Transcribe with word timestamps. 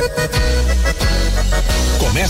Thank 0.00 0.34
you. 0.34 0.39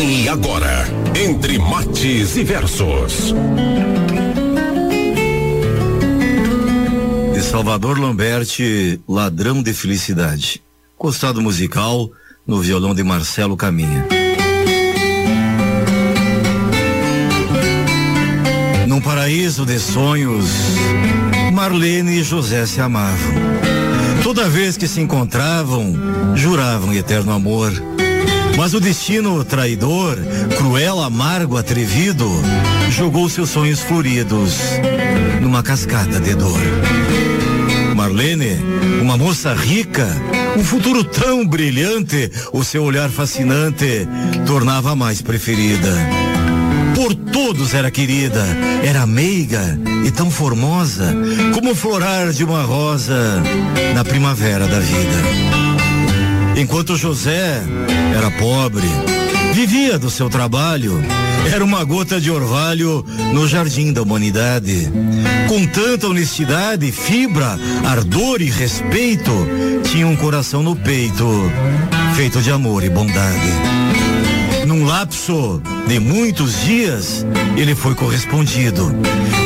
Acompanhe 0.00 0.28
agora, 0.30 0.88
entre 1.14 1.58
mates 1.58 2.34
e 2.34 2.42
versos. 2.42 3.34
De 7.34 7.42
Salvador 7.42 7.98
Lamberti, 7.98 8.98
Ladrão 9.06 9.62
de 9.62 9.74
Felicidade. 9.74 10.62
Costado 10.96 11.42
musical 11.42 12.08
no 12.46 12.62
violão 12.62 12.94
de 12.94 13.04
Marcelo 13.04 13.58
Caminha. 13.58 14.06
Num 18.88 19.02
paraíso 19.02 19.66
de 19.66 19.78
sonhos, 19.78 20.46
Marlene 21.52 22.20
e 22.20 22.24
José 22.24 22.64
se 22.64 22.80
amavam. 22.80 23.34
Toda 24.22 24.48
vez 24.48 24.78
que 24.78 24.88
se 24.88 25.02
encontravam, 25.02 25.92
juravam 26.34 26.94
eterno 26.94 27.32
amor 27.32 27.70
mas 28.60 28.74
o 28.74 28.78
destino 28.80 29.42
traidor, 29.42 30.18
cruel, 30.58 31.00
amargo, 31.00 31.56
atrevido, 31.56 32.28
jogou 32.90 33.26
seus 33.26 33.48
sonhos 33.48 33.80
floridos 33.80 34.58
numa 35.40 35.62
cascata 35.62 36.20
de 36.20 36.34
dor. 36.34 36.60
Marlene, 37.96 38.58
uma 39.00 39.16
moça 39.16 39.54
rica, 39.54 40.06
um 40.58 40.62
futuro 40.62 41.02
tão 41.02 41.46
brilhante, 41.46 42.30
o 42.52 42.62
seu 42.62 42.84
olhar 42.84 43.08
fascinante 43.08 44.06
tornava 44.46 44.94
mais 44.94 45.22
preferida. 45.22 45.94
Por 46.94 47.14
todos 47.14 47.72
era 47.72 47.90
querida, 47.90 48.44
era 48.84 49.06
meiga 49.06 49.80
e 50.04 50.10
tão 50.10 50.30
formosa 50.30 51.16
como 51.54 51.70
o 51.70 51.74
florar 51.74 52.30
de 52.30 52.44
uma 52.44 52.62
rosa 52.62 53.42
na 53.94 54.04
primavera 54.04 54.66
da 54.66 54.80
vida. 54.80 55.69
Enquanto 56.60 56.94
José 56.94 57.62
era 58.14 58.30
pobre, 58.32 58.86
vivia 59.54 59.98
do 59.98 60.10
seu 60.10 60.28
trabalho, 60.28 61.02
era 61.50 61.64
uma 61.64 61.82
gota 61.84 62.20
de 62.20 62.30
orvalho 62.30 63.02
no 63.32 63.48
jardim 63.48 63.94
da 63.94 64.02
humanidade. 64.02 64.92
Com 65.48 65.66
tanta 65.66 66.06
honestidade, 66.06 66.92
fibra, 66.92 67.58
ardor 67.82 68.42
e 68.42 68.50
respeito, 68.50 69.32
tinha 69.90 70.06
um 70.06 70.14
coração 70.14 70.62
no 70.62 70.76
peito, 70.76 71.26
feito 72.14 72.42
de 72.42 72.50
amor 72.50 72.84
e 72.84 72.90
bondade. 72.90 73.89
Num 74.80 74.86
lapso 74.86 75.60
de 75.86 76.00
muitos 76.00 76.62
dias, 76.62 77.26
ele 77.54 77.74
foi 77.74 77.94
correspondido. 77.94 78.90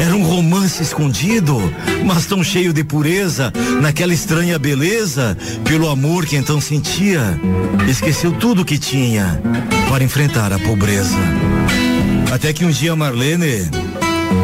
Era 0.01 0.15
um 0.15 0.23
romance 0.23 0.81
escondido, 0.81 1.59
mas 2.05 2.25
tão 2.27 2.45
cheio 2.45 2.73
de 2.73 2.85
pureza, 2.85 3.53
naquela 3.83 4.15
estranha 4.15 4.61
beleza, 4.61 5.37
pelo 5.65 5.89
amor 5.91 6.25
que 6.25 6.37
então 6.37 6.61
sentia. 6.61 7.37
Esqueceu 7.89 8.31
tudo 8.31 8.65
que 8.65 8.79
tinha 8.79 9.43
para 9.89 10.05
enfrentar 10.05 10.53
a 10.53 10.59
pobreza. 10.61 11.19
Até 12.33 12.53
que 12.53 12.65
um 12.65 12.71
dia 12.71 12.95
Marlene 12.95 13.69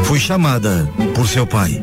foi 0.02 0.18
chamada 0.18 0.90
por 1.14 1.28
seu 1.28 1.46
pai. 1.46 1.80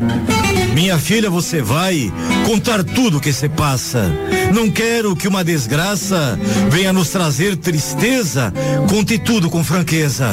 Minha 0.74 1.00
filha, 1.00 1.30
você 1.30 1.62
vai 1.62 2.12
contar 2.46 2.84
tudo 2.84 3.20
o 3.20 3.22
que 3.22 3.32
se 3.32 3.48
passa. 3.48 4.12
Não 4.54 4.70
quero 4.72 5.16
que 5.16 5.28
uma 5.28 5.44
desgraça 5.44 6.40
venha 6.70 6.92
nos 6.94 7.10
trazer 7.10 7.56
tristeza. 7.58 8.54
Conte 8.90 9.18
tudo 9.18 9.50
com 9.50 9.64
franqueza. 9.64 10.30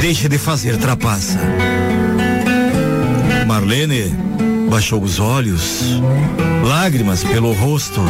Deixe 0.00 0.28
de 0.28 0.38
fazer 0.38 0.76
trapaça. 0.76 1.38
Marlene 3.46 4.12
baixou 4.68 5.02
os 5.02 5.20
olhos, 5.20 6.00
lágrimas 6.66 7.22
pelo 7.22 7.52
rosto. 7.52 8.00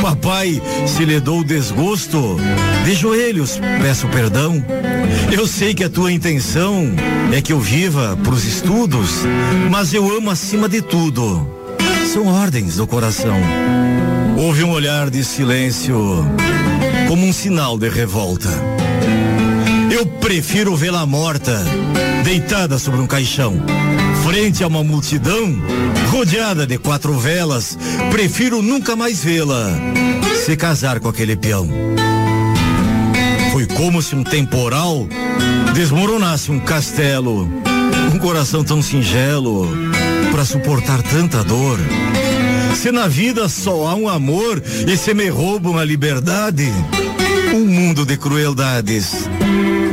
Papai, 0.00 0.62
se 0.86 1.04
lhe 1.04 1.18
dou 1.20 1.42
desgosto, 1.42 2.36
de 2.84 2.94
joelhos 2.94 3.60
peço 3.82 4.06
perdão. 4.08 4.64
Eu 5.32 5.46
sei 5.46 5.74
que 5.74 5.84
a 5.84 5.90
tua 5.90 6.12
intenção 6.12 6.90
é 7.32 7.42
que 7.42 7.52
eu 7.52 7.60
viva 7.60 8.16
pros 8.22 8.44
estudos, 8.44 9.24
mas 9.70 9.92
eu 9.92 10.16
amo 10.16 10.30
acima 10.30 10.68
de 10.68 10.80
tudo. 10.80 11.46
São 12.12 12.26
ordens 12.26 12.76
do 12.76 12.86
coração. 12.86 13.36
Houve 14.36 14.64
um 14.64 14.70
olhar 14.70 15.10
de 15.10 15.24
silêncio, 15.24 16.24
como 17.08 17.26
um 17.26 17.32
sinal 17.32 17.78
de 17.78 17.88
revolta. 17.88 18.50
Eu 19.90 20.06
prefiro 20.06 20.76
vê-la 20.76 21.06
morta, 21.06 21.64
deitada 22.24 22.78
sobre 22.78 23.00
um 23.00 23.06
caixão 23.06 23.54
frente 24.26 24.64
a 24.64 24.66
uma 24.66 24.82
multidão, 24.82 25.56
rodeada 26.10 26.66
de 26.66 26.78
quatro 26.78 27.16
velas, 27.16 27.78
prefiro 28.10 28.60
nunca 28.60 28.96
mais 28.96 29.22
vê-la 29.22 29.70
se 30.44 30.56
casar 30.56 30.98
com 30.98 31.08
aquele 31.08 31.36
peão. 31.36 31.68
Foi 33.52 33.66
como 33.66 34.02
se 34.02 34.16
um 34.16 34.24
temporal 34.24 35.06
desmoronasse 35.74 36.50
um 36.50 36.58
castelo, 36.58 37.48
um 38.12 38.18
coração 38.18 38.64
tão 38.64 38.82
singelo 38.82 39.68
para 40.32 40.44
suportar 40.44 41.00
tanta 41.02 41.44
dor. 41.44 41.78
Se 42.76 42.92
na 42.92 43.08
vida 43.08 43.48
só 43.48 43.88
há 43.88 43.94
um 43.94 44.06
amor 44.06 44.62
e 44.86 44.96
se 44.96 45.14
me 45.14 45.28
roubam 45.28 45.78
a 45.78 45.84
liberdade, 45.84 46.70
um 47.54 47.64
mundo 47.64 48.04
de 48.04 48.16
crueldades 48.18 49.28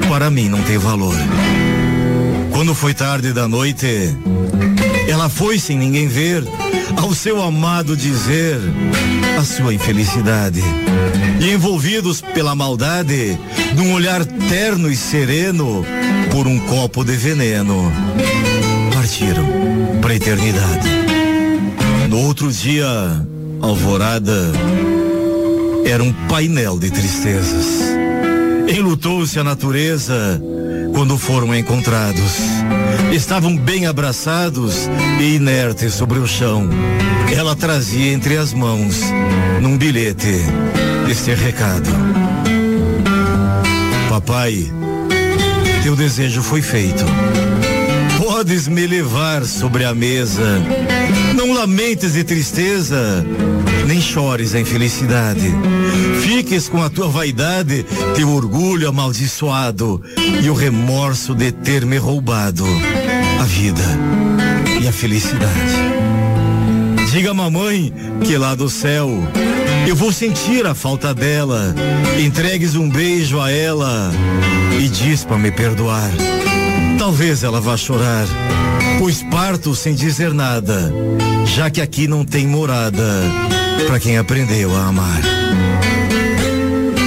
para 0.10 0.30
mim 0.30 0.50
não 0.50 0.62
tem 0.62 0.78
valor. 0.78 1.16
Quando 2.52 2.76
foi 2.76 2.94
tarde 2.94 3.32
da 3.32 3.48
noite, 3.48 3.88
ela 5.08 5.30
foi 5.30 5.58
sem 5.58 5.78
ninguém 5.78 6.08
ver 6.08 6.44
ao 6.98 7.16
seu 7.16 7.42
amado 7.42 7.96
dizer 7.96 8.60
a 9.40 9.44
sua 9.44 9.74
infelicidade. 9.74 10.62
E 11.40 11.52
envolvidos 11.52 12.22
pela 12.22 12.54
maldade, 12.54 13.40
num 13.76 13.94
olhar 13.94 14.24
terno 14.26 14.92
e 14.92 14.96
sereno, 14.96 15.86
por 16.30 16.48
um 16.48 16.60
copo 16.60 17.04
de 17.04 17.16
veneno, 17.16 17.92
partiram 18.94 19.48
para 20.02 20.12
a 20.12 20.16
eternidade. 20.16 21.13
No 22.14 22.28
outro 22.28 22.52
dia, 22.52 22.86
alvorada, 23.60 24.52
era 25.84 26.04
um 26.04 26.14
painel 26.30 26.78
de 26.78 26.92
tristezas. 26.92 27.66
Enlutou-se 28.68 29.40
a 29.40 29.44
natureza 29.44 30.40
quando 30.94 31.18
foram 31.18 31.56
encontrados. 31.56 32.38
Estavam 33.12 33.58
bem 33.58 33.88
abraçados 33.88 34.88
e 35.20 35.38
inertes 35.38 35.96
sobre 35.96 36.20
o 36.20 36.28
chão. 36.28 36.70
Ela 37.36 37.56
trazia 37.56 38.14
entre 38.14 38.38
as 38.38 38.54
mãos, 38.54 39.02
num 39.60 39.76
bilhete, 39.76 40.38
este 41.10 41.34
recado: 41.34 41.90
Papai, 44.08 44.72
teu 45.82 45.96
desejo 45.96 46.44
foi 46.44 46.62
feito. 46.62 47.06
Podes 48.20 48.68
me 48.68 48.86
levar 48.86 49.44
sobre 49.46 49.84
a 49.84 49.96
mesa. 49.96 50.62
Não 51.34 51.54
lamentes 51.54 52.14
de 52.14 52.24
tristeza, 52.24 53.26
nem 53.88 54.00
chores 54.00 54.54
a 54.54 54.60
infelicidade. 54.60 55.52
Fiques 56.22 56.70
com 56.70 56.82
a 56.82 56.90
tua 56.90 57.08
vaidade, 57.08 57.86
teu 58.16 58.30
orgulho 58.30 58.88
amaldiçoado 58.88 60.02
e 60.42 60.50
o 60.50 60.54
remorso 60.54 61.34
de 61.34 61.52
ter 61.52 61.86
me 61.86 61.98
roubado 61.98 62.66
a 63.40 63.44
vida 63.44 63.84
e 64.82 64.88
a 64.88 64.92
felicidade. 64.92 66.23
Diga 67.14 67.32
mamãe 67.32 67.94
que 68.26 68.36
lá 68.40 68.56
do 68.56 68.68
céu 68.68 69.08
eu 69.88 69.96
vou 69.96 70.12
sentir 70.12 70.66
a 70.66 70.74
falta 70.74 71.14
dela. 71.14 71.76
Entregues 72.20 72.74
um 72.74 72.90
beijo 72.90 73.40
a 73.40 73.52
ela 73.52 74.12
e 74.82 74.88
diz 74.88 75.24
para 75.24 75.38
me 75.38 75.52
perdoar. 75.52 76.10
Talvez 76.98 77.44
ela 77.44 77.62
vá 77.62 77.78
chorar, 77.78 78.26
pois 78.98 79.22
parto 79.22 79.76
sem 79.76 79.94
dizer 79.94 80.34
nada, 80.34 80.92
já 81.46 81.70
que 81.70 81.82
aqui 81.82 82.08
não 82.08 82.26
tem 82.26 82.48
morada 82.48 83.22
para 83.86 84.00
quem 84.00 84.18
aprendeu 84.18 84.76
a 84.76 84.88
amar. 84.88 85.22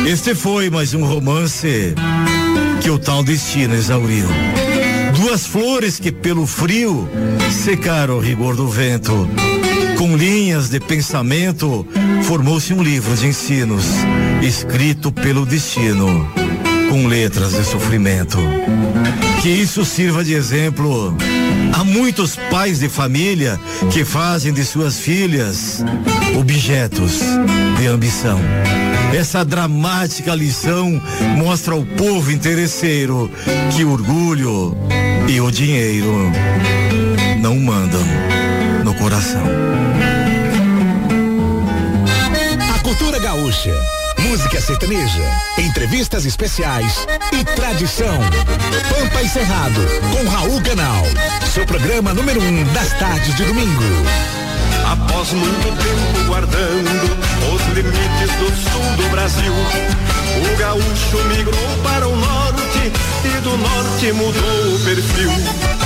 Este 0.07 0.37
foi 0.37 0.71
mais 0.71 0.95
um 0.95 1.05
romance 1.05 1.97
que 2.81 2.91
o 2.91 2.97
tal 2.97 3.25
destino 3.25 3.75
exauriu. 3.75 4.29
Duas 5.17 5.45
flores 5.45 5.99
que 5.99 6.13
pelo 6.13 6.47
frio 6.47 7.09
secaram 7.51 8.19
o 8.19 8.21
rigor 8.21 8.55
do 8.55 8.69
vento. 8.69 9.29
Com 9.97 10.15
linhas 10.17 10.69
de 10.69 10.79
pensamento, 10.79 11.87
formou-se 12.25 12.73
um 12.75 12.83
livro 12.83 13.15
de 13.17 13.29
ensinos, 13.29 13.85
escrito 14.43 15.11
pelo 15.11 15.47
destino, 15.47 16.31
com 16.91 17.07
letras 17.07 17.53
de 17.53 17.65
sofrimento. 17.65 18.39
Que 19.41 19.49
isso 19.49 19.85
sirva 19.85 20.23
de 20.23 20.35
exemplo 20.35 21.17
a 21.73 21.83
muitos 21.83 22.37
pais 22.51 22.79
de 22.79 22.89
família 22.89 23.59
que 23.91 24.05
fazem 24.05 24.53
de 24.53 24.65
suas 24.65 24.99
filhas 24.99 25.83
objetos 26.39 27.21
de 27.79 27.87
ambição. 27.87 28.39
Essa 29.15 29.45
dramática 29.45 30.35
lição 30.35 31.01
mostra 31.39 31.75
ao 31.75 31.85
povo 31.85 32.31
interesseiro 32.31 33.31
que 33.75 33.83
o 33.83 33.93
orgulho 33.93 34.77
e 35.27 35.41
o 35.41 35.51
dinheiro 35.51 36.31
não 37.41 37.57
mandam 37.57 38.36
coração. 39.07 39.43
A 42.75 42.79
cultura 42.81 43.21
gaúcha, 43.21 43.73
música 44.19 44.61
sertaneja, 44.61 45.23
entrevistas 45.59 46.25
especiais 46.25 47.07
e 47.33 47.45
tradição. 47.45 48.19
Pampa 48.89 49.23
e 49.23 49.29
Cerrado, 49.29 49.81
com 50.11 50.29
Raul 50.29 50.61
Canal. 50.61 51.05
Seu 51.55 51.65
programa 51.65 52.13
número 52.15 52.43
um 52.43 52.65
das 52.73 52.93
tardes 52.99 53.33
de 53.37 53.45
domingo. 53.45 53.85
Após 54.91 55.33
muito 55.35 55.69
tempo 55.69 56.27
guardando 56.27 56.91
os 57.55 57.63
limites 57.77 58.33
do 58.41 58.49
sul 58.57 58.97
do 58.97 59.09
Brasil, 59.11 59.53
o 59.53 60.59
gaúcho 60.59 61.29
migrou 61.29 61.79
para 61.85 62.09
o 62.09 62.17
norte 62.17 62.93
e 63.25 63.41
do 63.41 63.57
norte 63.57 64.13
mudou 64.15 64.75
o 64.75 64.81
perfil. 64.81 65.86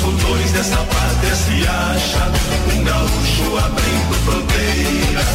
Nos 0.00 0.12
fundões 0.12 0.50
desta 0.52 0.78
pátria 0.78 1.34
se 1.34 1.68
acha 1.68 2.32
um 2.74 2.84
gaúcho 2.84 3.58
abrindo 3.58 4.14
fronteiras. 4.24 5.26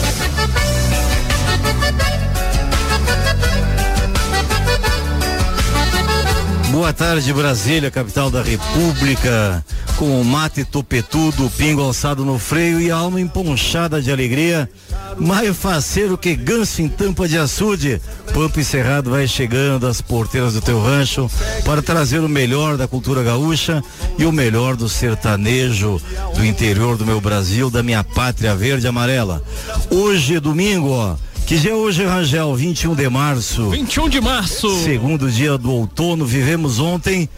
Boa 6.72 6.92
tarde, 6.94 7.32
Brasília, 7.32 7.92
capital 7.92 8.32
da 8.32 8.42
República. 8.42 9.64
Com 9.98 10.20
o 10.20 10.26
mate 10.26 10.66
topetudo, 10.66 11.50
pingo 11.58 11.82
alçado 11.82 12.26
no 12.26 12.38
freio 12.38 12.82
e 12.82 12.92
a 12.92 12.98
alma 12.98 13.22
emponchada 13.22 14.02
de 14.02 14.12
alegria. 14.12 14.70
Maio 15.18 15.54
faceiro 15.54 16.18
que 16.18 16.36
ganso 16.36 16.82
em 16.82 16.90
tampa 16.90 17.30
de 17.30 17.38
açude. 17.38 18.02
Pampa 18.34 18.60
e 18.60 18.66
Cerrado 18.66 19.12
vai 19.12 19.26
chegando 19.26 19.88
às 19.88 20.02
porteiras 20.02 20.54
do 20.54 20.62
teu 20.62 20.84
rancho 20.84 21.32
para 21.64 21.82
trazer 21.82 22.20
o 22.20 22.28
melhor 22.28 22.76
da 22.76 22.90
cultura 22.90 23.24
gaúcha 23.24 23.82
e 24.18 24.26
o 24.26 24.32
melhor 24.34 24.76
do 24.76 24.90
sertanejo 24.90 26.02
do 26.36 26.46
interior 26.46 26.98
do 26.98 27.06
meu 27.06 27.22
Brasil, 27.22 27.70
da 27.70 27.82
minha 27.82 28.04
pátria 28.04 28.54
verde 28.54 28.86
e 28.86 28.90
amarela. 28.90 29.42
Hoje, 29.90 30.40
domingo, 30.42 30.90
ó. 30.90 31.16
Que 31.46 31.60
dia 31.60 31.72
é 31.72 31.76
hoje, 31.76 32.04
Rangel? 32.04 32.56
21 32.56 32.96
de 32.96 33.08
março. 33.08 33.70
21 33.70 34.10
de 34.10 34.20
março. 34.20 34.68
Segundo 34.84 35.30
dia 35.30 35.60
do 35.60 35.72
outono, 35.72 36.26
vivemos 36.26 36.80
ontem 36.80 37.30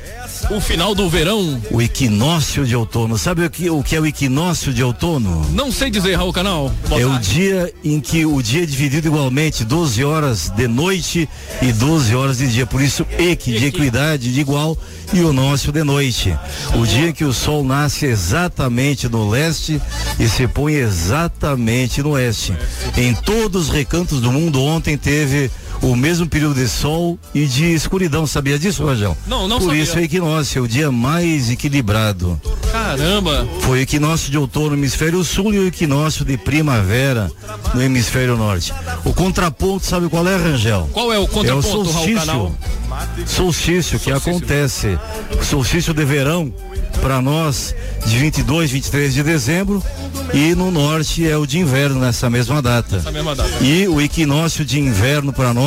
o 0.49 0.61
final 0.61 0.95
do 0.95 1.09
verão. 1.09 1.61
O 1.69 1.81
equinócio 1.81 2.65
de 2.65 2.73
outono. 2.73 3.17
Sabe 3.17 3.43
o 3.43 3.49
que, 3.49 3.69
o 3.69 3.83
que 3.83 3.97
é 3.97 3.99
o 3.99 4.05
equinócio 4.05 4.73
de 4.73 4.81
outono? 4.81 5.45
Não 5.51 5.73
sei 5.73 5.89
dizer, 5.89 6.15
Raul 6.15 6.31
Canal. 6.31 6.71
Boa 6.87 7.01
é 7.01 7.05
tarde. 7.05 7.17
o 7.17 7.33
dia 7.33 7.73
em 7.83 7.99
que 7.99 8.25
o 8.25 8.41
dia 8.41 8.63
é 8.63 8.65
dividido 8.65 9.09
igualmente, 9.09 9.65
12 9.65 10.01
horas 10.05 10.49
de 10.51 10.69
noite 10.69 11.27
e 11.61 11.73
12 11.73 12.15
horas 12.15 12.37
de 12.37 12.47
dia. 12.47 12.65
Por 12.65 12.81
isso, 12.81 13.05
equi, 13.19 13.59
de 13.59 13.65
equidade, 13.65 14.31
de 14.31 14.39
igual, 14.39 14.77
e 15.11 15.19
o 15.19 15.33
nosso 15.33 15.69
de 15.69 15.83
noite. 15.83 16.33
O 16.75 16.85
dia 16.85 17.11
que 17.11 17.25
o 17.25 17.33
sol 17.33 17.61
nasce 17.61 18.05
exatamente 18.05 19.09
no 19.09 19.29
leste 19.29 19.81
e 20.17 20.29
se 20.29 20.47
põe 20.47 20.75
exatamente 20.75 22.01
no 22.01 22.11
oeste. 22.11 22.53
Em 22.95 23.13
todos 23.13 23.67
os 23.67 23.69
recantos 23.69 23.96
do 24.05 24.31
mundo, 24.31 24.61
ontem 24.61 24.97
teve 24.97 25.49
o 25.81 25.95
mesmo 25.95 26.27
período 26.27 26.55
de 26.55 26.67
sol 26.67 27.17
e 27.33 27.45
de 27.45 27.73
escuridão. 27.73 28.25
Sabia 28.25 28.57
disso, 28.57 28.85
Rajão? 28.85 29.15
Não, 29.27 29.47
não 29.47 29.59
Por 29.59 29.67
sabia. 29.67 29.83
isso 29.83 29.97
é 29.97 30.03
equinócio, 30.03 30.59
é 30.59 30.61
o 30.61 30.67
dia 30.67 30.91
mais 30.91 31.49
equilibrado. 31.49 32.39
Caramba! 32.71 33.47
Foi 33.61 33.79
o 33.79 33.81
equinócio 33.81 34.31
de 34.31 34.37
outono 34.37 34.69
no 34.69 34.75
hemisfério 34.75 35.23
sul 35.23 35.53
e 35.53 35.59
o 35.59 35.67
equinócio 35.67 36.25
de 36.25 36.37
primavera 36.37 37.31
no 37.73 37.81
hemisfério 37.81 38.37
norte. 38.37 38.73
O 39.03 39.13
contraponto, 39.13 39.85
sabe 39.85 40.09
qual 40.09 40.27
é, 40.27 40.35
Rangel? 40.35 40.89
Qual 40.91 41.11
é 41.11 41.19
o 41.19 41.27
contraponto, 41.27 41.67
é 41.67 41.79
o 41.79 41.85
solstício. 41.85 42.57
Solstício 43.25 43.99
que 43.99 44.11
acontece, 44.11 44.97
solstício 45.43 45.93
de 45.93 46.03
verão 46.05 46.51
para 47.01 47.21
nós 47.21 47.75
de 48.05 48.17
22, 48.17 48.71
23 48.71 49.13
de 49.13 49.23
dezembro 49.23 49.83
e 50.33 50.55
no 50.55 50.71
norte 50.71 51.27
é 51.27 51.37
o 51.37 51.45
de 51.45 51.59
inverno 51.59 51.99
nessa 51.99 52.29
mesma 52.29 52.61
data. 52.61 52.97
Essa 52.97 53.11
mesma 53.11 53.35
data. 53.35 53.49
E 53.61 53.87
o 53.87 54.01
equinócio 54.01 54.65
de 54.65 54.79
inverno 54.79 55.31
para 55.31 55.53
nós 55.53 55.66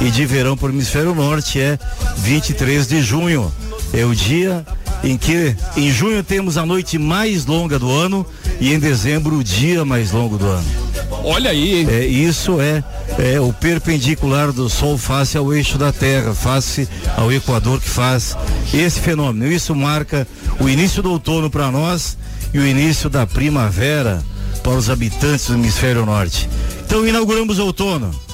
e 0.00 0.10
de 0.10 0.24
verão 0.24 0.56
para 0.56 0.68
o 0.68 0.70
hemisfério 0.70 1.14
norte 1.14 1.60
é 1.60 1.78
23 2.16 2.86
de 2.86 3.02
junho. 3.02 3.52
É 3.92 4.04
o 4.04 4.14
dia 4.14 4.64
em 5.04 5.16
que 5.16 5.54
em 5.76 5.90
junho 5.90 6.22
temos 6.22 6.56
a 6.56 6.64
noite 6.64 6.98
mais 6.98 7.46
longa 7.46 7.78
do 7.78 7.90
ano 7.90 8.26
e 8.60 8.72
em 8.72 8.78
dezembro 8.78 9.36
o 9.36 9.44
dia 9.44 9.84
mais 9.84 10.12
longo 10.12 10.38
do 10.38 10.46
ano. 10.46 10.66
Olha 11.24 11.50
aí. 11.50 11.86
É, 11.90 12.06
isso 12.06 12.60
é, 12.60 12.82
é 13.18 13.40
o 13.40 13.52
perpendicular 13.52 14.52
do 14.52 14.68
Sol 14.68 14.96
face 14.96 15.36
ao 15.36 15.52
eixo 15.52 15.76
da 15.76 15.92
Terra, 15.92 16.34
face 16.34 16.88
ao 17.16 17.32
Equador 17.32 17.80
que 17.80 17.88
faz 17.88 18.36
esse 18.72 19.00
fenômeno. 19.00 19.50
Isso 19.50 19.74
marca 19.74 20.26
o 20.60 20.68
início 20.68 21.02
do 21.02 21.10
outono 21.10 21.50
para 21.50 21.70
nós 21.70 22.16
e 22.52 22.58
o 22.58 22.66
início 22.66 23.10
da 23.10 23.26
primavera 23.26 24.22
para 24.62 24.72
os 24.72 24.88
habitantes 24.88 25.46
do 25.46 25.54
hemisfério 25.54 26.06
norte. 26.06 26.48
Então 26.84 27.06
inauguramos 27.06 27.58
o 27.58 27.66
outono. 27.66 28.27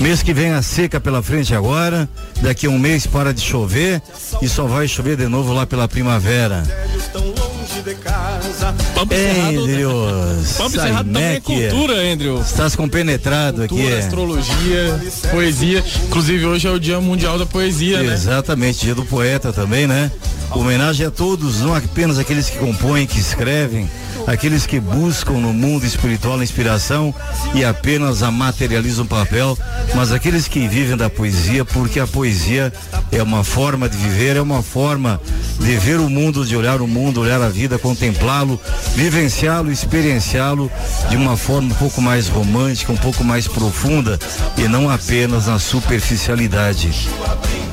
Mês 0.00 0.22
que 0.22 0.32
vem 0.32 0.52
a 0.52 0.62
seca 0.62 1.00
pela 1.00 1.22
frente 1.22 1.54
agora, 1.54 2.08
daqui 2.40 2.66
a 2.66 2.70
um 2.70 2.78
mês 2.78 3.06
para 3.06 3.34
de 3.34 3.40
chover 3.40 4.00
e 4.40 4.48
só 4.48 4.64
vai 4.64 4.86
chover 4.86 5.16
de 5.16 5.26
novo 5.26 5.52
lá 5.52 5.66
pela 5.66 5.88
primavera. 5.88 6.62
Pampa 8.94 9.14
Encerrado, 9.14 9.58
Andrews, 9.58 10.52
Pampa 10.52 10.76
Encerrado 10.76 11.12
também 11.12 11.24
é 11.24 11.40
cultura, 11.40 11.94
Andrew. 12.12 12.40
Estás 12.40 12.76
compenetrado 12.76 13.68
cultura, 13.68 13.88
aqui. 13.88 13.98
astrologia, 13.98 15.00
poesia. 15.30 15.84
Inclusive 16.06 16.46
hoje 16.46 16.68
é 16.68 16.70
o 16.70 16.78
Dia 16.78 17.00
Mundial 17.00 17.38
da 17.38 17.46
Poesia, 17.46 18.02
né? 18.02 18.12
Exatamente, 18.12 18.84
dia 18.84 18.94
do 18.94 19.04
poeta 19.04 19.52
também, 19.52 19.86
né? 19.86 20.10
Homenagem 20.50 21.06
a 21.06 21.10
todos, 21.10 21.60
não 21.60 21.74
apenas 21.74 22.18
aqueles 22.18 22.48
que 22.48 22.58
compõem, 22.58 23.06
que 23.06 23.18
escrevem, 23.18 23.88
aqueles 24.28 24.66
que 24.66 24.78
buscam 24.78 25.38
no 25.38 25.54
mundo 25.54 25.86
espiritual 25.86 26.38
a 26.38 26.42
inspiração 26.42 27.14
e 27.54 27.64
apenas 27.64 28.22
a 28.22 28.30
materializam 28.30 29.06
papel, 29.06 29.56
mas 29.94 30.12
aqueles 30.12 30.46
que 30.46 30.68
vivem 30.68 30.98
da 30.98 31.08
poesia, 31.08 31.64
porque 31.64 31.98
a 31.98 32.06
poesia 32.06 32.70
é 33.10 33.22
uma 33.22 33.42
forma 33.42 33.88
de 33.88 33.96
viver, 33.96 34.36
é 34.36 34.42
uma 34.42 34.62
forma 34.62 35.18
de 35.58 35.76
ver 35.76 35.98
o 35.98 36.10
mundo, 36.10 36.44
de 36.44 36.54
olhar 36.54 36.82
o 36.82 36.86
mundo, 36.86 37.22
olhar 37.22 37.40
a 37.40 37.48
vida, 37.48 37.78
contemplá-lo, 37.78 38.60
vivenciá-lo, 38.94 39.72
experienciá-lo 39.72 40.70
de 41.08 41.16
uma 41.16 41.36
forma 41.36 41.72
um 41.72 41.76
pouco 41.76 42.02
mais 42.02 42.28
romântica, 42.28 42.92
um 42.92 42.96
pouco 42.96 43.24
mais 43.24 43.48
profunda 43.48 44.18
e 44.58 44.68
não 44.68 44.90
apenas 44.90 45.46
na 45.46 45.58
superficialidade. 45.58 47.08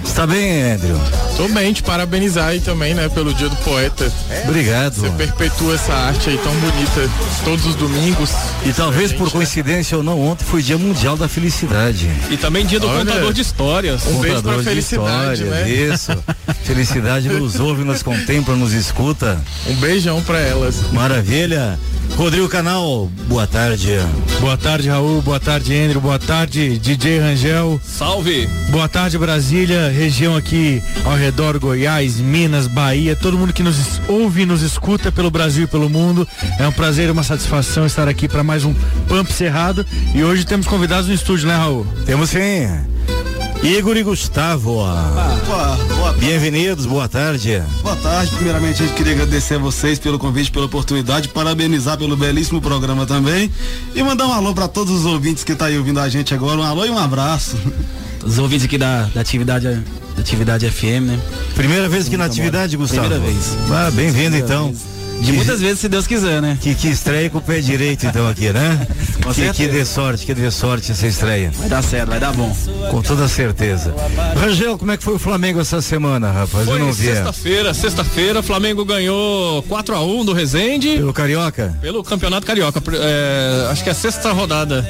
Está 0.06 0.26
bem, 0.26 0.72
Andrew? 0.72 0.98
Tô 1.36 1.48
bem, 1.50 1.74
te 1.74 1.84
parabenizar 1.84 2.48
aí 2.50 2.62
também, 2.62 2.94
né, 2.94 3.10
pelo 3.10 3.34
Dia 3.34 3.50
do 3.50 3.56
Poeta. 3.58 4.10
Obrigado. 4.46 4.94
Você 4.94 5.10
perpetua 5.10 5.76
essa 5.76 5.94
arte 5.94 6.30
aí 6.30 6.38
tão 6.38 6.54
bonita 6.54 7.10
todos 7.44 7.66
os 7.66 7.76
domingos. 7.76 8.30
E 8.66 8.72
talvez 8.72 9.12
por 9.12 9.30
coincidência 9.30 9.98
ou 9.98 10.04
não, 10.04 10.22
ontem 10.22 10.46
foi 10.46 10.62
Dia 10.62 10.78
Mundial 10.78 11.18
da 11.18 11.28
Felicidade. 11.28 12.10
E 12.30 12.38
também 12.38 12.66
Dia 12.66 12.80
do 12.80 12.88
Olha, 12.88 13.00
Contador 13.00 13.34
de 13.34 13.42
Histórias. 13.42 14.06
Um 14.06 14.20
beijo 14.20 14.42
pra 14.42 14.64
felicidade, 14.64 15.44
né? 15.44 15.70
Isso. 15.70 16.12
felicidade 16.64 17.28
nos 17.28 17.60
ouve, 17.60 17.84
nos 17.84 18.02
contempla, 18.02 18.56
nos 18.56 18.72
escuta. 18.72 19.42
Um 19.68 19.76
beijão 19.76 20.22
para 20.22 20.40
elas. 20.40 20.76
Maravilha. 20.94 21.78
Rodrigo 22.16 22.48
Canal, 22.48 23.12
boa 23.28 23.46
tarde. 23.46 23.92
Boa 24.40 24.56
tarde, 24.56 24.88
Raul. 24.88 25.22
Boa 25.22 25.40
tarde, 25.40 25.78
Andrew. 25.78 26.00
Boa 26.00 26.18
tarde, 26.18 26.80
DJ 26.80 27.20
Rangel. 27.20 27.80
Salve. 27.84 28.48
Boa 28.70 28.88
tarde, 28.88 29.18
Brasília, 29.18 29.90
região 29.90 30.34
aqui 30.34 30.82
ao 31.04 31.14
redor, 31.14 31.60
Goiás, 31.60 32.18
Minas, 32.18 32.68
Bahia, 32.68 33.18
todo 33.18 33.38
mundo 33.38 33.52
que 33.52 33.62
nos 33.62 34.00
ouve 34.08 34.44
e 34.44 34.46
nos 34.46 34.62
escuta 34.62 35.12
pelo 35.12 35.30
Brasil 35.30 35.66
e 35.66 35.68
pelo 35.68 35.90
mundo. 35.90 36.26
É 36.58 36.66
um 36.66 36.72
prazer 36.72 37.10
e 37.10 37.12
uma 37.12 37.24
satisfação 37.24 37.86
estar 37.86 38.08
aqui 38.08 38.30
para 38.30 38.44
mais 38.44 38.64
um 38.64 38.74
Pump 39.10 39.32
Cerrado. 39.32 39.86
E 40.14 40.24
hoje 40.24 40.46
temos 40.46 40.68
convidados 40.68 41.08
no 41.08 41.14
estúdio, 41.14 41.50
né, 41.50 41.56
Raul? 41.56 41.86
Temos 42.06 42.30
sim. 42.30 42.95
Igor 43.66 43.98
e 43.98 44.04
Gustavo. 44.04 44.84
Ah, 44.84 46.14
Bem-vindos, 46.20 46.86
boa 46.86 47.10
tarde. 47.10 47.64
Boa 47.82 47.96
tarde. 47.96 48.36
Primeiramente, 48.36 48.84
a 48.84 48.86
gente 48.86 48.96
queria 48.96 49.14
agradecer 49.14 49.56
a 49.56 49.58
vocês 49.58 49.98
pelo 49.98 50.20
convite, 50.20 50.52
pela 50.52 50.68
oportunidade, 50.68 51.30
parabenizar 51.30 51.98
pelo 51.98 52.16
belíssimo 52.16 52.62
programa 52.62 53.08
também 53.08 53.52
e 53.96 54.04
mandar 54.04 54.28
um 54.28 54.34
alô 54.34 54.54
para 54.54 54.68
todos 54.68 54.94
os 54.94 55.06
ouvintes 55.06 55.44
que 55.44 55.54
estão 55.54 55.66
tá 55.66 55.72
aí 55.72 55.80
ouvindo 55.80 56.00
a 56.00 56.08
gente 56.08 56.32
agora. 56.32 56.60
Um 56.60 56.64
alô 56.64 56.86
e 56.86 56.92
um 56.92 56.98
abraço. 56.98 57.58
Os 58.24 58.38
ouvintes 58.38 58.66
aqui 58.66 58.78
da, 58.78 59.10
da 59.14 59.22
atividade 59.22 59.66
da 59.68 60.22
atividade 60.22 60.70
FM, 60.70 61.02
né? 61.08 61.20
Primeira 61.56 61.90
vez 61.90 62.06
aqui 62.06 62.18
na 62.18 62.26
atividade, 62.26 62.78
Gustavo? 62.78 63.08
Primeira 63.08 63.34
vez. 63.34 63.58
Ah, 63.72 63.90
bem-vindo 63.92 64.38
então. 64.38 64.68
Vez. 64.68 64.95
De 65.22 65.32
muitas 65.32 65.60
vezes, 65.60 65.80
se 65.80 65.90
Deus 65.90 66.06
quiser, 66.06 66.42
né? 66.42 66.58
Que, 66.62 66.76
que 66.76 66.88
estreia 66.88 67.30
com 67.30 67.40
o 67.40 67.42
pé 67.42 67.60
direito, 67.60 68.06
então, 68.06 68.28
aqui, 68.28 68.52
né? 68.52 68.88
Com 69.24 69.34
que, 69.34 69.52
que 69.54 69.68
dê 69.68 69.84
sorte, 69.84 70.24
que 70.24 70.36
dê 70.36 70.52
sorte 70.52 70.92
essa 70.92 71.08
estreia. 71.08 71.52
Vai 71.56 71.68
dar 71.68 71.82
certo, 71.82 72.10
vai 72.10 72.20
dar 72.20 72.32
bom. 72.32 72.56
Com 72.92 73.02
toda 73.02 73.28
certeza. 73.28 73.96
Rangel, 74.40 74.78
como 74.78 74.92
é 74.92 74.98
que 74.98 75.04
foi 75.04 75.16
o 75.16 75.20
Flamengo 75.20 75.60
essa 75.60 75.82
semana, 75.82 76.32
rapaz? 76.32 76.66
Foi 76.66 76.76
Eu 76.76 76.80
não 76.80 76.94
vi. 76.94 77.06
Sexta-feira, 77.08 77.74
sexta-feira, 77.74 78.44
Flamengo 78.44 78.86
ganhou 78.86 79.64
4 79.64 79.96
a 79.96 80.04
1 80.04 80.26
do 80.26 80.34
Resende. 80.34 80.90
Pelo 80.98 81.14
Carioca? 81.14 81.76
Pelo 81.82 82.04
Campeonato 82.04 82.46
Carioca. 82.46 82.80
É, 82.94 83.68
acho 83.72 83.84
que 83.84 83.90
é 83.90 83.94
a 83.94 83.96
sexta 83.96 84.32
rodada. 84.32 84.86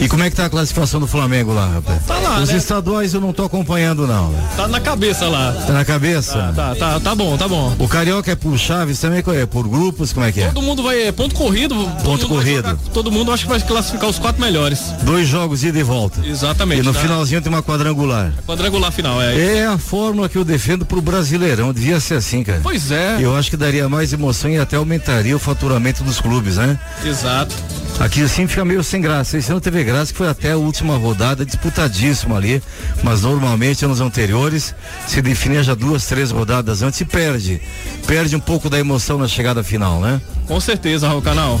E 0.00 0.08
como 0.08 0.22
é 0.22 0.30
que 0.30 0.36
tá 0.36 0.46
a 0.46 0.50
classificação 0.50 1.00
do 1.00 1.06
Flamengo 1.06 1.52
lá, 1.52 1.66
rapaz? 1.66 2.02
Tá 2.06 2.18
lá, 2.18 2.40
Os 2.40 2.50
né? 2.50 2.56
estaduais 2.56 3.14
eu 3.14 3.20
não 3.20 3.32
tô 3.32 3.44
acompanhando, 3.44 4.06
não. 4.06 4.34
Tá 4.56 4.68
na 4.68 4.80
cabeça 4.80 5.26
lá. 5.28 5.52
Tá 5.66 5.72
na 5.72 5.84
cabeça? 5.84 6.52
Tá, 6.54 6.74
tá, 6.74 6.74
tá, 6.74 7.00
tá 7.00 7.14
bom, 7.14 7.36
tá 7.36 7.48
bom. 7.48 7.74
O 7.78 7.88
Carioca 7.88 8.30
é 8.30 8.34
por 8.34 8.58
chaves 8.58 8.98
também, 8.98 9.22
é 9.40 9.46
por 9.46 9.66
grupos, 9.66 10.12
como 10.12 10.26
é 10.26 10.32
que 10.32 10.42
é? 10.42 10.48
Todo 10.48 10.62
mundo 10.62 10.82
vai, 10.82 11.04
é 11.04 11.12
ponto 11.12 11.34
corrido. 11.34 11.74
Ponto 12.04 12.28
corrido. 12.28 12.68
Jogar, 12.68 12.76
todo 12.92 13.10
mundo 13.10 13.32
acho 13.32 13.44
que 13.44 13.48
vai 13.48 13.60
classificar 13.60 14.08
os 14.08 14.18
quatro 14.18 14.40
melhores. 14.40 14.80
Dois 15.02 15.26
jogos 15.26 15.64
ida 15.64 15.78
e 15.78 15.82
volta. 15.82 16.24
Exatamente. 16.26 16.80
E 16.80 16.84
no 16.84 16.92
tá? 16.92 17.00
finalzinho 17.00 17.40
tem 17.40 17.52
uma 17.52 17.62
quadrangular. 17.62 18.32
A 18.38 18.42
quadrangular 18.42 18.92
final, 18.92 19.20
é. 19.22 19.58
É 19.58 19.66
a 19.66 19.78
fórmula 19.78 20.28
que 20.28 20.36
eu 20.36 20.44
defendo 20.44 20.84
pro 20.84 21.00
Brasileirão, 21.00 21.72
devia 21.72 22.00
ser 22.00 22.14
assim, 22.14 22.42
cara. 22.42 22.60
Pois 22.62 22.90
é. 22.90 23.16
Eu 23.20 23.34
acho 23.36 23.50
que 23.50 23.56
daria 23.56 23.88
mais 23.88 24.12
emoção 24.12 24.50
e 24.50 24.58
até 24.58 24.76
aumentaria 24.76 25.34
o 25.34 25.38
faturamento 25.38 26.02
dos 26.04 26.20
clubes, 26.20 26.56
né? 26.56 26.78
Exato. 27.04 27.54
Aqui 28.00 28.22
assim 28.22 28.46
fica 28.46 28.64
meio 28.64 28.82
sem 28.82 29.00
graça. 29.00 29.38
Esse 29.38 29.50
ano 29.50 29.60
teve 29.60 29.82
graça 29.84 30.12
que 30.12 30.18
foi 30.18 30.28
até 30.28 30.52
a 30.52 30.56
última 30.56 30.96
rodada, 30.96 31.44
disputadíssimo 31.44 32.36
ali. 32.36 32.62
Mas 33.02 33.22
normalmente 33.22 33.84
anos 33.84 34.00
anteriores 34.00 34.74
se 35.06 35.22
definia 35.22 35.62
já 35.62 35.74
duas, 35.74 36.06
três 36.06 36.30
rodadas 36.30 36.82
antes 36.82 37.00
e 37.00 37.04
perde. 37.04 37.60
Perde 38.06 38.36
um 38.36 38.40
pouco 38.40 38.68
da 38.68 38.78
emoção 38.78 39.18
na 39.18 39.28
chegada 39.28 39.62
final, 39.62 40.00
né? 40.00 40.20
Com 40.46 40.60
certeza, 40.60 41.08
Raul 41.08 41.22
Canal. 41.22 41.60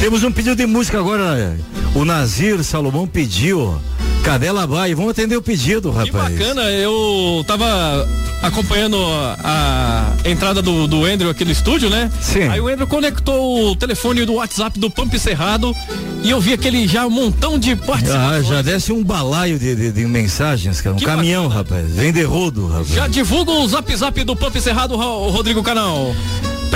Temos 0.00 0.22
um 0.22 0.32
pedido 0.32 0.56
de 0.56 0.66
música 0.66 0.98
agora. 0.98 1.56
O 1.94 2.04
Nazir 2.04 2.62
Salomão 2.62 3.06
pediu. 3.06 3.78
Cadela 4.26 4.66
Baia, 4.66 4.96
vamos 4.96 5.12
atender 5.12 5.36
o 5.36 5.40
pedido, 5.40 5.88
rapaz. 5.92 6.10
Que 6.10 6.40
bacana, 6.40 6.62
eu 6.72 7.44
tava 7.46 8.08
acompanhando 8.42 8.96
a, 9.38 10.12
entrada 10.24 10.60
do, 10.60 10.88
do 10.88 11.04
Andrew 11.04 11.30
aqui 11.30 11.44
no 11.44 11.52
estúdio, 11.52 11.88
né? 11.88 12.10
Sim. 12.20 12.48
Aí 12.48 12.60
o 12.60 12.66
Andrew 12.66 12.88
conectou 12.88 13.70
o 13.70 13.76
telefone 13.76 14.24
do 14.24 14.34
WhatsApp 14.34 14.80
do 14.80 14.90
Pump 14.90 15.16
Cerrado 15.16 15.72
e 16.24 16.30
eu 16.30 16.40
vi 16.40 16.52
aquele 16.52 16.88
já 16.88 17.06
um 17.06 17.10
montão 17.10 17.56
de 17.56 17.76
participações. 17.76 18.40
Ah, 18.40 18.42
já 18.42 18.62
desce 18.62 18.92
um 18.92 19.04
balaio 19.04 19.60
de, 19.60 19.76
de, 19.76 19.92
de 19.92 20.04
mensagens, 20.06 20.80
cara. 20.80 20.96
Um 20.96 20.98
Que 20.98 21.04
caminhão, 21.04 21.44
bacana. 21.44 21.62
rapaz. 21.62 21.94
Vem 21.94 22.12
de 22.12 22.24
rodo, 22.24 22.66
rapaz. 22.66 22.88
Já 22.88 23.06
divulga 23.06 23.52
o 23.52 23.68
zap 23.68 23.94
zap 23.94 24.24
do 24.24 24.34
Pump 24.34 24.60
Cerrado, 24.60 24.96
Rodrigo 24.96 25.62
Canal. 25.62 26.12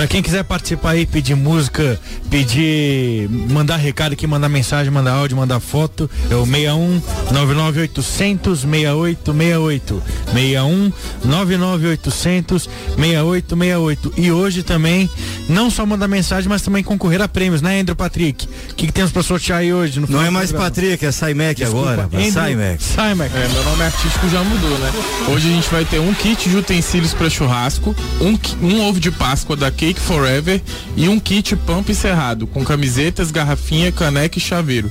Pra 0.00 0.07
quem 0.07 0.23
quiser 0.23 0.42
participar 0.45 0.92
aí, 0.92 1.04
pedir 1.04 1.35
música, 1.35 2.00
pedir, 2.30 3.28
mandar 3.28 3.76
recado 3.76 4.14
aqui, 4.14 4.26
mandar 4.26 4.49
mensagem, 4.49 4.90
mandar 4.90 5.12
áudio, 5.12 5.37
mandar 5.37 5.61
foto, 5.61 6.11
é 6.30 6.35
o 6.35 6.47
61 6.47 7.02
99800 7.30 8.61
6868. 8.61 10.02
61 10.33 10.92
99800 11.23 12.71
6868. 12.97 14.12
E 14.16 14.33
hoje 14.33 14.62
também, 14.62 15.07
não 15.50 15.71
só 15.71 15.85
mandar 15.85 16.09
mensagem, 16.09 16.49
mas 16.49 16.62
também 16.62 16.83
concorrer 16.83 17.21
a 17.21 17.28
prêmios, 17.28 17.61
né, 17.61 17.80
Andrew 17.80 17.95
Patrick? 17.95 18.49
O 18.71 18.75
que, 18.76 18.87
que 18.87 18.92
temos 18.92 19.12
pra 19.12 19.23
sortear 19.23 19.59
aí 19.59 19.71
hoje? 19.71 20.00
No 20.00 20.07
Não 20.09 20.25
é 20.25 20.30
mais 20.30 20.49
programa? 20.49 20.71
Patrick, 20.71 21.04
é 21.04 21.12
Saimec 21.12 21.62
agora. 21.62 22.02
rapaz. 22.04 22.33
Saimec. 22.33 22.83
Saimec. 22.83 23.37
É, 23.37 23.49
meu 23.49 23.64
nome 23.64 23.83
artístico 23.83 24.30
já 24.30 24.42
mudou, 24.42 24.78
né? 24.78 24.92
Hoje 25.28 25.47
a 25.47 25.52
gente 25.52 25.69
vai 25.69 25.85
ter 25.85 25.99
um 26.00 26.14
kit 26.14 26.49
de 26.49 26.57
utensílios 26.57 27.12
para 27.12 27.28
churrasco, 27.28 27.95
um, 28.19 28.66
um 28.66 28.88
ovo 28.88 28.99
de 28.99 29.11
Páscoa 29.11 29.54
da 29.54 29.71
Cake 29.90 30.00
Forever 30.00 30.62
e 30.97 31.09
um 31.09 31.18
kit 31.18 31.56
Pump 31.56 31.92
Cerrado, 31.92 32.47
com 32.47 32.64
camisetas, 32.64 33.32
garrafinha, 33.32 33.90
caneca 33.90 34.38
e 34.38 34.40
chaveiro. 34.40 34.88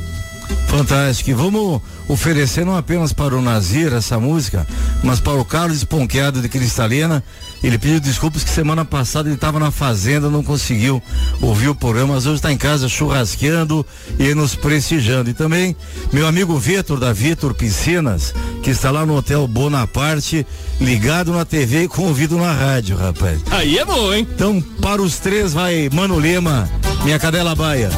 Fantástico. 0.67 1.33
Vamos 1.37 1.81
oferecer 2.05 2.65
não 2.65 2.75
apenas 2.75 3.13
para 3.13 3.33
o 3.33 3.41
Nazir 3.41 3.93
essa 3.93 4.19
música, 4.19 4.67
mas 5.01 5.21
para 5.21 5.39
o 5.39 5.45
Carlos 5.45 5.77
Esponqueado 5.77 6.41
de 6.41 6.49
Cristalina. 6.49 7.23
Ele 7.63 7.77
pediu 7.77 7.99
desculpas 7.99 8.43
que 8.43 8.49
semana 8.49 8.85
passada 8.85 9.27
ele 9.27 9.35
estava 9.35 9.59
na 9.59 9.71
fazenda, 9.71 10.29
não 10.29 10.43
conseguiu 10.43 11.01
ouvir 11.41 11.67
o 11.69 11.75
programa, 11.75 12.13
mas 12.15 12.25
hoje 12.25 12.37
está 12.37 12.51
em 12.51 12.57
casa 12.57 12.87
churrasqueando 12.87 13.85
e 14.17 14.33
nos 14.33 14.55
prestigiando. 14.55 15.29
E 15.29 15.33
também 15.33 15.75
meu 16.11 16.27
amigo 16.27 16.57
Vitor, 16.57 16.99
da 16.99 17.11
Vitor 17.11 17.53
Piscinas, 17.53 18.33
que 18.63 18.69
está 18.69 18.91
lá 18.91 19.05
no 19.05 19.15
Hotel 19.15 19.47
Bonaparte, 19.47 20.45
ligado 20.79 21.31
na 21.31 21.45
TV 21.45 21.83
e 21.83 21.87
com 21.87 22.03
ouvido 22.03 22.37
na 22.37 22.51
rádio, 22.51 22.95
rapaz. 22.95 23.39
Aí 23.51 23.77
é 23.77 23.85
bom, 23.85 24.13
hein? 24.13 24.27
Então, 24.33 24.61
para 24.81 25.01
os 25.01 25.17
três 25.19 25.53
vai 25.53 25.89
Mano 25.91 26.17
Lema, 26.17 26.69
minha 27.03 27.19
cadela 27.19 27.55
baia. 27.55 27.89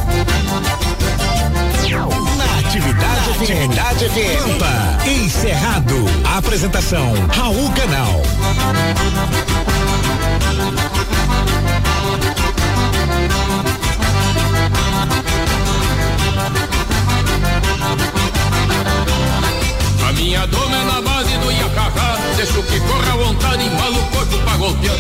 Atividade 3.42 4.08
FM. 4.08 4.60
Pampa, 4.60 5.10
encerrado. 5.10 5.96
Apresentação, 6.38 7.12
Raul 7.34 7.72
Canal. 7.72 8.22
A 20.08 20.14
minha 20.14 20.46
doma 20.46 20.78
é 20.78 20.84
na 20.84 21.02
base 21.02 21.36
do 21.40 21.52
Iacacá 21.52 22.18
Deixo 22.36 22.62
que 22.62 22.80
corra 22.82 23.14
à 23.14 23.18
vontade, 23.18 23.66
embala 23.66 23.98
o 23.98 24.04
corpo 24.12 24.38
pra 24.38 24.56
golpear 24.58 24.96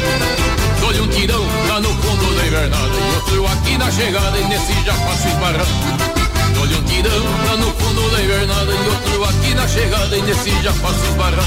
Dou-lhe 0.79 1.01
um 1.01 1.07
tirão 1.09 1.45
lá 1.69 1.79
no 1.79 1.89
fundo 1.89 2.35
da 2.35 2.47
invernada 2.47 2.87
E 2.87 3.15
outro 3.15 3.45
aqui 3.45 3.77
na 3.77 3.91
chegada 3.91 4.35
e 4.39 4.45
nesse 4.45 4.73
já 4.83 4.93
passo 4.95 5.27
esbarrando 5.27 6.20
Dou-lhe 6.61 6.75
um 6.75 6.83
tirão 6.83 7.23
lá 7.47 7.57
no 7.57 7.73
fundo 7.73 8.11
da 8.11 8.21
invernada 8.21 8.71
E 8.71 8.89
outro 8.89 9.23
aqui 9.23 9.55
na 9.55 9.67
chegada 9.67 10.15
e 10.15 10.21
nesse 10.21 10.51
já 10.61 10.71
passo 10.73 11.03
esbarrando 11.05 11.41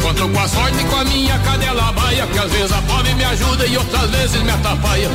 Conto 0.00 0.28
com 0.30 0.40
a 0.40 0.48
sorte 0.48 0.84
com 0.84 0.96
a 0.96 1.04
minha 1.04 1.38
cadela 1.40 1.92
baia 1.92 2.26
Que 2.26 2.38
às 2.38 2.50
vezes 2.52 2.72
a 2.72 2.80
pobre 2.80 3.14
me 3.16 3.24
ajuda 3.24 3.66
e 3.66 3.76
outras 3.76 4.10
vezes 4.10 4.42
me 4.42 4.50
atrapalha. 4.50 5.10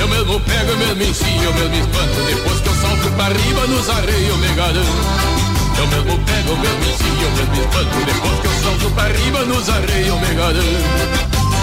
Eu 0.00 0.08
mesmo 0.08 0.40
pego, 0.40 0.72
eu 0.72 0.76
mesmo 0.76 1.02
ensino, 1.04 1.44
eu 1.44 1.54
mesmo 1.54 1.74
espanto 1.76 2.20
Depois 2.26 2.60
que 2.60 2.68
eu 2.68 2.74
salto 2.74 3.12
pra 3.12 3.28
riba 3.28 3.66
nos 3.68 3.88
arreios 3.88 4.36
me 4.38 4.48
garanto 4.54 5.49
Eu 5.78 5.86
mesmo 5.86 6.18
pego, 6.24 6.50
eu 6.50 6.56
mesmo 6.56 6.90
ensino, 6.90 7.22
eu 7.22 7.30
mesmo 7.30 7.54
espanto 7.54 8.04
Depois 8.06 8.40
que 8.40 8.46
eu 8.46 8.52
salto 8.62 8.90
pra 8.94 9.08
riba 9.08 9.44
nos 9.44 9.68
arreios 9.68 10.20
me 10.20 10.34
garanto 10.34 11.60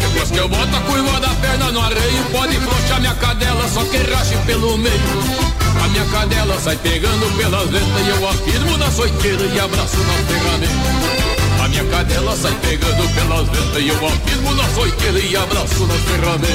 Depois 0.00 0.30
que 0.30 0.38
eu 0.38 0.48
boto 0.48 0.76
a 0.76 0.80
curva 0.80 1.20
da 1.20 1.28
perna 1.28 1.72
no 1.72 1.80
arreio 1.80 2.24
Pode 2.32 2.56
flochar 2.56 3.00
minha 3.00 3.14
cadela, 3.14 3.68
só 3.68 3.84
que 3.84 3.98
rache 3.98 4.36
pelo 4.46 4.78
meio. 4.78 5.52
A 5.84 5.88
minha 5.88 6.04
cadela 6.06 6.58
sai 6.60 6.76
pegando 6.76 7.36
pelas 7.36 7.68
ventas 7.68 8.06
E 8.06 8.08
eu 8.10 8.28
afirmo 8.28 8.76
na 8.78 8.90
soiteira 8.90 9.44
e 9.44 9.60
abraço 9.60 9.96
na 9.98 10.12
ferramenta 10.26 11.41
minha 11.72 11.84
cadela 11.84 12.36
sai 12.36 12.54
pegando 12.60 13.08
pelas 13.14 13.48
ventas 13.48 13.82
e 13.82 13.88
eu 13.88 14.06
afirmo 14.06 14.54
na 14.54 14.64
foiteira 14.64 15.18
e 15.18 15.36
abraço 15.36 15.86
nas 15.86 16.00
ferramentas. 16.02 16.52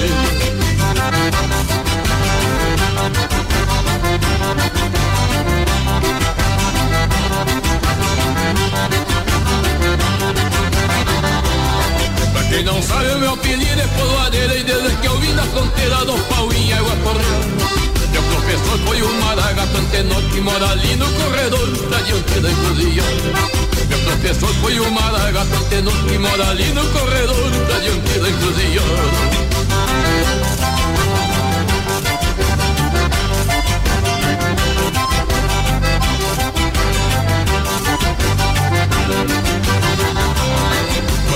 Quem 12.50 12.64
não 12.64 12.82
sabe 12.82 13.12
o 13.12 13.20
meu 13.20 13.34
apelido 13.34 13.82
é 13.82 13.88
povoadeira 13.88 14.56
E 14.56 14.64
desde 14.64 14.96
que 14.96 15.06
eu 15.06 15.20
vim 15.20 15.36
da 15.36 15.44
fronteira 15.44 16.06
do 16.06 16.18
pau 16.30 16.52
em 16.54 16.74
água 16.74 16.96
correndo 17.04 18.12
Meu 18.12 18.24
professor 18.24 18.80
foi 18.88 19.04
um 19.04 19.22
maragato 19.22 19.78
antenor 19.78 20.24
Que 20.32 20.42
mora 20.42 20.70
ali 20.70 20.96
no 20.96 21.06
corredor 21.12 21.90
da 21.90 21.98
dianteira 22.00 22.50
e 22.50 22.56
cozinha 22.56 23.67
Professor 24.08 24.54
foi 24.62 24.80
o 24.80 24.90
maragato 24.90 25.66
tenor 25.66 25.94
que 26.06 26.18
mora 26.18 26.50
ali 26.50 26.72
no 26.72 26.82
corredor, 26.92 27.52
da 27.68 27.78
diante 27.80 28.20
da 28.20 28.30
encruzilhada. 28.30 29.48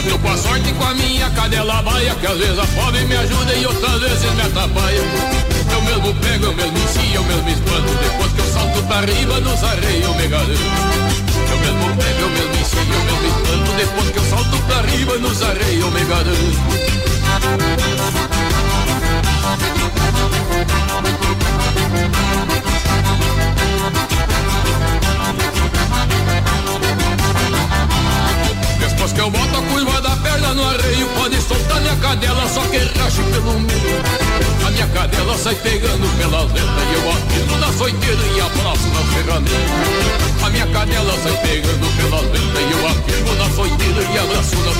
Tô 0.09 0.17
com 0.17 0.29
a 0.29 0.37
sorte 0.37 0.73
com 0.73 0.83
a 0.83 0.93
minha 0.93 1.29
cadela 1.29 1.81
baia 1.83 2.15
Que 2.15 2.25
às 2.25 2.37
vezes 2.37 2.57
a 2.57 2.65
fome 2.65 3.03
me 3.05 3.15
ajuda 3.15 3.53
e 3.53 3.65
outras 3.65 3.99
vezes 4.01 4.33
me 4.33 4.41
atrapalha 4.41 4.95
Eu 4.95 5.40
mesmo 5.91 6.13
pego, 6.15 6.45
eu 6.45 6.53
mesmo 6.53 6.77
ensino, 6.77 7.15
eu 7.15 7.23
mesmo 7.23 7.49
espanto 7.49 7.93
Depois 8.01 8.31
que 8.31 8.39
eu 8.39 8.53
salto 8.53 8.83
pra 8.83 9.01
riba 9.01 9.39
nos 9.41 9.63
arreios 9.63 10.05
eu 10.05 10.13
me 10.15 10.27
garanto 10.27 10.51
Eu 11.51 11.57
mesmo 11.59 11.95
pego, 11.97 12.21
eu 12.21 12.29
mesmo 12.29 12.55
ensino, 12.61 12.93
eu 12.93 13.03
mesmo 13.03 13.27
espanto 13.27 13.71
Depois 13.75 14.09
que 14.09 14.17
eu 14.17 14.23
salto 14.23 14.57
pra 14.67 14.81
riba 14.81 15.17
nos 15.17 15.41
arreios 15.41 15.83
eu 15.83 15.91
Depois 28.79 29.13
que 29.13 29.19
eu 29.19 29.29
boto 29.29 29.57
a 29.57 29.61
curva 29.61 30.01
da 30.01 30.15
perna 30.17 30.53
no 30.53 30.63
arreio 30.63 31.07
Pode 31.17 31.41
soltar 31.41 31.81
minha 31.81 31.95
cadela, 31.97 32.47
só 32.47 32.60
cadela 35.01 35.35
sai 35.37 35.55
pegando 35.55 36.07
pela 36.17 36.41
letra 36.43 36.61
E 36.61 36.93
eu 36.93 37.11
atiro 37.11 37.57
na 37.57 37.73
soiteira 37.73 38.21
e 38.35 38.41
abraço 38.41 38.87
na 38.89 39.01
ferramenta. 39.13 40.45
A 40.45 40.49
minha 40.49 40.67
cadela 40.67 41.13
sai 41.23 41.37
pegando 41.37 41.87
pela 41.97 42.21
letra 42.21 42.61
E 42.61 42.71
eu 42.71 42.87
atiro 42.87 43.35
na 43.35 43.49
soiteira 43.49 44.01
e 44.01 44.17
abraço 44.17 44.55
na 44.57 44.71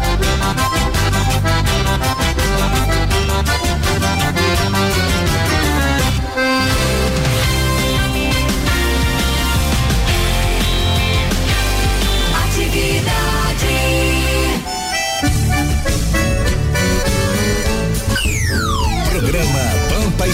Programa 0.00 0.99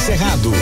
Pampa 0.06 0.12
e 0.12 0.18
Cerrado. 0.18 0.52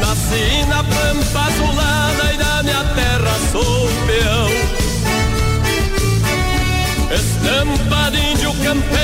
Nasci 0.00 0.66
na 0.68 0.82
pampa 0.84 1.40
azulada 1.46 2.32
e 2.32 2.36
da 2.36 2.62
minha 2.62 2.84
terra 2.94 3.38
sou 3.52 3.88
peão. 4.06 4.48
Estampa 7.12 8.10
de 8.10 8.24
campeiro 8.64 9.03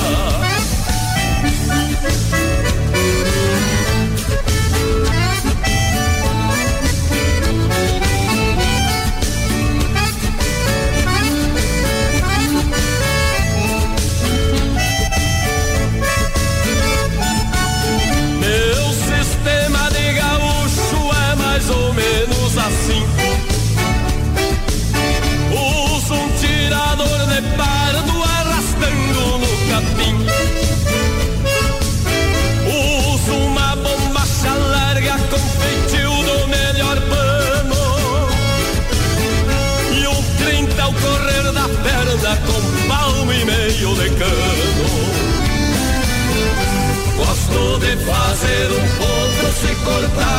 cortar 49.83 50.30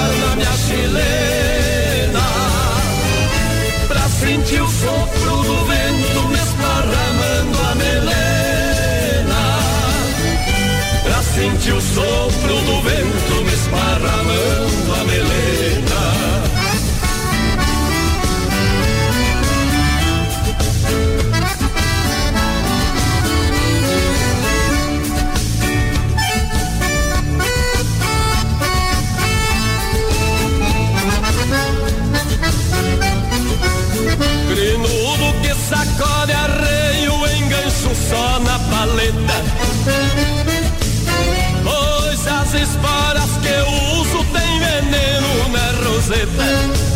na 46.36 46.91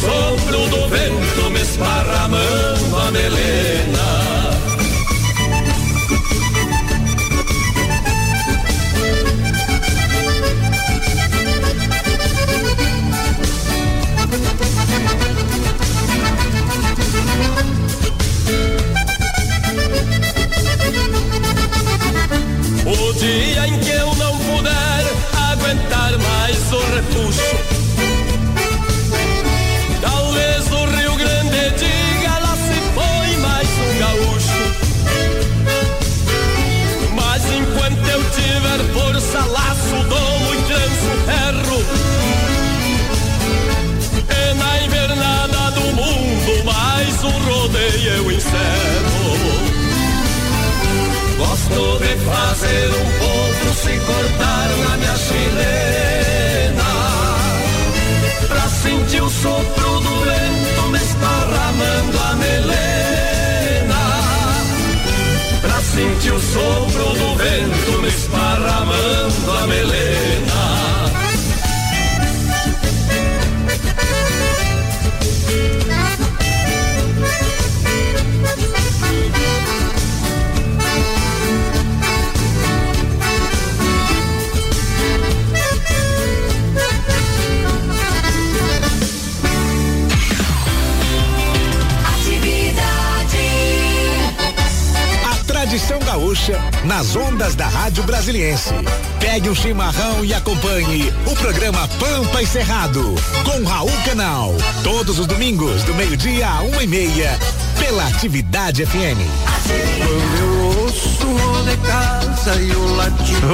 sopro 0.00 0.68
do 0.68 0.88
vento 0.88 1.50
me 1.50 1.60
esparramando 1.60 2.96
a 2.96 3.10
melena 3.10 3.97
Gosto 51.78 51.98
de 51.98 52.16
fazer 52.24 52.90
um 52.90 53.04
ponto 53.18 53.72
se 53.76 53.96
cortar 54.00 54.68
na 54.82 54.96
minha 54.96 55.16
chilena. 55.16 56.82
Pra 58.48 58.68
sentir 58.68 59.22
o 59.22 59.30
sopro 59.30 60.00
do 60.00 60.20
vento 60.24 60.88
me 60.90 60.98
esparramando 60.98 62.18
a 62.18 62.34
melena. 62.34 64.02
Pra 65.60 65.80
sentir 65.80 66.32
o 66.32 66.40
sopro 66.40 67.14
do 67.14 67.36
vento 67.36 68.02
me 68.02 68.08
esparramando 68.08 69.52
a 69.62 69.66
melena. 69.68 70.17
Nas 96.88 97.14
ondas 97.14 97.54
da 97.54 97.68
Rádio 97.68 98.02
Brasiliense. 98.02 98.72
Pegue 99.20 99.50
um 99.50 99.54
chimarrão 99.54 100.24
e 100.24 100.32
acompanhe 100.32 101.12
o 101.26 101.36
programa 101.36 101.86
Pampa 102.00 102.42
e 102.42 102.46
Cerrado 102.46 103.14
com 103.44 103.62
Raul 103.62 103.92
Canal. 104.06 104.54
Todos 104.82 105.18
os 105.18 105.26
domingos, 105.26 105.82
do 105.84 105.94
meio-dia 105.94 106.48
a 106.48 106.62
uma 106.62 106.82
e 106.82 106.86
meia, 106.86 107.38
pela 107.78 108.06
Atividade 108.08 108.86
FM. 108.86 109.20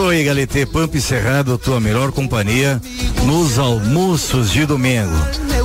Oi, 0.07 0.25
Galete, 0.25 0.65
Pampa 0.65 0.97
e 0.97 1.01
Cerrado, 1.01 1.59
tua 1.59 1.81
melhor 1.81 2.13
companhia 2.13 2.81
nos 3.25 3.59
almoços 3.59 4.53
de 4.53 4.65
domingo. 4.65 5.13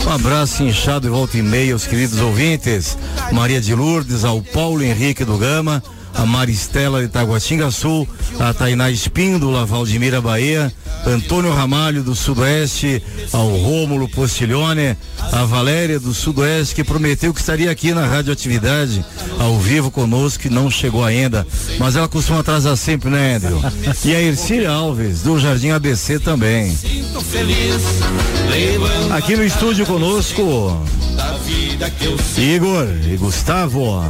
Um 0.08 0.12
abraço 0.12 0.64
inchado 0.64 1.06
e 1.06 1.10
volta 1.12 1.38
e 1.38 1.44
meia 1.44 1.74
aos 1.74 1.86
queridos 1.86 2.20
ouvintes. 2.20 2.98
Maria 3.32 3.62
de 3.62 3.76
Lourdes, 3.76 4.26
ao 4.26 4.42
Paulo 4.42 4.82
Henrique 4.82 5.24
do 5.24 5.38
Gama, 5.38 5.84
a 6.20 6.26
Maristela 6.26 7.02
de 7.02 7.08
Taguatinga 7.08 7.72
Sul, 7.72 8.06
a 8.38 8.54
Tainá 8.54 8.92
Espíndola, 8.92 9.66
Valdemira 9.66 10.20
Bahia, 10.20 10.72
Antônio 11.06 11.54
Ramalho 11.54 12.04
do 12.04 12.14
Sudoeste, 12.14 13.02
ao 13.32 13.48
Rômulo 13.48 14.10
Postiglione, 14.10 14.98
a 15.32 15.46
Valéria 15.46 15.98
do 15.98 16.14
Sudoeste, 16.14 16.76
que 16.76 16.84
prometeu 16.84 17.34
que 17.34 17.40
estaria 17.40 17.72
aqui 17.72 17.94
na 17.94 18.06
radioatividade, 18.06 19.04
ao 19.40 19.58
vivo 19.60 19.90
conosco, 19.90 20.44
que 20.44 20.50
não 20.50 20.70
chegou 20.70 21.06
ainda, 21.06 21.48
mas 21.80 21.96
ela 21.96 22.10
costuma 22.10 22.42
atrasar 22.42 22.76
sempre, 22.76 23.10
né, 23.10 23.36
Andrew? 23.36 23.62
E 24.04 24.14
a 24.14 24.22
Ercília 24.22 24.72
Alves, 24.72 25.22
do 25.22 25.40
Jardim 25.40 25.70
ABC 25.70 26.20
também. 26.20 26.78
Aqui 29.16 29.38
no 29.38 29.46
estúdio 29.46 29.86
conosco, 29.86 30.86
Igor 32.38 32.88
e 33.10 33.16
Gustavo. 33.16 34.04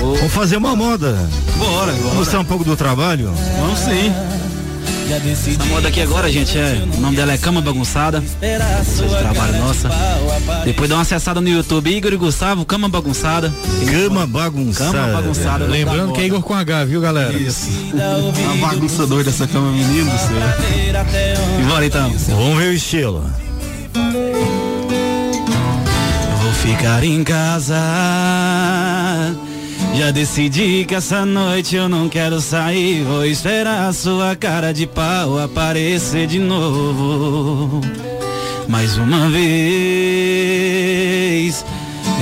Vamos 0.00 0.32
fazer 0.32 0.56
uma 0.56 0.74
moda. 0.76 1.16
Bora, 1.56 1.92
Vamos 1.92 2.02
bora. 2.02 2.14
mostrar 2.16 2.40
um 2.40 2.44
pouco 2.44 2.64
do 2.64 2.76
trabalho. 2.76 3.32
Vamos 3.60 3.78
sim. 3.78 4.12
Essa 5.08 5.64
moda 5.64 5.88
aqui 5.88 6.02
agora, 6.02 6.30
gente, 6.30 6.58
é, 6.58 6.82
o 6.94 7.00
nome 7.00 7.16
dela 7.16 7.32
é 7.32 7.38
Cama 7.38 7.62
Bagunçada. 7.62 8.22
Esse 8.82 9.02
trabalho 9.08 9.58
nossa. 9.58 9.88
Depois 10.66 10.86
dá 10.88 10.96
uma 10.96 11.02
acessada 11.02 11.40
no 11.40 11.48
YouTube, 11.48 11.90
Igor 11.90 12.12
e 12.12 12.16
Gustavo, 12.16 12.66
Cama 12.66 12.90
Bagunçada. 12.90 13.50
Cama 13.90 14.26
bagunçada. 14.26 14.92
Cama 14.92 15.12
bagunçada. 15.22 15.64
Lembrando 15.64 16.12
que 16.12 16.20
é 16.20 16.26
Igor 16.26 16.42
com 16.42 16.52
H, 16.52 16.84
viu, 16.84 17.00
galera? 17.00 17.32
Isso. 17.32 17.68
Uma 17.94 18.68
bagunça 18.68 19.06
doida 19.06 19.30
essa 19.30 19.46
cama, 19.46 19.72
menino 19.72 20.10
do 20.10 20.18
céu. 20.18 20.36
E 21.58 21.62
bora 21.62 21.86
então. 21.86 22.12
Vamos 22.28 22.58
ver 22.58 22.68
o 22.68 22.74
estilo. 22.74 23.24
Vou 26.42 26.52
ficar 26.52 27.02
em 27.02 27.24
casa. 27.24 27.76
Já 29.98 30.12
decidi 30.12 30.84
que 30.84 30.94
essa 30.94 31.26
noite 31.26 31.74
eu 31.74 31.88
não 31.88 32.08
quero 32.08 32.40
sair. 32.40 33.02
Vou 33.02 33.24
esperar 33.24 33.88
a 33.88 33.92
sua 33.92 34.36
cara 34.36 34.72
de 34.72 34.86
pau 34.86 35.36
aparecer 35.40 36.28
de 36.28 36.38
novo. 36.38 37.80
Mais 38.68 38.96
uma 38.96 39.28
vez. 39.28 39.58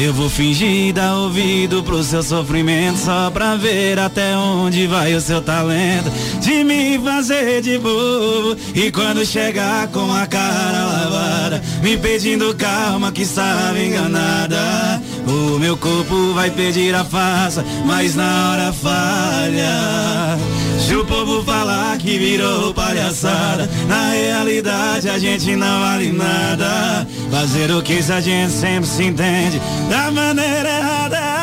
Eu 0.01 0.15
vou 0.15 0.31
fingir 0.31 0.95
dar 0.95 1.17
ouvido 1.17 1.83
pro 1.83 2.03
seu 2.03 2.23
sofrimento 2.23 2.97
só 2.97 3.31
pra 3.31 3.57
ver 3.57 3.99
até 3.99 4.35
onde 4.35 4.87
vai 4.87 5.15
o 5.15 5.21
seu 5.21 5.43
talento 5.43 6.11
de 6.41 6.65
me 6.65 6.99
fazer 6.99 7.61
de 7.61 7.77
bobo 7.79 8.57
e 8.75 8.91
quando 8.91 9.25
chegar 9.25 9.89
com 9.89 10.13
a 10.13 10.27
cara 10.27 10.85
lavada 10.85 11.63
me 11.83 11.97
pedindo 11.99 12.55
calma 12.55 13.13
que 13.13 13.23
estava 13.23 13.79
enganada 13.79 15.01
o 15.27 15.59
meu 15.59 15.77
corpo 15.77 16.33
vai 16.35 16.51
pedir 16.51 16.95
a 16.95 17.05
farsa 17.05 17.65
mas 17.85 18.15
na 18.15 18.51
hora 18.51 18.73
falha. 18.73 20.39
Se 20.79 20.95
o 20.95 21.05
povo 21.05 21.43
falar 21.43 21.99
que 21.99 22.19
virou 22.19 22.73
palhaçada 22.73 23.69
na 23.89 24.11
realidade 24.11 25.09
a 25.09 25.19
gente 25.19 25.57
não 25.57 25.81
vale 25.81 26.13
nada. 26.13 27.07
Fazer 27.31 27.71
o 27.73 27.83
que 27.83 28.03
se 28.03 28.13
a 28.13 28.21
gente 28.21 28.53
sempre 28.53 28.89
se 28.89 29.05
entende 29.05 29.61
da 29.91 30.11
maneira 30.11 30.69
errada. 30.69 31.37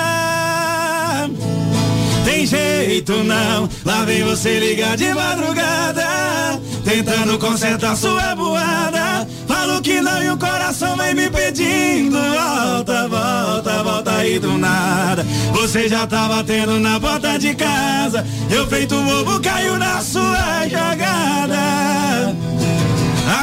Tem 2.23 2.45
jeito 2.45 3.23
não, 3.23 3.69
lá 3.85 4.05
vem 4.05 4.23
você 4.23 4.59
ligar 4.59 4.95
de 4.95 5.13
madrugada 5.13 6.03
Tentando 6.83 7.37
consertar 7.37 7.95
sua 7.95 8.35
boada 8.35 9.12
que 9.83 10.01
não 10.01 10.23
e 10.23 10.29
o 10.29 10.37
coração 10.37 10.95
vem 10.95 11.13
me 11.13 11.29
pedindo 11.29 12.17
Volta, 12.17 13.07
volta, 13.07 13.83
volta 13.83 14.11
aí 14.15 14.39
do 14.39 14.57
nada 14.57 15.23
Você 15.51 15.89
já 15.89 16.07
tá 16.07 16.27
batendo 16.27 16.79
na 16.79 16.99
porta 16.99 17.37
de 17.37 17.53
casa 17.53 18.25
Eu 18.49 18.65
feito 18.67 18.95
bobo 18.95 19.39
caiu 19.41 19.77
na 19.77 20.01
sua 20.01 20.67
jogada 20.67 22.33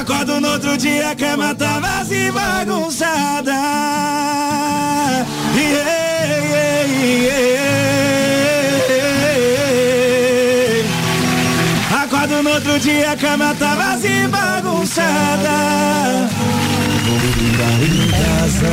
Acordo 0.00 0.40
no 0.40 0.52
outro 0.52 0.76
dia, 0.76 1.10
a 1.10 1.16
cama 1.16 1.54
tá 1.54 1.78
vazia 1.78 2.28
e 2.28 2.32
bagunçada. 2.32 3.52
Yeah, 5.54 6.40
yeah, 6.46 6.86
yeah. 7.22 8.39
No 12.50 12.54
outro 12.56 12.80
dia, 12.80 13.12
a 13.12 13.16
cama 13.16 13.54
vazia 13.54 14.24
e 14.24 14.28
bagunçada. 14.28 15.50
Vou 17.06 17.18
ficar 17.20 17.80
em 17.80 18.10
casa. 18.10 18.72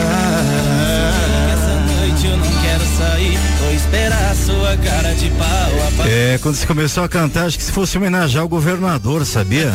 Essa 1.54 1.76
noite 1.94 2.26
eu 2.26 2.38
não 2.38 2.62
quero 2.62 2.67
sair. 2.86 3.38
Vou 3.60 3.74
esperar 3.74 4.32
a 4.32 4.36
sua 4.36 4.78
cara 4.78 5.14
de 5.14 5.30
pau. 5.32 6.06
É, 6.08 6.40
quando 6.42 6.56
você 6.56 6.66
começou 6.66 7.04
a 7.04 7.10
cantar, 7.10 7.46
acho 7.46 7.58
que 7.58 7.64
se 7.64 7.72
fosse 7.72 7.98
homenagear 7.98 8.44
o 8.44 8.48
governador, 8.48 9.26
sabia? 9.26 9.72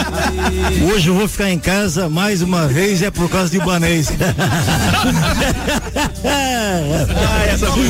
Hoje 0.94 1.08
eu 1.08 1.14
vou 1.14 1.28
ficar 1.28 1.50
em 1.50 1.58
casa 1.58 2.08
mais 2.08 2.42
uma 2.42 2.66
vez, 2.68 3.02
é 3.02 3.10
por 3.10 3.28
causa 3.28 3.50
de 3.50 3.56
Ibanês. 3.58 4.08
Ah, 6.24 7.44
essa 7.48 7.66
foi 7.66 7.86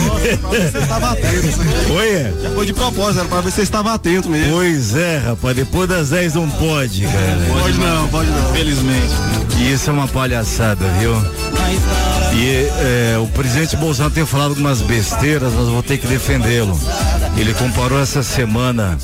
Você 0.70 0.78
estava 0.78 1.10
atento. 1.12 1.60
aí. 1.60 1.92
Oi? 1.96 2.54
Foi 2.54 2.66
de 2.66 2.72
propósito, 2.72 3.20
era 3.20 3.28
pra 3.28 3.40
ver 3.40 3.50
se 3.50 3.56
você 3.56 3.62
estava 3.62 3.94
atento 3.94 4.28
mesmo. 4.28 4.52
Pois 4.52 4.94
é, 4.94 5.18
rapaz, 5.18 5.56
depois 5.56 5.88
das 5.88 6.10
10 6.10 6.34
não 6.34 6.48
pode, 6.50 7.02
cara. 7.02 7.38
Pode 7.60 7.78
não, 7.78 8.08
pode 8.08 8.30
não. 8.30 8.52
Felizmente. 8.52 9.14
E 9.58 9.72
isso 9.72 9.88
é 9.90 9.92
uma 9.92 10.08
palhaçada, 10.08 10.84
viu? 10.98 11.12
E 12.34 12.68
é, 12.80 13.18
o 13.18 13.26
presidente 13.28 13.76
Bolsonaro 13.76 14.05
tem 14.10 14.26
falado 14.26 14.50
algumas 14.50 14.82
besteiras, 14.82 15.52
mas 15.52 15.68
vou 15.68 15.82
ter 15.82 15.98
que 15.98 16.06
defendê-lo. 16.06 16.78
Ele 17.36 17.52
comparou 17.54 18.00
essa 18.00 18.22
semana 18.22 18.98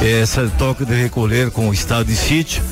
é, 0.00 0.20
essa 0.20 0.48
toque 0.58 0.84
de 0.84 0.94
recolher 0.94 1.50
com 1.50 1.68
o 1.68 1.72
estado 1.72 2.06
de 2.06 2.14
sítio 2.16 2.62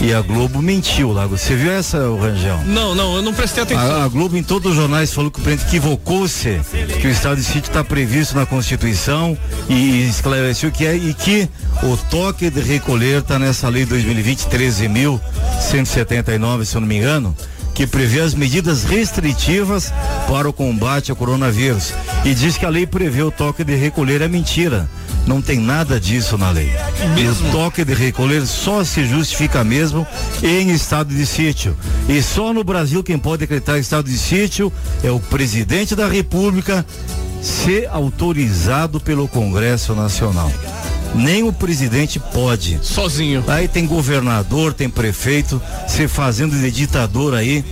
e 0.00 0.14
a 0.14 0.20
Globo 0.20 0.62
mentiu 0.62 1.12
lá. 1.12 1.26
Você 1.26 1.54
viu 1.54 1.70
essa, 1.70 1.98
o 2.08 2.20
Rangel? 2.20 2.58
Não, 2.66 2.94
não, 2.94 3.16
eu 3.16 3.22
não 3.22 3.34
prestei 3.34 3.62
atenção. 3.62 4.00
A, 4.00 4.04
a 4.04 4.08
Globo 4.08 4.36
em 4.36 4.42
todos 4.42 4.72
os 4.72 4.76
jornais 4.76 5.12
falou 5.12 5.30
que 5.30 5.40
o 5.40 5.42
presidente 5.42 5.68
equivocou-se, 5.68 6.60
que 7.00 7.06
o 7.06 7.10
estado 7.10 7.36
de 7.36 7.44
sítio 7.44 7.68
está 7.68 7.84
previsto 7.84 8.34
na 8.34 8.46
Constituição 8.46 9.36
e 9.68 10.08
esclareceu 10.08 10.70
que 10.70 10.86
é 10.86 10.96
e 10.96 11.12
que 11.14 11.48
o 11.82 11.96
toque 12.10 12.50
de 12.50 12.60
recolher 12.60 13.20
está 13.20 13.38
nessa 13.38 13.68
lei 13.68 13.84
2020 13.84 14.46
13.179, 14.46 16.64
se 16.64 16.76
eu 16.76 16.80
não 16.80 16.88
me 16.88 16.96
engano, 16.96 17.36
que 17.80 17.86
prevê 17.86 18.20
as 18.20 18.34
medidas 18.34 18.84
restritivas 18.84 19.90
para 20.28 20.46
o 20.46 20.52
combate 20.52 21.10
ao 21.10 21.16
coronavírus 21.16 21.94
e 22.26 22.34
diz 22.34 22.58
que 22.58 22.66
a 22.66 22.68
lei 22.68 22.86
prevê 22.86 23.22
o 23.22 23.30
toque 23.30 23.64
de 23.64 23.74
recolher 23.74 24.20
é 24.20 24.28
mentira. 24.28 24.86
Não 25.26 25.40
tem 25.40 25.58
nada 25.58 25.98
disso 25.98 26.36
na 26.36 26.50
lei. 26.50 26.70
Mesmo? 27.14 27.48
O 27.48 27.52
toque 27.52 27.82
de 27.82 27.94
recolher 27.94 28.46
só 28.46 28.84
se 28.84 29.06
justifica 29.06 29.64
mesmo 29.64 30.06
em 30.42 30.70
estado 30.72 31.14
de 31.14 31.24
sítio. 31.24 31.74
E 32.06 32.20
só 32.22 32.52
no 32.52 32.62
Brasil 32.62 33.02
quem 33.02 33.18
pode 33.18 33.46
decretar 33.46 33.78
estado 33.78 34.10
de 34.10 34.18
sítio 34.18 34.70
é 35.02 35.10
o 35.10 35.18
presidente 35.18 35.96
da 35.96 36.06
República, 36.06 36.84
se 37.40 37.86
autorizado 37.86 39.00
pelo 39.00 39.26
Congresso 39.26 39.94
Nacional. 39.94 40.52
Nem 41.14 41.42
o 41.42 41.52
presidente 41.52 42.18
pode. 42.18 42.78
Sozinho. 42.82 43.44
Aí 43.46 43.66
tem 43.66 43.86
governador, 43.86 44.72
tem 44.72 44.88
prefeito, 44.88 45.60
se 45.88 46.06
fazendo 46.06 46.56
de 46.56 46.70
ditador 46.70 47.34
aí, 47.34 47.64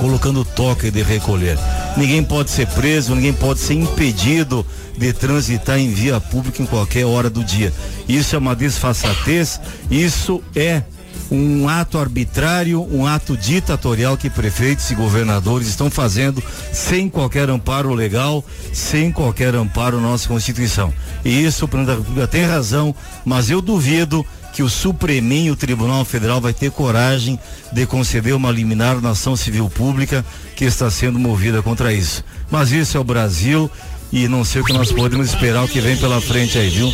colocando 0.00 0.44
toque 0.44 0.90
de 0.90 1.02
recolher. 1.02 1.58
Ninguém 1.96 2.22
pode 2.22 2.50
ser 2.50 2.66
preso, 2.66 3.14
ninguém 3.14 3.32
pode 3.32 3.60
ser 3.60 3.74
impedido 3.74 4.66
de 4.96 5.12
transitar 5.12 5.78
em 5.78 5.90
via 5.90 6.20
pública 6.20 6.62
em 6.62 6.66
qualquer 6.66 7.06
hora 7.06 7.30
do 7.30 7.44
dia. 7.44 7.72
Isso 8.08 8.34
é 8.34 8.38
uma 8.38 8.54
desfaçatez, 8.54 9.60
isso 9.90 10.42
é 10.54 10.82
um 11.30 11.68
ato 11.68 11.98
arbitrário, 11.98 12.86
um 12.90 13.06
ato 13.06 13.36
ditatorial 13.36 14.16
que 14.16 14.28
prefeitos 14.28 14.90
e 14.90 14.94
governadores 14.94 15.68
estão 15.68 15.90
fazendo 15.90 16.42
sem 16.72 17.08
qualquer 17.08 17.48
amparo 17.48 17.94
legal, 17.94 18.44
sem 18.72 19.10
qualquer 19.10 19.54
amparo 19.54 20.00
na 20.00 20.08
nossa 20.08 20.28
Constituição. 20.28 20.92
E 21.24 21.44
isso 21.44 21.64
o 21.64 21.68
presidente 21.68 21.94
da 21.94 22.00
República 22.00 22.26
tem 22.26 22.44
razão, 22.44 22.94
mas 23.24 23.50
eu 23.50 23.60
duvido 23.60 24.24
que 24.52 24.62
o 24.62 24.68
Supreminho 24.68 25.56
Tribunal 25.56 26.04
Federal 26.04 26.40
vai 26.40 26.52
ter 26.52 26.70
coragem 26.70 27.38
de 27.72 27.86
conceder 27.86 28.34
uma 28.34 28.50
liminar 28.50 29.00
na 29.00 29.10
ação 29.10 29.34
civil 29.34 29.70
pública 29.70 30.24
que 30.54 30.64
está 30.64 30.90
sendo 30.90 31.18
movida 31.18 31.62
contra 31.62 31.92
isso. 31.92 32.22
Mas 32.50 32.70
isso 32.70 32.96
é 32.96 33.00
o 33.00 33.04
Brasil 33.04 33.70
e 34.12 34.28
não 34.28 34.44
sei 34.44 34.60
o 34.60 34.64
que 34.64 34.72
nós 34.74 34.92
podemos 34.92 35.28
esperar 35.28 35.64
o 35.64 35.68
que 35.68 35.80
vem 35.80 35.96
pela 35.96 36.20
frente 36.20 36.58
aí, 36.58 36.68
viu? 36.68 36.92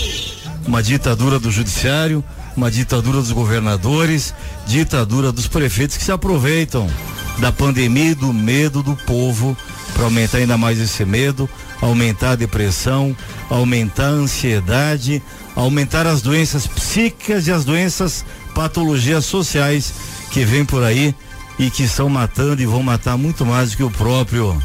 Uma 0.66 0.82
ditadura 0.82 1.40
do 1.40 1.50
judiciário, 1.50 2.22
uma 2.58 2.70
ditadura 2.72 3.18
dos 3.18 3.30
governadores, 3.30 4.34
ditadura 4.66 5.30
dos 5.30 5.46
prefeitos 5.46 5.96
que 5.96 6.02
se 6.02 6.10
aproveitam 6.10 6.90
da 7.38 7.52
pandemia 7.52 8.10
e 8.10 8.14
do 8.16 8.32
medo 8.32 8.82
do 8.82 8.96
povo 8.96 9.56
para 9.94 10.04
aumentar 10.04 10.38
ainda 10.38 10.58
mais 10.58 10.80
esse 10.80 11.04
medo, 11.04 11.48
aumentar 11.80 12.32
a 12.32 12.36
depressão, 12.36 13.16
aumentar 13.48 14.06
a 14.06 14.10
ansiedade, 14.10 15.22
aumentar 15.54 16.04
as 16.04 16.20
doenças 16.20 16.66
psíquicas 16.66 17.46
e 17.46 17.52
as 17.52 17.64
doenças 17.64 18.24
patologias 18.54 19.24
sociais 19.24 19.94
que 20.32 20.44
vêm 20.44 20.64
por 20.64 20.82
aí 20.82 21.14
e 21.60 21.70
que 21.70 21.84
estão 21.84 22.08
matando 22.08 22.60
e 22.60 22.66
vão 22.66 22.82
matar 22.82 23.16
muito 23.16 23.46
mais 23.46 23.70
do 23.70 23.76
que 23.76 23.84
o 23.84 23.90
próprio 23.90 24.60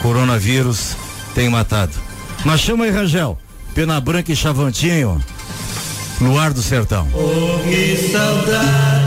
coronavírus 0.00 0.96
tem 1.34 1.50
matado. 1.50 1.92
Mas 2.46 2.60
chama 2.60 2.84
aí, 2.84 2.90
Rangel. 2.90 3.38
Pena 3.74 4.00
Branca 4.00 4.32
e 4.32 4.36
Chavantinho. 4.36 5.22
No 6.20 6.38
ar 6.38 6.52
do 6.52 6.62
sertão. 6.62 7.06
Oh, 7.14 7.58
que 7.62 7.96
saudade 8.10 9.05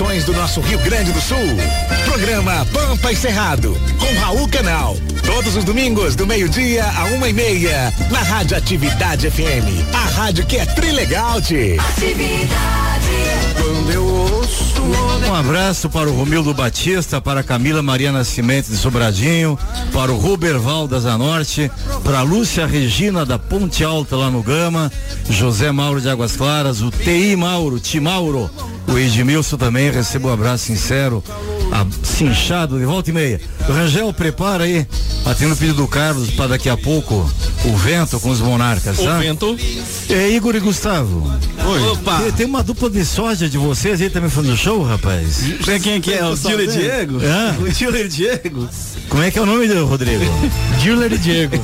tradições 0.00 0.24
do 0.24 0.32
nosso 0.32 0.60
Rio 0.62 0.78
Grande 0.78 1.12
do 1.12 1.20
Sul. 1.20 1.36
Programa 2.06 2.66
Pampa 2.72 3.12
e 3.12 3.16
Cerrado 3.16 3.78
com 3.98 4.18
Raul 4.18 4.48
Canal. 4.48 4.96
Todos 5.26 5.56
os 5.56 5.62
domingos 5.62 6.16
do 6.16 6.26
meio-dia 6.26 6.86
a 6.86 7.04
uma 7.16 7.28
e 7.28 7.32
meia 7.34 7.92
na 8.10 8.20
Rádio 8.20 8.56
Atividade 8.56 9.30
FM. 9.30 9.84
A 9.92 10.20
rádio 10.20 10.46
que 10.46 10.56
é 10.56 10.64
trilegal, 10.64 11.42
tchê. 11.42 11.76
Quando 13.54 13.90
eu 13.92 14.04
ouço 14.04 14.82
Um 15.28 15.34
abraço 15.34 15.90
para 15.90 16.08
o 16.08 16.16
Romildo 16.16 16.54
Batista, 16.54 17.20
para 17.20 17.40
a 17.40 17.44
Camila 17.44 17.82
Maria 17.82 18.10
Nascimento 18.10 18.68
de 18.68 18.78
Sobradinho, 18.78 19.58
para 19.92 20.10
o 20.10 20.16
Ruberval 20.16 20.88
da 20.88 20.98
Zanorte, 20.98 21.70
para 22.02 22.20
a 22.20 22.22
Lúcia 22.22 22.66
Regina 22.66 23.26
da 23.26 23.38
Ponte 23.38 23.84
Alta 23.84 24.16
lá 24.16 24.30
no 24.30 24.42
Gama, 24.42 24.90
José 25.28 25.70
Mauro 25.70 26.00
de 26.00 26.08
Águas 26.08 26.36
Claras, 26.36 26.80
o 26.80 26.90
TI 26.90 27.36
Mauro, 27.36 27.78
Ti 27.78 28.00
Mauro, 28.00 28.50
o 28.90 28.98
Edmilson 28.98 29.56
também, 29.56 29.90
recebo 29.90 30.28
um 30.28 30.32
abraço 30.32 30.64
sincero, 30.64 31.22
a, 31.72 31.86
cinchado 32.04 32.78
de 32.78 32.84
volta 32.84 33.10
e 33.10 33.12
meia. 33.12 33.40
O 33.70 33.72
Rangel, 33.72 34.12
prepara 34.12 34.64
aí, 34.64 34.84
atendo 35.24 35.54
o 35.54 35.56
pedido 35.56 35.76
do 35.76 35.86
Carlos 35.86 36.28
para 36.30 36.48
daqui 36.48 36.68
a 36.68 36.76
pouco 36.76 37.30
o 37.64 37.76
vento 37.76 38.18
com 38.18 38.30
os 38.30 38.40
monarcas, 38.40 38.98
O 38.98 39.04
tá? 39.04 39.18
vento. 39.18 39.56
É 40.08 40.28
Igor 40.28 40.56
e 40.56 40.58
Gustavo. 40.58 41.32
Oi. 41.64 41.82
Opa! 41.90 42.18
Tem, 42.18 42.32
tem 42.32 42.46
uma 42.46 42.64
dupla 42.64 42.90
de 42.90 43.04
sósia 43.04 43.48
de 43.48 43.56
vocês 43.56 44.02
aí 44.02 44.10
também 44.10 44.28
fazendo 44.28 44.56
show, 44.56 44.82
rapaz? 44.82 45.44
Sei 45.64 45.78
quem 45.78 46.00
que 46.00 46.12
é? 46.12 46.24
O 46.24 46.34
e 46.34 46.66
Diego? 46.66 47.20
Hã? 47.24 47.56
O 47.60 47.68
e 47.68 48.08
Diego? 48.08 48.68
Como 49.08 49.22
é 49.22 49.30
que 49.30 49.38
é 49.38 49.42
o 49.42 49.46
nome 49.46 49.68
do 49.68 49.86
Rodrigo? 49.86 50.24
Diller 50.80 51.12
e 51.12 51.18
Diego. 51.18 51.56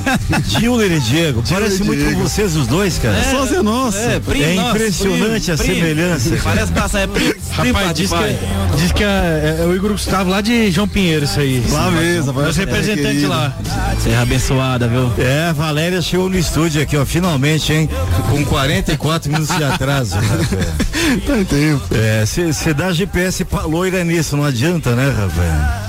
Gilder 0.49 0.93
e 0.93 1.01
Diego. 1.01 1.43
Parece 1.49 1.83
e 1.83 1.85
muito 1.85 2.01
Diego. 2.03 2.21
com 2.21 2.29
vocês 2.29 2.55
os 2.55 2.67
dois, 2.67 2.99
cara. 2.99 3.17
É, 3.17 3.31
Sósia 3.31 3.63
nossa. 3.63 3.99
É, 3.99 4.21
primo, 4.21 4.45
É 4.45 4.55
impressionante 4.55 5.45
primo, 5.45 5.55
a 5.55 5.65
primo. 5.65 5.75
semelhança. 5.75 6.37
Parece 6.43 6.73
praça, 6.73 6.99
é 7.01 7.07
primo. 7.07 7.35
Rapaz, 7.51 7.95
diz 7.95 8.11
que, 8.11 8.77
diz 8.77 8.93
que 8.93 9.03
é, 9.03 9.59
é 9.61 9.65
o 9.65 9.75
Igor 9.75 9.93
Gustavo 9.93 10.29
lá 10.29 10.41
de 10.41 10.71
João 10.71 10.87
Pinheiro, 10.87 11.25
isso 11.25 11.41
aí. 11.41 11.63
Os 12.01 12.33
parece 12.35 12.59
representantes 12.61 13.07
querido. 13.09 13.29
lá. 13.29 13.57
Serra 14.03 14.23
abençoada, 14.23 14.89
viu? 14.89 15.11
É, 15.19 15.49
a 15.49 15.53
Valéria 15.53 16.03
chegou 16.03 16.29
no 16.29 16.39
estúdio 16.39 16.83
aqui, 16.83 16.97
ó, 16.97 17.05
finalmente, 17.05 17.73
hein? 17.73 17.89
Com 18.31 18.45
44 18.45 19.31
minutos 19.31 19.57
de 19.57 19.65
atraso. 19.65 20.17
rapaz. 20.17 20.47
Tá 21.25 21.39
em 21.39 21.45
tempo. 21.45 21.85
É, 21.93 22.25
você 22.27 22.75
dá 22.75 22.93
GPS 22.93 23.45
pra 23.45 23.63
loira 23.63 24.03
nisso, 24.03 24.37
não 24.37 24.45
adianta, 24.45 24.91
né, 24.97 25.09
rapaz? 25.09 25.87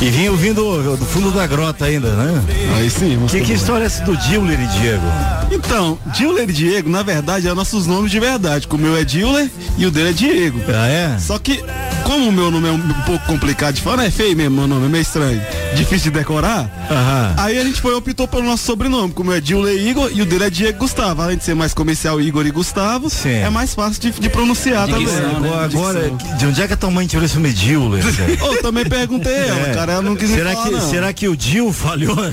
E 0.00 0.10
vinha 0.10 0.30
ouvindo 0.30 0.96
do 0.96 1.04
fundo 1.04 1.30
da 1.30 1.46
grota 1.46 1.84
ainda, 1.84 2.08
né? 2.10 2.42
Aí 2.76 2.88
sim, 2.88 3.18
Que, 3.28 3.40
que 3.42 3.52
história 3.52 3.84
é 3.84 3.86
essa 3.86 4.02
do 4.04 4.18
Gilder 4.18 4.58
e 4.60 4.66
Diego? 4.78 5.04
Então, 5.50 5.98
Diller 6.06 6.48
e 6.48 6.52
Diego, 6.52 6.88
na 6.88 7.02
verdade, 7.02 7.46
é 7.48 7.54
nossos 7.54 7.86
nomes 7.86 8.10
de 8.10 8.18
verdade. 8.18 8.66
que 8.66 8.74
O 8.74 8.78
meu 8.78 8.96
é 8.96 9.04
Diller 9.04 9.50
e 9.76 9.86
o 9.86 9.90
dele 9.90 10.10
é 10.10 10.12
Diego. 10.12 10.60
Ah, 10.68 10.88
é? 10.88 11.18
Só 11.18 11.38
que, 11.38 11.62
como 12.04 12.28
o 12.28 12.32
meu 12.32 12.50
nome 12.50 12.68
é 12.68 12.72
um 12.72 12.78
pouco 13.06 13.26
complicado 13.26 13.74
de 13.74 13.82
falar, 13.82 14.04
é 14.04 14.10
feio 14.10 14.36
mesmo, 14.36 14.56
meu 14.56 14.66
nome 14.68 14.86
é 14.86 14.88
meio 14.88 15.02
estranho, 15.02 15.40
difícil 15.74 16.12
de 16.12 16.18
decorar. 16.18 16.68
Aham. 16.90 17.34
Aí 17.38 17.58
a 17.58 17.64
gente 17.64 17.80
foi 17.80 17.94
optou 17.94 18.28
pelo 18.28 18.42
nosso 18.44 18.64
sobrenome, 18.64 19.12
como 19.12 19.32
é 19.32 19.40
Diller 19.40 19.74
Igor 19.74 20.10
e 20.14 20.20
o 20.22 20.26
dele 20.26 20.44
é 20.44 20.50
Diego 20.50 20.78
Gustavo. 20.78 21.22
Além 21.22 21.36
de 21.38 21.44
ser 21.44 21.54
mais 21.54 21.72
comercial 21.74 22.20
Igor 22.20 22.46
e 22.46 22.50
Gustavo, 22.50 23.08
Sim. 23.10 23.30
é 23.30 23.48
mais 23.50 23.74
fácil 23.74 24.00
de, 24.00 24.10
de 24.12 24.28
pronunciar 24.28 24.86
também. 24.86 25.06
Dicção, 25.06 25.40
né? 25.40 25.48
Agora, 25.48 25.64
agora, 25.64 26.10
de 26.38 26.46
onde 26.46 26.62
é 26.62 26.66
que 26.66 26.74
a 26.74 26.76
tua 26.76 26.90
mãe 26.90 27.06
tirou 27.06 27.24
esse 27.24 27.34
nome 27.36 27.50
Gilder? 27.52 28.02
cara? 28.16 28.44
Ô, 28.52 28.56
também 28.62 28.84
perguntei 28.84 29.32
ela, 29.34 29.68
É. 29.68 29.74
cara, 29.74 29.92
ela 29.94 30.02
não 30.02 30.14
quis 30.14 30.28
me 30.30 30.36
será, 30.36 30.52
falar, 30.52 30.64
que, 30.66 30.70
não. 30.72 30.90
será 30.90 31.12
que 31.12 31.28
o 31.28 31.36
Gil 31.38 31.72
falhou? 31.72 32.14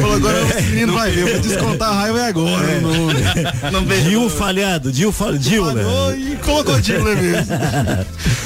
Falou, 0.00 0.16
agora 0.16 0.42
o 0.44 0.62
menino 0.70 0.92
vai 0.92 1.10
ver, 1.10 1.20
eu 1.22 1.28
vou 1.32 1.40
descontar 1.40 1.88
a 1.90 1.94
raiva 2.02 2.20
é 2.20 2.28
agora. 2.28 2.66
É. 2.70 2.80
Não. 2.80 3.86
Gil 4.04 4.28
falhado, 4.30 4.92
Gil 4.92 5.12
falhado, 5.12 5.42
Gilder. 5.42 5.84
Falou 6.02 6.16
e 6.16 6.36
colocou 6.36 6.80
Diller 6.80 7.16
mesmo. 7.16 7.56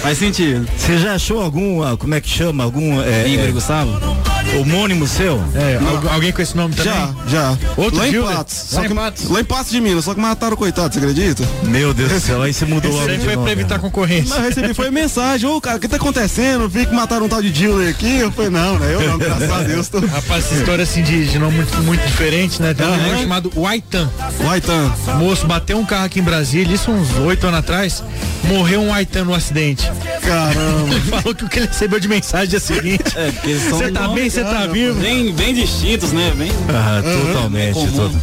Faz 0.02 0.18
sentido. 0.18 0.68
Você 0.76 0.98
já 0.98 1.14
achou 1.14 1.40
algum, 1.40 1.82
ah, 1.82 1.96
como 1.96 2.14
é 2.14 2.20
que 2.20 2.28
chama, 2.28 2.64
algum 2.64 3.00
é, 3.00 3.26
Igor 3.28 3.46
e 3.46 3.48
é, 3.48 3.52
Gustavo? 3.52 4.35
Homônimo 4.60 5.06
seu? 5.06 5.42
É, 5.54 5.76
al- 5.76 6.14
alguém 6.14 6.32
com 6.32 6.42
esse 6.42 6.56
nome 6.56 6.74
também? 6.74 6.92
Já, 6.92 7.14
já. 7.28 7.58
Outro 7.76 7.98
lá 7.98 8.08
em? 8.08 8.22
Patos. 8.22 8.66
Lá 8.72 8.86
em 8.86 8.94
Patos? 8.94 9.30
lá 9.30 9.40
em 9.40 9.44
Patos 9.44 9.70
de 9.72 9.80
Minas, 9.80 10.04
só 10.04 10.14
que 10.14 10.20
mataram 10.20 10.54
o 10.54 10.56
coitado, 10.56 10.92
você 10.94 10.98
acredita? 11.00 11.42
Meu 11.64 11.92
Deus 11.94 12.10
do 12.12 12.20
céu, 12.20 12.42
aí 12.42 12.52
você 12.52 12.64
mudou 12.64 12.90
Isso 12.90 13.00
logo 13.00 13.10
aí 13.10 13.18
de 13.18 13.24
foi 13.24 13.36
pra 13.36 13.52
evitar 13.52 13.78
concorrência. 13.78 14.28
Mas 14.30 14.38
eu 14.38 14.44
recebi 14.48 14.74
foi 14.74 14.90
mensagem, 14.90 15.48
ô 15.48 15.60
cara, 15.60 15.76
o 15.76 15.80
que 15.80 15.88
tá 15.88 15.96
acontecendo? 15.96 16.68
Vi 16.68 16.86
que 16.86 16.94
mataram 16.94 17.26
um 17.26 17.28
tal 17.28 17.42
de 17.42 17.50
Diller 17.50 17.88
aqui. 17.90 18.18
Eu 18.18 18.30
falei, 18.32 18.50
não, 18.50 18.78
né? 18.78 18.94
Eu 18.94 19.00
não, 19.08 19.18
graças 19.18 19.50
a 19.50 19.60
Deus. 19.62 19.88
Tô... 19.88 20.00
Rapaz, 20.00 20.44
essa 20.46 20.54
história 20.54 20.82
assim 20.84 21.02
de, 21.02 21.26
de 21.26 21.38
nome 21.38 21.56
muito, 21.56 21.76
muito 21.82 22.06
diferente, 22.06 22.60
né? 22.62 22.72
Tem 22.74 22.86
um 22.86 22.96
negócio 22.96 23.18
chamado 23.22 23.52
Waitan. 23.54 24.10
Waitan. 24.40 24.92
Moço 25.18 25.46
bateu 25.46 25.78
um 25.78 25.84
carro 25.84 26.04
aqui 26.06 26.20
em 26.20 26.22
Brasília, 26.22 26.74
isso 26.74 26.90
uns 26.90 27.10
oito 27.18 27.46
anos 27.46 27.60
atrás, 27.60 28.02
morreu 28.44 28.80
um 28.80 28.88
Waitan 28.90 29.24
no 29.24 29.34
acidente. 29.34 29.90
Caramba. 30.22 31.00
Falou 31.22 31.34
que 31.34 31.44
o 31.44 31.48
que 31.48 31.58
ele 31.58 31.66
recebeu 31.66 32.00
de 32.00 32.08
mensagem 32.08 32.54
é 32.54 32.58
o 32.58 32.60
seguinte: 32.60 33.02
É, 33.16 33.30
porque 33.32 33.50
eles 33.50 33.62
são 33.68 33.78
Você 33.78 33.90
tá 33.90 34.08
bem, 34.08 34.28
você 34.30 34.44
tá 34.52 34.66
vivo? 34.66 35.00
bem, 35.00 35.32
bem 35.32 35.54
distintos, 35.54 36.12
né? 36.12 36.32
Bem... 36.36 36.50
Ah, 36.68 37.02
totalmente. 37.02 37.74
comum. 37.74 37.92
todo- 37.92 38.20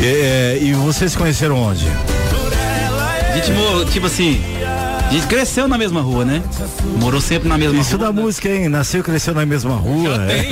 É, 0.00 0.58
e 0.60 0.72
vocês 0.74 1.12
se 1.12 1.18
conheceram 1.18 1.56
onde? 1.56 1.86
A 1.88 3.34
gente, 3.36 3.92
tipo 3.92 4.06
assim, 4.06 4.42
a 5.12 5.14
gente 5.14 5.26
cresceu 5.26 5.68
na 5.68 5.76
mesma 5.76 6.00
rua, 6.00 6.24
né? 6.24 6.42
Morou 6.98 7.20
sempre 7.20 7.46
na 7.46 7.58
mesma 7.58 7.78
Isso 7.78 7.98
rua. 7.98 8.06
da 8.06 8.12
música, 8.12 8.48
hein? 8.48 8.66
Nasceu 8.70 9.00
e 9.00 9.02
cresceu 9.02 9.34
na 9.34 9.44
mesma 9.44 9.74
rua. 9.76 10.16
é. 10.30 10.48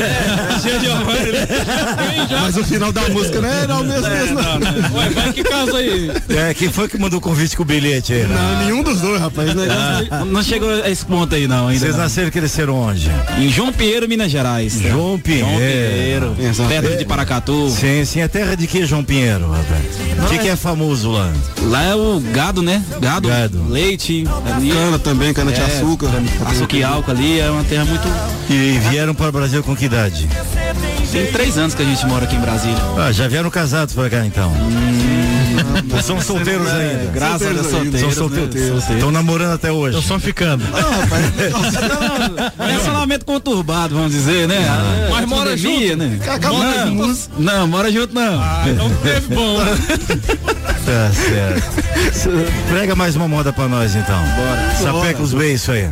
Mas 2.42 2.58
o 2.58 2.64
final 2.64 2.92
da 2.92 3.08
música 3.08 3.40
não 3.40 3.48
era 3.48 3.74
o 3.76 3.84
mesmo, 3.84 4.08
mesmo 4.10 4.34
não. 4.34 4.98
Ué, 4.98 5.08
vai 5.10 5.32
que 5.32 5.42
casa 5.42 5.78
aí. 5.78 6.10
É, 6.28 6.52
quem 6.52 6.70
foi 6.70 6.88
que 6.88 6.98
mandou 6.98 7.18
o 7.18 7.22
convite 7.22 7.56
com 7.56 7.62
o 7.62 7.66
bilhete 7.66 8.12
aí? 8.12 8.24
né? 8.24 8.34
Não, 8.34 8.66
nenhum 8.66 8.82
dos 8.82 9.00
dois, 9.00 9.18
rapaz. 9.18 9.54
Né? 9.54 9.66
Não, 10.10 10.24
não 10.26 10.42
chegou 10.42 10.68
a 10.70 10.90
esse 10.90 11.06
ponto 11.06 11.34
aí 11.34 11.48
não, 11.48 11.68
ainda. 11.68 11.80
Vocês 11.80 11.96
não. 11.96 12.02
nasceram 12.02 12.28
e 12.28 12.30
cresceram 12.30 12.74
onde? 12.74 13.10
Em 13.38 13.48
João 13.48 13.72
Pinheiro, 13.72 14.06
Minas 14.06 14.30
Gerais. 14.30 14.74
João 14.74 15.18
Pinheiro. 15.18 16.34
João 16.52 16.68
Pinheiro. 16.68 16.82
Perto 16.82 16.98
de 16.98 17.04
Paracatu. 17.06 17.70
Sim, 17.70 18.04
sim, 18.04 18.20
é 18.20 18.28
terra 18.28 18.54
de 18.54 18.66
que, 18.66 18.84
João 18.84 19.02
Pinheiro, 19.02 19.50
rapaz? 19.50 20.26
O 20.26 20.28
que, 20.28 20.38
que 20.38 20.48
é 20.48 20.56
famoso 20.56 21.10
lá? 21.12 21.32
Lá 21.62 21.82
é 21.82 21.94
o 21.94 22.20
gado, 22.32 22.60
né? 22.62 22.82
Gado, 23.00 23.28
Gado. 23.28 23.66
leite, 23.70 24.24
ali, 24.50 24.70
Cana 24.70 24.98
também, 24.98 25.32
cana 25.32 25.52
de 25.52 25.60
é, 25.60 25.64
açúcar. 25.64 26.08
açúcar 26.46 26.76
e 26.76 26.82
álcool 26.84 27.10
ali, 27.10 27.40
é 27.40 27.50
uma 27.50 27.64
terra 27.64 27.84
muito. 27.84 28.08
E 28.48 28.78
vieram 28.90 29.14
para 29.14 29.28
o 29.28 29.32
Brasil 29.32 29.62
com 29.62 29.76
que 29.76 29.84
idade? 29.86 30.28
Tem 31.12 31.26
três 31.26 31.58
anos 31.58 31.74
que 31.74 31.82
a 31.82 31.84
gente 31.84 32.06
mora 32.06 32.24
aqui 32.24 32.36
em 32.36 32.40
Brasília. 32.40 32.78
Ah, 32.96 33.10
já 33.10 33.26
vieram 33.26 33.50
casados 33.50 33.94
pra 33.94 34.08
cá 34.08 34.24
então? 34.24 34.52
Ou 35.92 36.02
são 36.02 36.20
solteiros 36.20 36.68
ainda? 36.68 37.10
Graças 37.12 37.46
a 37.46 37.52
Deus, 37.52 37.66
Solteiros 37.66 38.02
ainda. 38.02 38.14
solteiros. 38.14 38.20
São 38.20 38.28
né? 38.28 38.40
solteiros. 38.44 38.90
Estão 38.90 39.10
namorando 39.10 39.52
até 39.54 39.72
hoje. 39.72 39.98
Estão 39.98 40.16
só 40.16 40.20
ficando. 40.24 40.64
Relacionamento 42.58 43.24
conturbado, 43.24 43.94
vamos 43.96 44.12
dizer, 44.12 44.46
né? 44.46 44.56
É, 44.56 45.10
Mas 45.10 45.26
mora 45.26 45.50
pandemia, 45.50 45.96
né? 45.96 46.18
Acabou 46.28 46.60
Não, 46.62 47.16
não, 47.38 47.66
mora 47.66 47.90
junto 47.90 48.14
não. 48.14 48.40
Então 48.68 48.90
teve 49.02 49.34
bom. 49.34 49.58
Tá 50.84 51.10
certo. 51.12 52.40
Prega 52.68 52.94
mais 52.96 53.14
uma 53.16 53.28
moda 53.28 53.52
pra 53.52 53.68
nós 53.68 53.94
então. 53.94 54.18
Bora. 54.34 54.74
Sapeca 55.00 55.22
os 55.22 55.32
beijos 55.34 55.68
aí. 55.68 55.88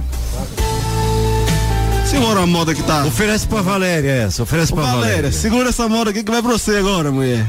Segura 2.06 2.40
a 2.40 2.46
moda 2.46 2.74
que 2.74 2.82
tá. 2.82 3.04
Oferece 3.04 3.46
pra 3.46 3.60
Valéria 3.60 4.10
essa, 4.10 4.42
oferece 4.42 4.72
Ô, 4.72 4.76
pra 4.76 4.84
Valéria, 4.86 5.06
Valéria. 5.08 5.32
segura 5.32 5.68
essa 5.68 5.86
moda 5.88 6.10
aqui 6.10 6.24
que 6.24 6.30
vai 6.30 6.40
pra 6.42 6.52
você 6.52 6.76
agora, 6.76 7.12
mulher. 7.12 7.44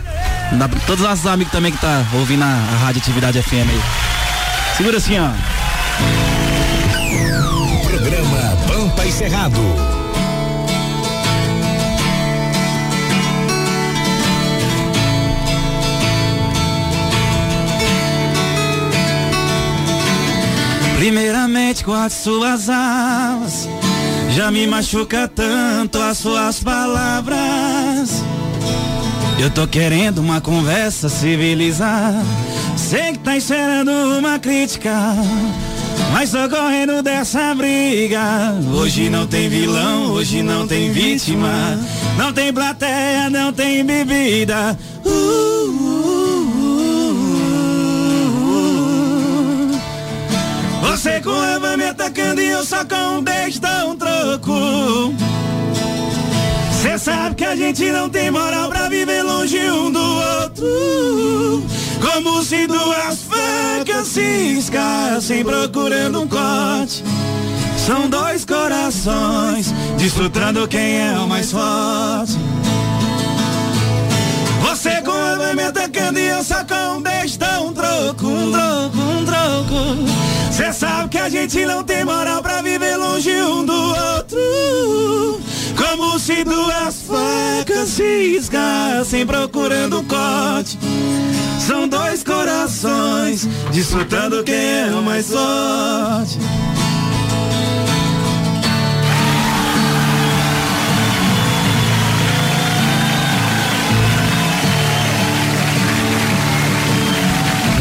Dá 0.53 0.67
pra 0.67 0.79
todos 0.81 1.01
os 1.01 1.09
nossos 1.09 1.25
amigos 1.25 1.51
também 1.51 1.71
que 1.71 1.77
tá 1.79 2.03
ouvindo 2.13 2.43
a, 2.43 2.47
a 2.47 2.77
Rádio 2.85 3.01
Atividade 3.01 3.41
FM 3.41 3.53
aí. 3.53 3.81
Segura 4.75 4.97
assim, 4.97 5.17
ó. 5.19 5.29
Programa 7.87 8.57
Pampa 8.67 9.05
e 9.05 9.11
Cerrado. 9.11 9.98
Primeiramente 20.99 21.81
guarde 21.81 22.13
suas 22.13 22.69
alas 22.69 23.69
Já 24.35 24.51
me 24.51 24.67
machuca 24.67 25.29
tanto 25.29 25.97
as 25.97 26.17
suas 26.17 26.61
palavras. 26.61 28.21
Eu 29.39 29.49
tô 29.49 29.65
querendo 29.65 30.17
uma 30.17 30.41
conversa 30.41 31.07
civilizada. 31.07 32.21
Sei 32.75 33.13
que 33.13 33.19
tá 33.19 33.37
esperando 33.37 33.89
uma 34.19 34.39
crítica 34.39 35.15
Mas 36.11 36.31
tô 36.31 36.49
correndo 36.49 37.01
dessa 37.01 37.55
briga. 37.55 38.53
Hoje 38.73 39.09
não 39.09 39.25
tem 39.25 39.47
vilão, 39.47 40.11
hoje 40.11 40.43
não 40.43 40.67
tem 40.67 40.91
vítima. 40.91 41.79
Não 42.17 42.33
tem 42.33 42.51
plateia, 42.51 43.29
não 43.29 43.53
tem 43.53 43.85
bebida. 43.85 44.77
Uh, 45.05 45.09
uh, 45.09 45.88
Você 50.89 51.21
com 51.21 51.29
raiva 51.29 51.77
me 51.77 51.85
atacando 51.85 52.41
e 52.41 52.49
eu 52.49 52.65
só 52.65 52.83
com 52.83 53.19
um 53.19 53.21
beijo 53.21 53.61
dou 53.61 53.91
um 53.91 53.95
troco. 53.95 55.13
Cê 56.81 56.97
sabe 56.97 57.35
que 57.35 57.45
a 57.45 57.55
gente 57.55 57.91
não 57.91 58.09
tem 58.09 58.31
moral 58.31 58.69
pra 58.69 58.89
viver 58.89 59.21
longe 59.21 59.59
um 59.69 59.91
do 59.91 60.01
outro. 60.01 61.63
Como 62.01 62.43
se 62.43 62.65
duas 62.65 63.21
facas 63.21 64.07
se 64.07 64.57
escassem 64.57 65.43
procurando 65.43 66.21
um 66.23 66.27
corte. 66.27 67.03
São 67.85 68.09
dois 68.09 68.43
corações 68.43 69.71
disputando 69.95 70.67
quem 70.67 71.01
é 71.01 71.11
o 71.19 71.27
mais 71.27 71.51
forte. 71.51 72.35
Me 75.55 75.63
atacando 75.63 76.19
e 76.19 76.27
eu 76.27 76.43
só 76.43 76.63
com 76.63 76.97
um 76.97 77.01
dá 77.01 77.61
um 77.61 77.73
troco, 77.73 78.27
um 78.27 78.51
troco, 78.51 78.97
um 78.97 79.25
troco. 79.25 80.51
Cê 80.51 80.71
sabe 80.71 81.09
que 81.09 81.17
a 81.17 81.27
gente 81.29 81.65
não 81.65 81.83
tem 81.83 82.05
moral 82.05 82.41
pra 82.41 82.61
viver 82.61 82.97
longe 82.97 83.31
um 83.41 83.65
do 83.65 83.73
outro. 83.73 85.41
Como 85.75 86.19
se 86.19 86.43
duas 86.43 87.01
facas 87.01 87.89
se 87.89 88.35
esgassem 88.35 89.25
procurando 89.25 89.99
um 89.99 90.05
corte. 90.05 90.77
São 91.59 91.87
dois 91.87 92.23
corações 92.23 93.47
disputando 93.71 94.43
quem 94.43 94.55
é 94.55 94.91
o 94.91 95.01
mais 95.01 95.29
forte. 95.29 96.37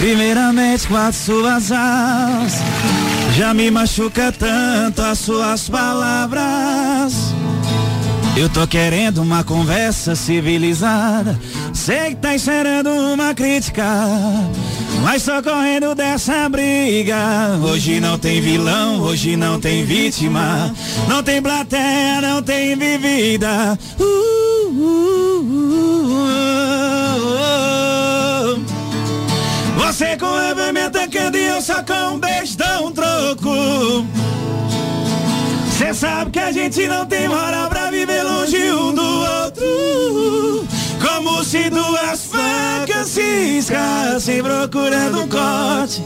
Primeiramente 0.08 0.88
com 0.88 0.96
as 0.96 1.16
suas 1.16 1.70
asas 1.70 2.62
Já 3.36 3.52
me 3.52 3.70
machuca 3.70 4.32
tanto 4.32 5.02
as 5.02 5.18
suas 5.18 5.68
palavras. 5.68 7.12
Eu 8.34 8.48
tô 8.48 8.66
querendo 8.66 9.20
uma 9.20 9.44
conversa 9.44 10.16
civilizada 10.16 11.38
Sei 11.74 12.14
que 12.14 12.22
tá 12.22 12.34
esperando 12.34 12.88
uma 12.88 13.34
crítica 13.34 13.84
Mas 15.02 15.26
tô 15.26 15.42
correndo 15.42 15.94
dessa 15.94 16.48
briga. 16.48 17.58
Hoje 17.62 18.00
não 18.00 18.18
tem 18.18 18.40
vilão, 18.40 19.02
hoje 19.02 19.36
não 19.36 19.60
tem 19.60 19.84
vítima 19.84 20.74
Não 21.06 21.22
tem 21.22 21.42
plateia, 21.42 22.22
não 22.22 22.42
tem 22.42 22.74
vivida. 22.76 23.78
Uh, 24.00 24.68
uh, 24.70 25.40
uh, 25.42 26.67
sabe 35.98 36.30
que 36.30 36.38
a 36.38 36.52
gente 36.52 36.86
não 36.86 37.04
tem 37.06 37.26
moral 37.26 37.68
pra 37.68 37.90
viver 37.90 38.22
longe 38.22 38.70
um 38.70 38.94
do 38.94 39.02
outro. 39.02 40.64
Como 41.02 41.42
se 41.42 41.68
duas 41.70 42.24
facas 42.26 43.08
se 43.08 43.58
escassem 43.58 44.40
procurando 44.40 45.22
um 45.22 45.28
corte. 45.28 46.04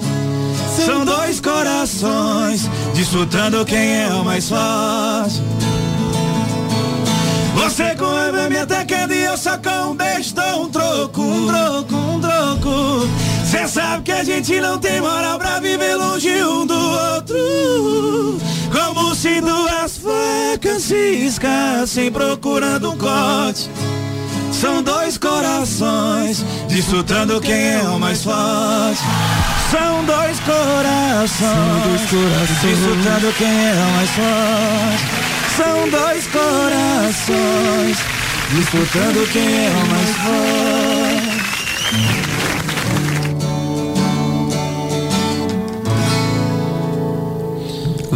São 0.86 1.04
dois 1.04 1.40
corações 1.40 2.70
disputando 2.94 3.64
quem 3.66 4.02
é 4.04 4.08
o 4.08 4.24
mais 4.24 4.48
forte. 4.48 5.42
Você 7.54 7.94
com 7.94 8.06
a 8.06 8.48
me 8.48 8.56
atacando 8.56 9.12
e 9.12 9.24
eu 9.24 9.36
só 9.36 9.58
com 9.58 9.90
um 9.90 9.94
beijo 9.94 10.34
dou 10.34 10.62
um 10.64 10.68
troco 10.70 11.22
Um 11.22 11.46
troco, 11.46 11.94
um 11.94 12.20
troco 12.20 13.31
Cê 13.52 13.68
sabe 13.68 14.04
que 14.04 14.12
a 14.12 14.24
gente 14.24 14.58
não 14.62 14.78
tem 14.78 14.98
moral 15.02 15.38
pra 15.38 15.60
viver 15.60 15.94
longe 15.94 16.42
um 16.42 16.64
do 16.64 16.74
outro. 16.74 18.40
Como 18.72 19.14
se 19.14 19.42
duas 19.42 19.98
facas 19.98 20.82
se 20.84 21.26
escassem 21.26 22.10
procurando 22.10 22.92
um 22.92 22.96
corte. 22.96 23.68
São 24.50 24.82
dois 24.82 25.18
corações 25.18 26.42
disputando 26.66 27.38
quem 27.42 27.74
é 27.74 27.82
o 27.82 28.00
mais 28.00 28.24
forte. 28.24 29.02
São 29.70 30.02
dois 30.06 30.40
corações, 30.40 32.00
disputando 32.62 33.36
quem 33.36 33.48
é 33.48 33.74
o 33.74 33.90
mais 33.96 34.10
forte. 34.12 35.04
São 35.58 35.90
dois 35.90 36.26
corações 36.28 37.98
disputando 38.54 39.30
quem 39.30 39.66
é 39.66 39.70
o 39.70 39.86
mais 39.90 40.10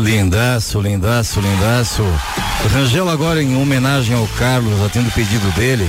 Lindaço, 0.06 0.80
lindaço, 0.80 1.40
lindaço. 1.40 2.04
Rangel 2.72 3.08
agora 3.08 3.42
em 3.42 3.60
homenagem 3.60 4.14
ao 4.14 4.24
Carlos, 4.38 4.80
atendo 4.84 5.08
o 5.08 5.12
pedido 5.12 5.52
dele, 5.56 5.84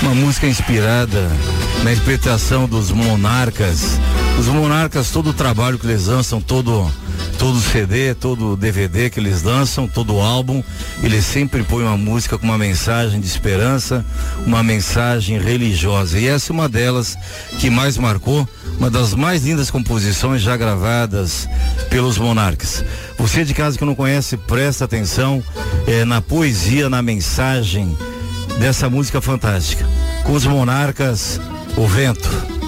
uma 0.00 0.14
música 0.14 0.46
inspirada 0.46 1.30
na 1.84 1.92
interpretação 1.92 2.66
dos 2.66 2.90
Monarcas. 2.90 4.00
Os 4.38 4.46
Monarcas, 4.46 5.10
todo 5.10 5.28
o 5.28 5.34
trabalho 5.34 5.78
que 5.78 5.86
eles 5.86 6.06
lançam, 6.06 6.40
todo 6.40 6.90
todo 7.40 7.58
CD, 7.58 8.14
todo 8.14 8.54
DVD 8.54 9.08
que 9.08 9.18
eles 9.18 9.42
lançam, 9.42 9.88
todo 9.88 10.20
álbum, 10.20 10.62
eles 11.02 11.24
sempre 11.24 11.62
põem 11.62 11.84
uma 11.84 11.96
música 11.96 12.36
com 12.36 12.44
uma 12.44 12.58
mensagem 12.58 13.18
de 13.18 13.26
esperança, 13.26 14.04
uma 14.44 14.62
mensagem 14.62 15.40
religiosa. 15.40 16.18
E 16.18 16.28
essa 16.28 16.52
é 16.52 16.54
uma 16.54 16.68
delas 16.68 17.16
que 17.58 17.70
mais 17.70 17.96
marcou, 17.96 18.46
uma 18.76 18.90
das 18.90 19.14
mais 19.14 19.42
lindas 19.42 19.70
composições 19.70 20.42
já 20.42 20.54
gravadas 20.54 21.48
pelos 21.88 22.18
Monarcas. 22.18 22.84
Você 23.16 23.42
de 23.42 23.54
casa 23.54 23.78
que 23.78 23.86
não 23.86 23.94
conhece, 23.94 24.36
presta 24.36 24.84
atenção 24.84 25.42
é, 25.86 26.04
na 26.04 26.20
poesia, 26.20 26.90
na 26.90 27.00
mensagem 27.00 27.96
dessa 28.58 28.90
música 28.90 29.18
fantástica. 29.22 29.88
Com 30.24 30.34
os 30.34 30.44
Monarcas, 30.44 31.40
o 31.74 31.86
vento. 31.86 32.59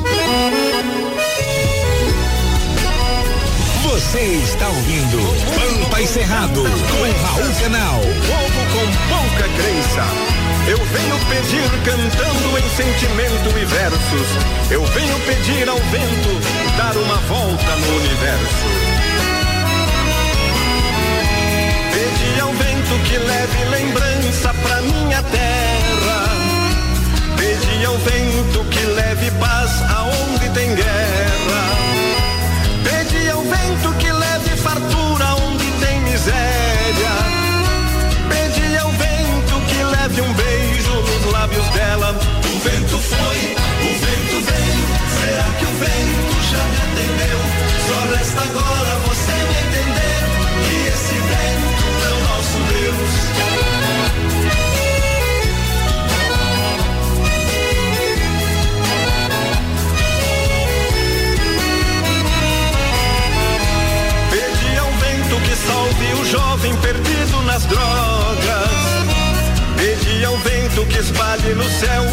Você 4.12 4.20
está 4.20 4.68
ouvindo 4.68 5.16
Pampa 5.54 6.02
e 6.02 6.06
Cerrado 6.06 6.62
com 6.62 7.02
Raul 7.24 7.54
Canal. 7.62 7.98
Povo 7.98 8.60
com 8.74 8.84
pouca 9.08 9.48
crença. 9.56 10.04
Eu 10.68 10.76
venho 10.76 11.18
pedir 11.30 11.70
cantando 11.82 12.58
em 12.58 12.68
sentimento 12.76 13.58
e 13.58 13.64
versos. 13.64 14.28
Eu 14.70 14.84
venho 14.84 15.18
pedir 15.20 15.66
ao 15.66 15.78
vento 15.78 16.76
dar 16.76 16.94
uma 16.94 17.16
volta 17.20 17.76
no 17.76 17.96
universo. 17.96 18.66
Pedi 21.94 22.40
ao 22.42 22.52
vento 22.52 23.02
que 23.08 23.16
leve 23.16 23.64
lembrança 23.70 24.52
pra 24.62 24.82
minha 24.82 25.22
terra. 25.22 26.28
Pedi 27.38 27.86
ao 27.86 27.96
vento 27.96 28.41
céu 71.83 72.11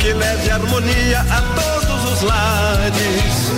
que 0.00 0.14
leve 0.14 0.50
harmonia 0.50 1.20
a 1.20 1.42
todos 1.60 2.12
os 2.12 2.22
lares. 2.22 3.52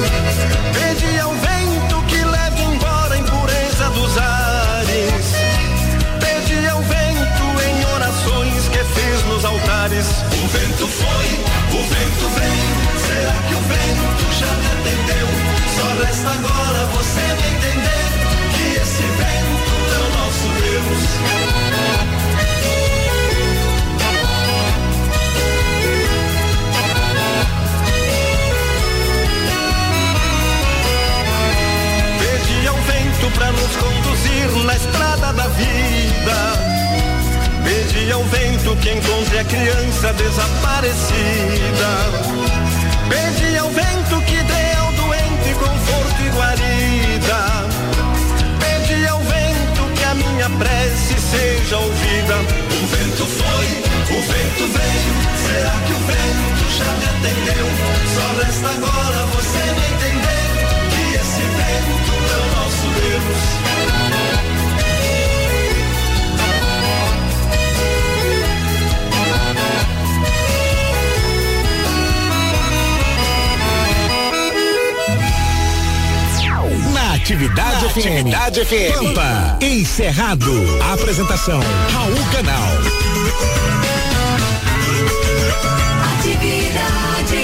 Pede 0.74 1.20
ao 1.20 1.32
vento 1.34 2.03
que 2.09 2.24
leve 2.24 2.62
embora 2.62 3.14
a 3.14 3.18
impureza 3.18 3.90
dos 3.90 4.18
ares. 4.18 5.26
Pede 6.18 6.68
ao 6.68 6.82
vento 6.82 7.45
em 7.62 7.95
orações 7.95 8.68
que 8.68 8.78
fiz 8.78 9.24
nos 9.28 9.45
altares. 9.45 10.07
O 10.43 10.49
vento 10.49 10.88
foi, 10.88 11.28
o 11.78 11.82
vento 11.95 12.28
veio. 12.34 12.74
Será 13.07 13.34
que 13.47 13.55
o 13.55 13.62
vento 13.72 14.24
já 14.40 14.53
me 14.61 14.66
atendeu? 14.66 15.28
Só 15.76 15.86
resta 16.05 16.30
agora 16.30 16.86
você 16.86 17.20
me 17.20 17.47
entender 17.55 18.09
que 18.53 18.64
esse 18.82 19.03
vento 19.03 19.74
é 19.95 20.01
o 20.01 20.11
nosso 20.18 20.47
Deus. 20.61 21.91
pra 33.35 33.53
nos 33.53 33.76
conduzir 33.76 34.64
na 34.64 34.76
estrada 34.76 35.33
da 35.33 35.47
vida. 35.49 36.37
Pedir 37.64 38.12
ao 38.12 38.24
vento 38.24 38.76
que 38.76 38.91
encontre 38.91 39.39
a 39.39 39.45
criança 39.45 40.12
desaparecida. 40.14 41.91
Pedir 43.09 43.59
ao 43.59 43.70
vento 43.70 44.20
que 44.26 44.41
Atividade 77.93 78.64
FM. 78.64 78.95
Pampa. 78.95 79.59
Encerrado. 79.61 80.51
Apresentação. 80.95 81.61
Raul 81.93 82.24
Canal. 82.32 82.72
Atividade. 86.16 87.36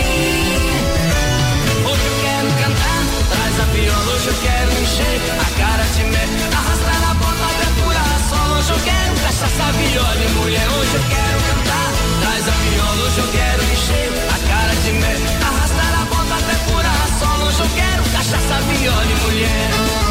Hoje 1.85 2.01
eu 2.01 2.17
quero 2.25 2.49
cantar, 2.65 3.05
traz 3.29 3.61
a 3.61 3.65
viola, 3.75 4.13
hoje 4.15 4.29
eu 4.29 4.35
quero 4.41 4.73
encher 4.73 5.21
a 5.37 5.59
cara 5.61 5.85
de 5.85 6.05
mé, 6.05 6.25
arrastar 6.57 7.11
a 7.11 7.15
bota 7.15 7.45
até 7.45 7.67
furar 7.83 8.17
só. 8.31 8.41
Hoje 8.57 8.73
eu 8.73 8.81
quero 8.89 9.15
cachaça, 9.21 9.73
viola 9.77 10.17
e 10.17 10.29
mulher. 10.33 10.69
Hoje 10.81 10.95
eu 10.95 11.05
quero 11.11 11.39
cantar, 11.45 11.93
traz 12.23 12.49
a 12.49 12.53
viola, 12.53 13.05
hoje 13.05 13.19
eu 13.19 13.29
quero 13.33 13.63
encher 13.65 14.13
a 14.33 14.49
cara 14.49 14.75
de 14.81 14.93
mé, 14.93 15.15
arrastar 15.45 15.93
a 15.93 16.05
bota 16.07 16.35
até 16.41 16.55
furar 16.65 17.07
só. 17.21 17.45
Hoje 17.45 17.61
eu 17.61 17.69
quero 17.77 18.03
cachaça, 18.17 18.61
viola 18.73 19.05
e 19.05 19.15
mulher. 19.27 20.08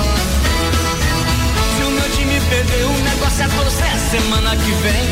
Se 2.47 2.53
o 2.53 2.55
meu 2.55 2.63
time 2.63 2.63
perder, 2.63 2.85
o 2.85 3.03
negócio 3.03 3.43
é 3.43 3.97
semana 4.09 4.55
que 4.55 4.71
vem. 4.71 5.03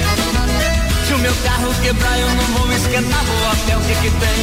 Se 1.06 1.14
o 1.14 1.18
meu 1.20 1.34
carro 1.44 1.74
quebrar, 1.84 2.18
eu 2.18 2.30
não 2.30 2.44
vou 2.56 2.72
esquentar, 2.72 3.24
vou 3.26 3.52
até 3.52 3.78
o 3.78 3.82
que 3.82 3.96
que 3.96 4.10
tem. 4.10 4.40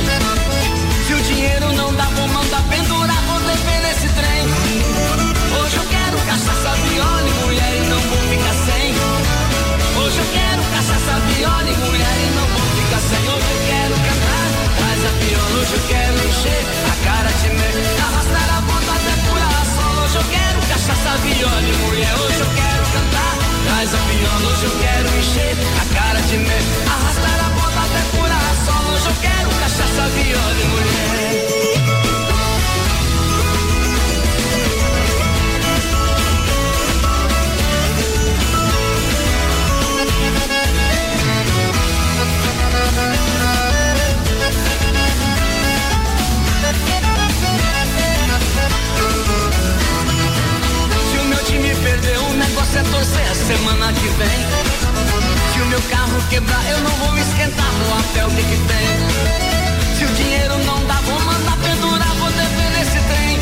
Se 1.06 1.14
o 1.14 1.22
dinheiro 1.22 1.72
não 1.72 1.94
dá, 1.94 2.04
vou 2.04 2.28
mandar 2.28 2.62
pendurar, 2.68 3.22
vou 3.26 3.40
dever 3.40 3.80
nesse 3.82 4.08
trem. 4.12 4.44
Hoje 5.56 5.76
eu 5.76 5.86
quero 5.88 6.18
cachaça, 6.26 6.76
viola 6.84 7.28
e 7.28 7.32
mulher 7.44 7.72
e 7.76 7.88
não 7.88 8.00
vou 8.00 8.22
ficar 8.28 8.56
sem. 8.66 8.94
Hoje 10.02 10.18
eu 10.18 10.28
quero 10.32 10.62
cachaça, 10.76 11.14
viola 11.32 11.70
e 11.70 11.76
mulher 11.76 12.16
e 12.20 12.30
não 12.36 12.46
vou 12.52 12.66
ficar 12.76 13.02
sem. 13.08 13.22
Hoje 13.24 13.50
eu 13.52 13.60
quero 13.72 13.94
cantar, 14.04 14.46
traz 14.76 15.00
a 15.06 15.12
viola, 15.16 15.60
hoje 15.60 15.74
eu 15.74 15.82
quero 15.88 16.16
encher 16.28 16.62
a 16.92 16.96
cara 17.04 17.30
de 17.40 17.48
mel, 17.56 17.76
arrastar 18.04 18.48
a 18.52 18.60
bota 18.60 18.92
até 18.92 19.14
furar 19.24 19.64
sol. 19.76 20.04
Hoje 20.04 20.16
eu 20.16 20.24
quero 20.28 20.58
cachaça, 20.68 21.12
viola 21.24 21.62
e 21.62 21.72
mulher, 21.84 22.14
hoje 22.20 22.40
eu 22.40 22.46
quero 22.46 22.61
Traz 23.82 23.94
a 23.94 23.98
hoje 23.98 24.64
eu 24.64 24.70
quero 24.78 25.08
encher 25.18 25.56
a 25.80 25.94
cara 25.94 26.20
de 26.20 26.36
mel, 26.36 26.62
arrastar 26.86 27.46
a 27.46 27.50
bota 27.50 27.80
até 27.80 27.98
furar 28.16 28.54
sol. 28.64 28.94
Hoje 28.94 29.06
eu 29.06 29.14
quero 29.20 29.50
cachaça, 29.58 30.08
viola 30.10 30.60
e 30.60 30.64
mulher. 30.68 31.11
Negócio 52.72 52.78
é 52.78 52.82
torcer 52.84 53.30
a 53.30 53.34
semana 53.34 53.92
que 53.92 54.08
vem. 54.08 54.38
Se 55.52 55.60
o 55.60 55.66
meu 55.66 55.82
carro 55.90 56.22
quebrar, 56.30 56.64
eu 56.70 56.78
não 56.80 56.90
vou 56.90 57.18
esquentar 57.18 57.72
no 57.72 57.98
hotel 57.98 58.28
que 58.30 58.42
que 58.42 58.56
tem. 58.66 59.96
Se 59.98 60.04
o 60.04 60.08
dinheiro 60.16 60.58
não 60.64 60.84
dá, 60.86 60.94
vou 61.04 61.20
mandar 61.20 61.56
pendurar, 61.58 62.14
vou 62.16 62.30
dever 62.30 62.70
nesse 62.72 62.98
trem. 63.08 63.38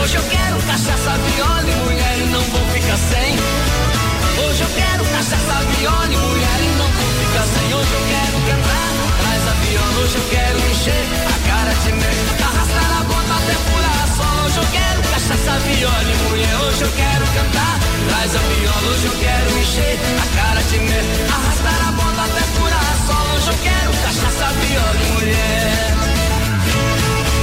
Hoje 0.00 0.16
eu 0.16 0.22
quero 0.24 0.56
cachaça, 0.62 1.18
viola 1.26 1.62
e 1.62 1.74
mulher 1.84 2.18
e 2.18 2.26
não 2.32 2.40
vou 2.40 2.64
ficar 2.72 2.96
sem. 2.96 3.36
Hoje 4.44 4.62
eu 4.62 4.70
quero 4.74 5.04
cachaça, 5.04 5.56
viola 5.76 6.12
e 6.12 6.16
mulher 6.16 6.58
e 6.60 6.68
não 6.78 6.88
vou 6.88 7.10
ficar 7.20 7.46
sem. 7.52 7.74
Hoje 7.74 7.92
eu 7.92 8.04
quero 8.08 8.36
cantar, 8.48 8.88
traz 9.20 9.48
a 9.48 9.54
viola, 9.64 10.00
hoje 10.00 10.16
eu 10.16 10.24
quero 10.30 10.58
encher 10.70 11.04
a 11.28 11.48
cara 11.48 11.74
de 11.74 11.92
mel, 11.92 12.24
arrastar 12.40 12.90
a 13.00 13.04
bota 13.04 13.34
até 13.36 13.54
furar 13.68 14.06
só. 14.16 14.46
Hoje 14.46 14.58
eu 14.58 14.66
quero 14.72 15.02
cachaça, 15.12 15.58
viola 15.60 16.02
e 16.02 16.28
mulher, 16.28 16.56
hoje 16.62 16.82
eu 16.82 16.92
quero 16.92 17.13
traz 18.24 18.36
a 18.36 18.38
viola, 18.38 18.88
hoje 18.88 19.06
eu 19.06 19.12
quero 19.20 19.58
encher 19.58 19.98
a 20.22 20.26
cara 20.36 20.62
de 20.62 20.78
mel, 20.78 21.04
arrastar 21.28 21.88
a 21.88 21.92
bota 21.92 22.22
até 22.22 22.40
furar 22.56 22.96
só. 23.06 23.34
Hoje 23.34 23.48
eu 23.48 23.58
quero 23.62 23.92
cachaça, 24.02 24.46
viola 24.60 24.96
e 24.96 25.12
mulher. 25.12 25.94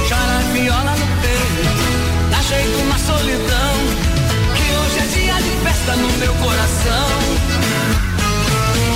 Chora 0.08 0.38
a 0.38 0.52
viola 0.52 0.90
no 0.90 1.06
peito, 1.22 2.30
dá 2.30 2.42
jeito 2.42 2.78
uma 2.80 2.98
solidão, 2.98 3.74
que 4.56 4.66
hoje 4.78 4.98
é 4.98 5.06
dia 5.06 5.34
de 5.34 5.52
festa 5.62 5.92
no 5.94 6.08
meu 6.18 6.34
coração. 6.34 7.08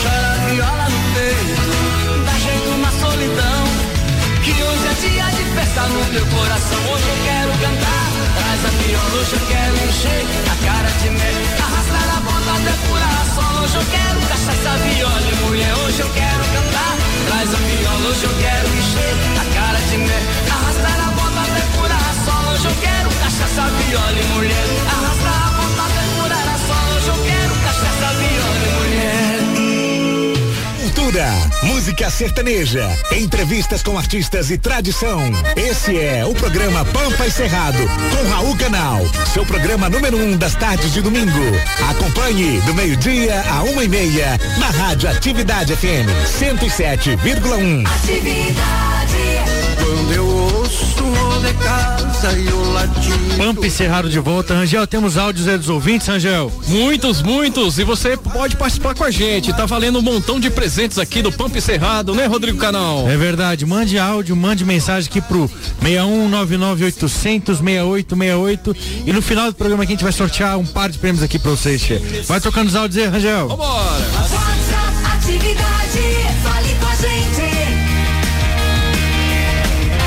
Chora 0.03 0.32
a 0.32 0.51
viola 0.51 0.87
no 0.91 1.01
peito, 1.14 1.62
dá 2.26 2.34
jeito 2.47 2.68
uma 2.74 2.91
solidão, 2.91 3.62
que 4.43 4.51
hoje 4.51 4.87
é 4.91 4.95
dia 5.09 5.26
de 5.30 5.45
festa 5.55 5.82
no 5.82 6.05
meu 6.12 6.26
coração. 6.26 6.78
Hoje 6.91 7.07
eu 7.07 7.18
quero 7.22 7.53
cantar, 7.62 8.07
traz 8.39 8.64
a 8.64 8.70
viola, 8.82 9.20
hoje 9.20 9.32
eu 9.34 9.47
quero 9.47 9.74
encher 9.89 10.26
a 10.51 10.57
cara 10.66 10.91
de 10.99 11.11
mel, 11.11 11.37
arrastar 12.57 12.64
a 12.64 12.64
bota 12.64 12.64
até 12.64 12.72
furar 12.86 13.24
sol. 13.34 13.62
Hoje 13.62 13.76
eu 13.76 13.86
quero 13.90 14.20
cachaça, 14.28 14.78
viola 14.78 15.20
e 15.20 15.34
mulher. 15.44 15.74
Hoje 15.84 16.00
eu 16.00 16.11
quero 16.11 16.44
cantar, 16.54 16.96
traz 17.26 17.54
a 17.54 17.57
viola, 17.57 18.09
hoje 18.09 18.24
eu 18.24 18.34
quero 18.40 18.68
encher 18.68 19.14
a 19.40 19.54
cara 19.54 19.78
de 19.78 19.96
mel, 19.98 20.22
arrastar 20.50 21.09
a 21.09 21.11
bota 21.12 21.40
até 21.40 21.61
furar 21.76 22.14
sol. 22.24 22.52
Hoje 22.52 22.66
eu 22.66 22.74
quero 22.80 23.09
cachaça, 23.20 23.62
viola 23.84 24.18
e 24.18 24.24
mulher, 24.34 24.66
arrastar 24.88 25.48
a 25.48 25.55
Cultura, 31.16 31.32
música 31.62 32.10
sertaneja, 32.10 32.86
entrevistas 33.10 33.82
com 33.82 33.96
artistas 33.96 34.50
e 34.50 34.58
tradição. 34.58 35.22
Esse 35.56 35.98
é 35.98 36.26
o 36.26 36.34
programa 36.34 36.84
Pampa 36.84 37.26
e 37.26 37.30
Cerrado, 37.30 37.78
com 37.78 38.28
Raul 38.28 38.54
Canal, 38.56 39.00
seu 39.32 39.46
programa 39.46 39.88
número 39.88 40.18
um 40.18 40.36
das 40.36 40.54
tardes 40.54 40.92
de 40.92 41.00
domingo. 41.00 41.30
Acompanhe 41.88 42.60
do 42.62 42.74
meio-dia 42.74 43.42
a 43.50 43.62
uma 43.62 43.82
e 43.82 43.88
meia, 43.88 44.38
na 44.58 44.66
Rádio 44.66 45.08
Atividade 45.08 45.74
FM 45.74 46.06
107,1. 46.38 47.84
Quando 49.82 50.12
eu 50.12 50.26
ouço 50.26 51.02
o 51.02 51.40
Pampa 53.36 53.66
e 53.66 53.70
Cerrado 53.70 54.08
de 54.08 54.18
volta. 54.18 54.54
Rangel, 54.54 54.86
temos 54.86 55.18
áudios 55.18 55.46
aí 55.46 55.58
dos 55.58 55.68
ouvintes, 55.68 56.06
Rangel? 56.06 56.50
Muitos, 56.66 57.20
muitos. 57.22 57.78
E 57.78 57.84
você 57.84 58.16
pode 58.16 58.56
participar 58.56 58.94
com 58.94 59.04
a 59.04 59.10
gente. 59.10 59.52
Tá 59.52 59.66
valendo 59.66 59.98
um 59.98 60.02
montão 60.02 60.40
de 60.40 60.48
presentes 60.50 60.98
aqui 60.98 61.20
do 61.20 61.30
Pampa 61.30 61.58
e 61.58 61.60
Cerrado, 61.60 62.14
né, 62.14 62.24
Rodrigo 62.26 62.56
Canal? 62.58 63.06
É 63.08 63.16
verdade. 63.16 63.66
Mande 63.66 63.98
áudio, 63.98 64.34
mande 64.34 64.64
mensagem 64.64 65.10
aqui 65.10 65.20
pro 65.20 65.50
61998006868 65.82 68.76
e 69.06 69.12
no 69.12 69.20
final 69.20 69.50
do 69.50 69.54
programa 69.54 69.82
aqui 69.82 69.92
a 69.92 69.96
gente 69.96 70.04
vai 70.04 70.12
sortear 70.12 70.56
um 70.58 70.64
par 70.66 70.88
de 70.90 70.98
prêmios 70.98 71.22
aqui 71.22 71.38
pra 71.38 71.50
vocês, 71.50 71.82
Che. 71.82 71.98
Vai 72.26 72.40
tocando 72.40 72.68
os 72.68 72.76
áudios 72.76 73.04
aí, 73.04 73.10
Rangel. 73.10 73.48
Vambora. 73.48 74.06
Atividade, 75.14 76.00
fale 76.42 76.74
com 76.80 76.86
a 76.86 76.94
gente. 76.94 77.45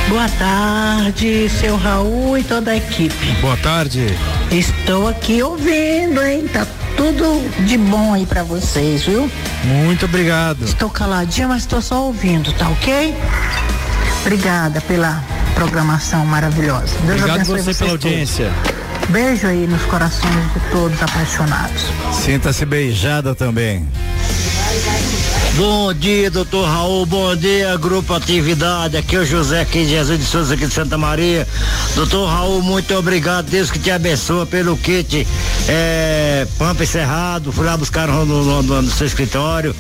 Boa 0.10 0.28
tarde, 0.28 1.48
seu 1.50 1.78
Raul 1.78 2.38
e 2.38 2.44
toda 2.44 2.72
a 2.72 2.76
equipe. 2.78 3.32
Boa 3.42 3.56
tarde. 3.58 4.08
Estou 4.52 5.08
aqui 5.08 5.42
ouvindo, 5.44 6.22
hein? 6.24 6.48
Tá 6.52 6.66
tudo 6.98 7.42
de 7.66 7.78
bom 7.78 8.14
aí 8.16 8.26
pra 8.26 8.42
vocês, 8.44 9.04
viu? 9.04 9.30
Muito 9.64 10.06
obrigado. 10.06 10.66
Estou 10.66 10.90
caladinha, 10.90 11.48
mas 11.48 11.60
estou 11.62 11.80
só 11.82 12.06
ouvindo, 12.06 12.52
tá 12.54 12.68
ok? 12.70 13.16
Obrigada 14.22 14.82
pela 14.82 15.24
programação 15.54 16.26
maravilhosa. 16.26 16.96
Deus 17.06 17.20
Obrigado 17.22 17.36
abençoe 17.42 17.62
você 17.62 17.74
pela 17.84 17.90
todos. 17.92 18.06
audiência. 18.06 18.52
Beijo 19.10 19.48
aí 19.48 19.68
nos 19.68 19.82
corações 19.84 20.54
de 20.54 20.60
todos 20.72 21.02
apaixonados. 21.02 21.86
Sinta-se 22.14 22.66
beijada 22.66 23.36
também. 23.36 23.88
Bom 25.60 25.94
dia, 25.94 26.32
doutor 26.32 26.66
Raul. 26.66 27.06
Bom 27.06 27.36
dia, 27.36 27.76
Grupo 27.76 28.14
Atividade. 28.14 28.96
Aqui 28.96 29.18
é 29.18 29.20
o 29.20 29.26
José 29.26 29.60
aqui 29.60 29.86
Jesus 29.86 30.18
de 30.18 30.24
Souza, 30.24 30.54
aqui 30.54 30.66
de 30.66 30.74
Santa 30.74 30.98
Maria. 30.98 31.46
Doutor 31.96 32.30
Raul, 32.30 32.62
muito 32.62 32.96
obrigado. 32.96 33.50
Deus 33.50 33.70
que 33.70 33.78
te 33.78 33.92
abençoe 33.92 34.46
pelo 34.46 34.78
kit 34.78 35.28
é, 35.72 36.48
Pampa 36.58 36.84
Encerrado. 36.84 37.52
Fui 37.52 37.64
lá 37.64 37.78
buscar 37.78 38.08
no, 38.08 38.26
no, 38.26 38.64
no, 38.64 38.82
no 38.82 38.92
seu 38.92 39.06
escritório. 39.06 39.76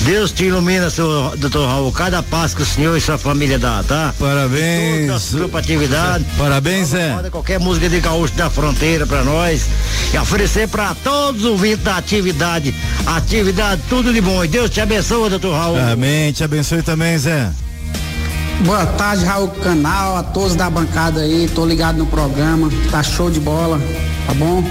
Deus 0.00 0.32
te 0.32 0.44
ilumina, 0.44 0.88
seu, 0.88 1.36
doutor 1.36 1.66
Raul. 1.68 1.92
Cada 1.92 2.22
passo 2.22 2.56
que 2.56 2.62
o 2.62 2.66
senhor 2.66 2.96
e 2.96 3.00
sua 3.00 3.18
família 3.18 3.58
dá, 3.58 3.84
tá? 3.86 4.14
Parabéns. 4.18 5.06
Nosso 5.06 5.36
Grupo 5.36 5.58
Atividade. 5.58 6.24
Parabéns, 6.38 6.88
Zé. 6.88 7.14
Qualquer 7.30 7.60
música 7.60 7.88
de 7.90 8.00
gaúcho 8.00 8.34
da 8.34 8.48
fronteira 8.48 9.06
pra 9.06 9.22
nós. 9.22 9.66
E 10.12 10.18
oferecer 10.18 10.66
pra 10.66 10.96
todos 11.04 11.42
os 11.42 11.50
ouvintes 11.50 11.84
da 11.84 11.98
atividade. 11.98 12.74
Atividade, 13.04 13.82
tudo 13.88 14.12
de 14.12 14.20
bom. 14.22 14.42
E 14.42 14.48
Deus 14.48 14.70
te 14.70 14.80
abençoe, 14.80 15.28
doutor 15.28 15.54
Raul. 15.54 15.78
Amém. 15.78 16.32
Te 16.32 16.42
abençoe 16.42 16.82
também, 16.82 17.18
Zé. 17.18 17.50
Boa 18.60 18.86
tarde, 18.86 19.24
Raul 19.24 19.48
Canal, 19.48 20.16
a 20.16 20.22
todos 20.22 20.54
da 20.54 20.70
bancada 20.70 21.20
aí, 21.20 21.50
tô 21.52 21.66
ligado 21.66 21.98
no 21.98 22.06
programa, 22.06 22.70
tá 22.88 23.02
show 23.02 23.28
de 23.28 23.40
bola, 23.40 23.80
tá 24.26 24.32
bom? 24.32 24.62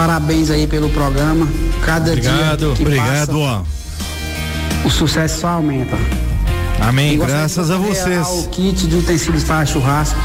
Parabéns 0.00 0.50
aí 0.50 0.66
pelo 0.66 0.88
programa. 0.88 1.46
Cada 1.84 2.12
Obrigado. 2.12 2.68
dia 2.68 2.74
que 2.74 2.82
Obrigado, 2.82 3.38
passa, 3.38 3.64
ó. 4.82 4.86
o 4.86 4.90
sucesso 4.90 5.42
só 5.42 5.48
aumenta. 5.48 5.94
Amém. 6.80 7.18
Graças 7.18 7.70
a 7.70 7.76
vocês. 7.76 8.26
O 8.26 8.48
kit 8.48 8.86
de 8.86 8.96
utensílios 8.96 9.44
para 9.44 9.66
churrasco, 9.66 10.18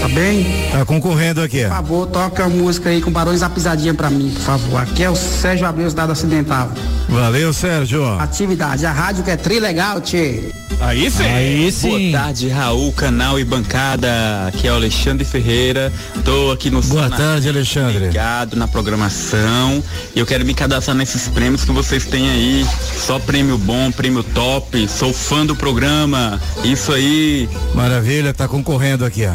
tá 0.00 0.06
bem? 0.10 0.68
Tá 0.70 0.84
concorrendo 0.84 1.42
aqui. 1.42 1.62
Por 1.62 1.70
favor, 1.70 2.06
toca 2.06 2.44
a 2.44 2.48
música 2.48 2.88
aí 2.88 3.02
com 3.02 3.10
Barões 3.10 3.40
da 3.40 3.50
Pisadinha 3.50 3.94
pra 3.94 4.08
mim, 4.08 4.30
por 4.32 4.42
favor. 4.42 4.80
Aqui 4.80 5.02
é 5.02 5.10
o 5.10 5.16
Sérgio 5.16 5.66
Abreu, 5.66 5.90
Cidade 5.90 6.12
Ocidental. 6.12 6.70
Valeu, 7.08 7.52
Sérgio. 7.52 8.04
Atividade, 8.20 8.86
a 8.86 8.92
rádio 8.92 9.24
que 9.24 9.30
é 9.32 9.36
tri 9.36 9.58
legal, 9.58 10.00
tchê. 10.00 10.52
Aí 10.78 11.10
sim. 11.10 11.24
Aí 11.24 11.72
sim. 11.72 12.10
Boa 12.10 12.22
tarde, 12.22 12.48
Raul, 12.48 12.92
canal 12.92 13.40
e 13.40 13.44
bancada. 13.44 14.08
Aqui 14.46 14.68
é 14.68 14.72
o 14.72 14.74
Alexandre 14.74 15.24
Ferreira. 15.24 15.92
Tô 16.24 16.50
aqui 16.50 16.70
no 16.70 16.82
Boa 16.82 17.08
tarde, 17.10 17.48
Alexandre. 17.48 18.06
ligado 18.06 18.56
na 18.56 18.68
programação. 18.68 19.82
E 20.14 20.18
eu 20.18 20.26
quero 20.26 20.44
me 20.44 20.54
cadastrar 20.54 20.96
nesses 20.96 21.28
prêmios 21.28 21.64
que 21.64 21.72
vocês 21.72 22.04
têm 22.04 22.28
aí. 22.30 22.66
Só 23.06 23.18
prêmio 23.18 23.56
bom, 23.58 23.90
prêmio 23.90 24.22
top. 24.22 24.86
Sou 24.88 25.12
fã 25.12 25.46
do 25.46 25.56
programa. 25.56 26.40
Isso 26.62 26.92
aí. 26.92 27.48
Maravilha, 27.74 28.34
tá 28.34 28.46
concorrendo 28.46 29.04
aqui, 29.04 29.26
ó. 29.26 29.32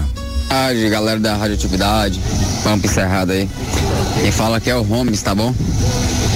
tarde, 0.48 0.90
galera 0.90 1.20
da 1.20 1.36
Radioatividade, 1.36 2.20
Pampa 2.64 2.86
Encerrado 2.86 3.32
aí. 3.32 3.50
Quem 4.22 4.32
fala 4.32 4.58
aqui 4.58 4.70
é 4.70 4.76
o 4.76 4.84
Holmes, 4.84 5.22
tá 5.22 5.34
bom? 5.34 5.54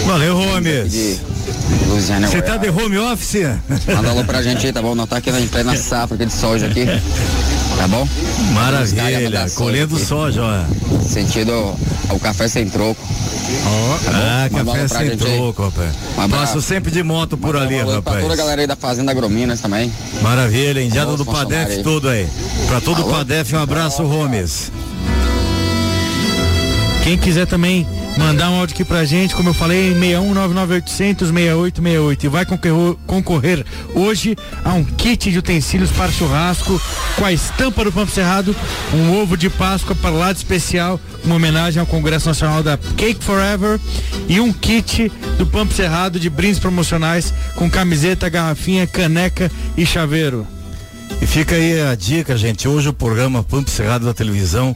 Valeu, 0.06 0.36
Gomes. 0.36 1.22
De 1.68 1.86
Luciana 1.86 2.28
Você 2.28 2.42
tá 2.42 2.58
de 2.58 2.70
home 2.70 2.98
office? 2.98 3.58
Manda 3.88 4.10
alô 4.10 4.24
pra 4.24 4.42
gente 4.42 4.66
aí, 4.66 4.74
tá 4.74 4.82
bom? 4.82 4.94
Nós 4.96 5.10
tá 5.10 5.18
aqui 5.18 5.32
na 5.32 5.40
plena 5.48 5.76
safra 5.76 6.16
aqui 6.16 6.26
de 6.26 6.34
soja 6.34 6.68
aqui. 6.68 6.86
Tá 7.78 7.88
bom? 7.88 8.08
Maravilha, 8.54 9.46
colhendo 9.56 9.98
soja, 9.98 10.42
ó. 10.44 11.02
Sentido 11.04 11.52
o 12.10 12.20
café 12.20 12.48
sem 12.48 12.70
troco. 12.70 13.02
Tá 13.04 14.12
bom? 14.12 14.18
Ah, 14.18 14.48
Manda 14.52 14.72
café 14.88 14.88
sem 15.10 15.18
troco, 15.18 15.64
rapaz. 15.64 15.90
Um 16.18 16.22
abraço. 16.22 16.46
Passo 16.46 16.62
sempre 16.62 16.92
de 16.92 17.04
moto 17.04 17.38
por 17.38 17.56
ali, 17.58 17.76
Um 17.76 17.82
alô 17.82 18.02
Pra 18.02 18.14
toda 18.14 18.20
a 18.20 18.22
rapaz. 18.22 18.40
galera 18.40 18.62
aí 18.62 18.68
da 18.68 18.76
Fazenda 18.76 19.12
Agrominas 19.12 19.60
também. 19.60 19.92
Maravilha, 20.22 20.82
indiado 20.82 21.18
do 21.18 21.26
Padef 21.26 21.72
aí. 21.78 21.84
todo 21.84 22.08
aí. 22.08 22.28
Pra 22.68 22.80
todo 22.80 23.02
o? 23.06 23.10
Padef, 23.10 23.54
um 23.56 23.60
abraço, 23.60 24.04
Gomes. 24.04 24.72
Quem 27.04 27.18
quiser 27.18 27.46
também 27.46 27.86
mandar 28.18 28.50
um 28.50 28.60
áudio 28.60 28.74
aqui 28.74 28.86
pra 28.86 29.06
gente, 29.06 29.36
como 29.36 29.50
eu 29.50 29.54
falei, 29.54 29.94
6199800 29.94 31.28
6868 31.28 32.26
e 32.26 32.30
vai 32.30 32.46
concorrer, 32.46 32.96
concorrer 33.06 33.66
hoje 33.94 34.38
a 34.64 34.74
um 34.74 34.84
kit 34.84 35.32
de 35.32 35.38
utensílios 35.38 35.92
para 35.92 36.12
churrasco 36.12 36.82
com 37.16 37.26
a 37.26 37.32
estampa 37.32 37.84
do 37.84 37.92
Pampo 37.92 38.12
Cerrado, 38.12 38.56
um 38.94 39.22
ovo 39.22 39.36
de 39.36 39.50
Páscoa 39.50 39.96
para 39.96 40.12
lado 40.12 40.38
especial, 40.38 41.00
uma 41.24 41.36
homenagem 41.36 41.80
ao 41.80 41.86
Congresso 41.86 42.28
Nacional 42.28 42.64
da 42.64 42.78
Cake 42.98 43.24
Forever 43.24 43.80
e 44.28 44.40
um 44.40 44.52
kit 44.52 45.12
do 45.38 45.46
Pampo 45.46 45.74
Cerrado 45.74 46.20
de 46.20 46.30
brindes 46.30 46.60
promocionais 46.60 47.34
com 47.56 47.70
camiseta, 47.70 48.30
garrafinha, 48.30 48.88
caneca 48.88 49.52
e 49.78 49.86
chaveiro. 49.86 50.48
E 51.22 51.28
fica 51.28 51.56
aí 51.56 51.82
a 51.82 51.96
dica, 51.96 52.36
gente. 52.38 52.68
Hoje 52.68 52.90
o 52.90 52.94
programa 52.94 53.44
Pampo 53.44 53.70
Cerrado 53.70 54.06
da 54.06 54.14
televisão 54.14 54.76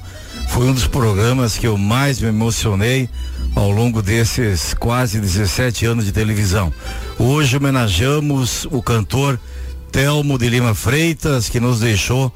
foi 0.50 0.68
um 0.68 0.74
dos 0.74 0.88
programas 0.88 1.58
que 1.58 1.68
eu 1.68 1.78
mais 1.78 2.20
me 2.20 2.28
emocionei 2.28 3.08
ao 3.56 3.72
longo 3.72 4.02
desses 4.02 4.74
quase 4.74 5.20
17 5.20 5.86
anos 5.86 6.06
de 6.06 6.12
televisão. 6.12 6.74
Hoje 7.18 7.56
homenageamos 7.56 8.66
o 8.72 8.82
cantor 8.82 9.40
Telmo 9.92 10.38
de 10.38 10.50
Lima 10.50 10.74
Freitas, 10.74 11.50
que 11.50 11.60
nos 11.60 11.80
deixou 11.80 12.34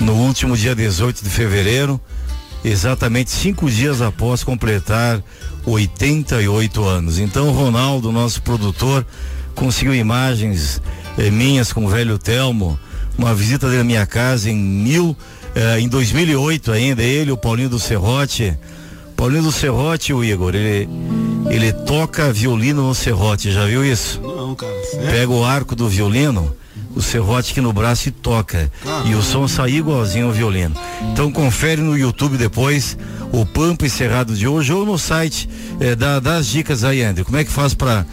no 0.00 0.12
último 0.12 0.56
dia 0.56 0.74
18 0.74 1.22
de 1.22 1.30
fevereiro, 1.30 2.00
exatamente 2.64 3.30
cinco 3.30 3.70
dias 3.70 4.02
após 4.02 4.42
completar 4.42 5.22
88 5.64 6.84
anos. 6.84 7.18
Então, 7.18 7.52
Ronaldo, 7.52 8.10
nosso 8.10 8.42
produtor, 8.42 9.06
conseguiu 9.54 9.94
imagens 9.94 10.82
eh, 11.16 11.30
minhas 11.30 11.72
com 11.72 11.86
o 11.86 11.88
velho 11.88 12.18
Telmo, 12.18 12.78
uma 13.16 13.34
visita 13.34 13.68
dele 13.68 13.82
à 13.82 13.84
minha 13.84 14.06
casa 14.06 14.50
em 14.50 14.56
mil, 14.56 15.16
eh, 15.54 15.80
em 15.80 15.88
2008 15.88 16.72
ainda, 16.72 17.02
ele, 17.02 17.30
o 17.30 17.36
Paulinho 17.36 17.68
do 17.68 17.78
Serrote. 17.78 18.56
Paulinho 19.16 19.42
do 19.42 19.52
Serrote, 19.52 20.12
o 20.12 20.24
Igor, 20.24 20.54
ele, 20.54 20.88
ele 21.50 21.72
toca 21.72 22.32
violino 22.32 22.86
no 22.86 22.94
serrote, 22.94 23.52
já 23.52 23.66
viu 23.66 23.84
isso? 23.84 24.20
Não, 24.20 24.54
cara. 24.54 24.72
Pega 25.10 25.30
o 25.30 25.44
arco 25.44 25.76
do 25.76 25.88
violino, 25.88 26.56
o 26.94 27.00
serrote 27.00 27.52
aqui 27.52 27.60
no 27.60 27.72
braço 27.72 28.08
e 28.08 28.10
toca. 28.10 28.70
E 29.04 29.14
o 29.14 29.22
som 29.22 29.46
sai 29.46 29.72
igualzinho 29.72 30.26
ao 30.26 30.32
violino. 30.32 30.74
Então 31.12 31.30
confere 31.30 31.80
no 31.80 31.96
YouTube 31.96 32.36
depois 32.36 32.96
o 33.30 33.46
Pampa 33.46 33.86
Encerrado 33.86 34.34
de 34.34 34.48
hoje 34.48 34.72
ou 34.72 34.84
no 34.84 34.98
site 34.98 35.48
eh, 35.80 35.94
dá, 35.94 36.18
dá 36.18 36.36
as 36.36 36.46
dicas 36.46 36.82
aí, 36.82 37.02
André. 37.02 37.22
Como 37.24 37.36
é 37.36 37.44
que 37.44 37.50
faz 37.50 37.74
para 37.74 38.04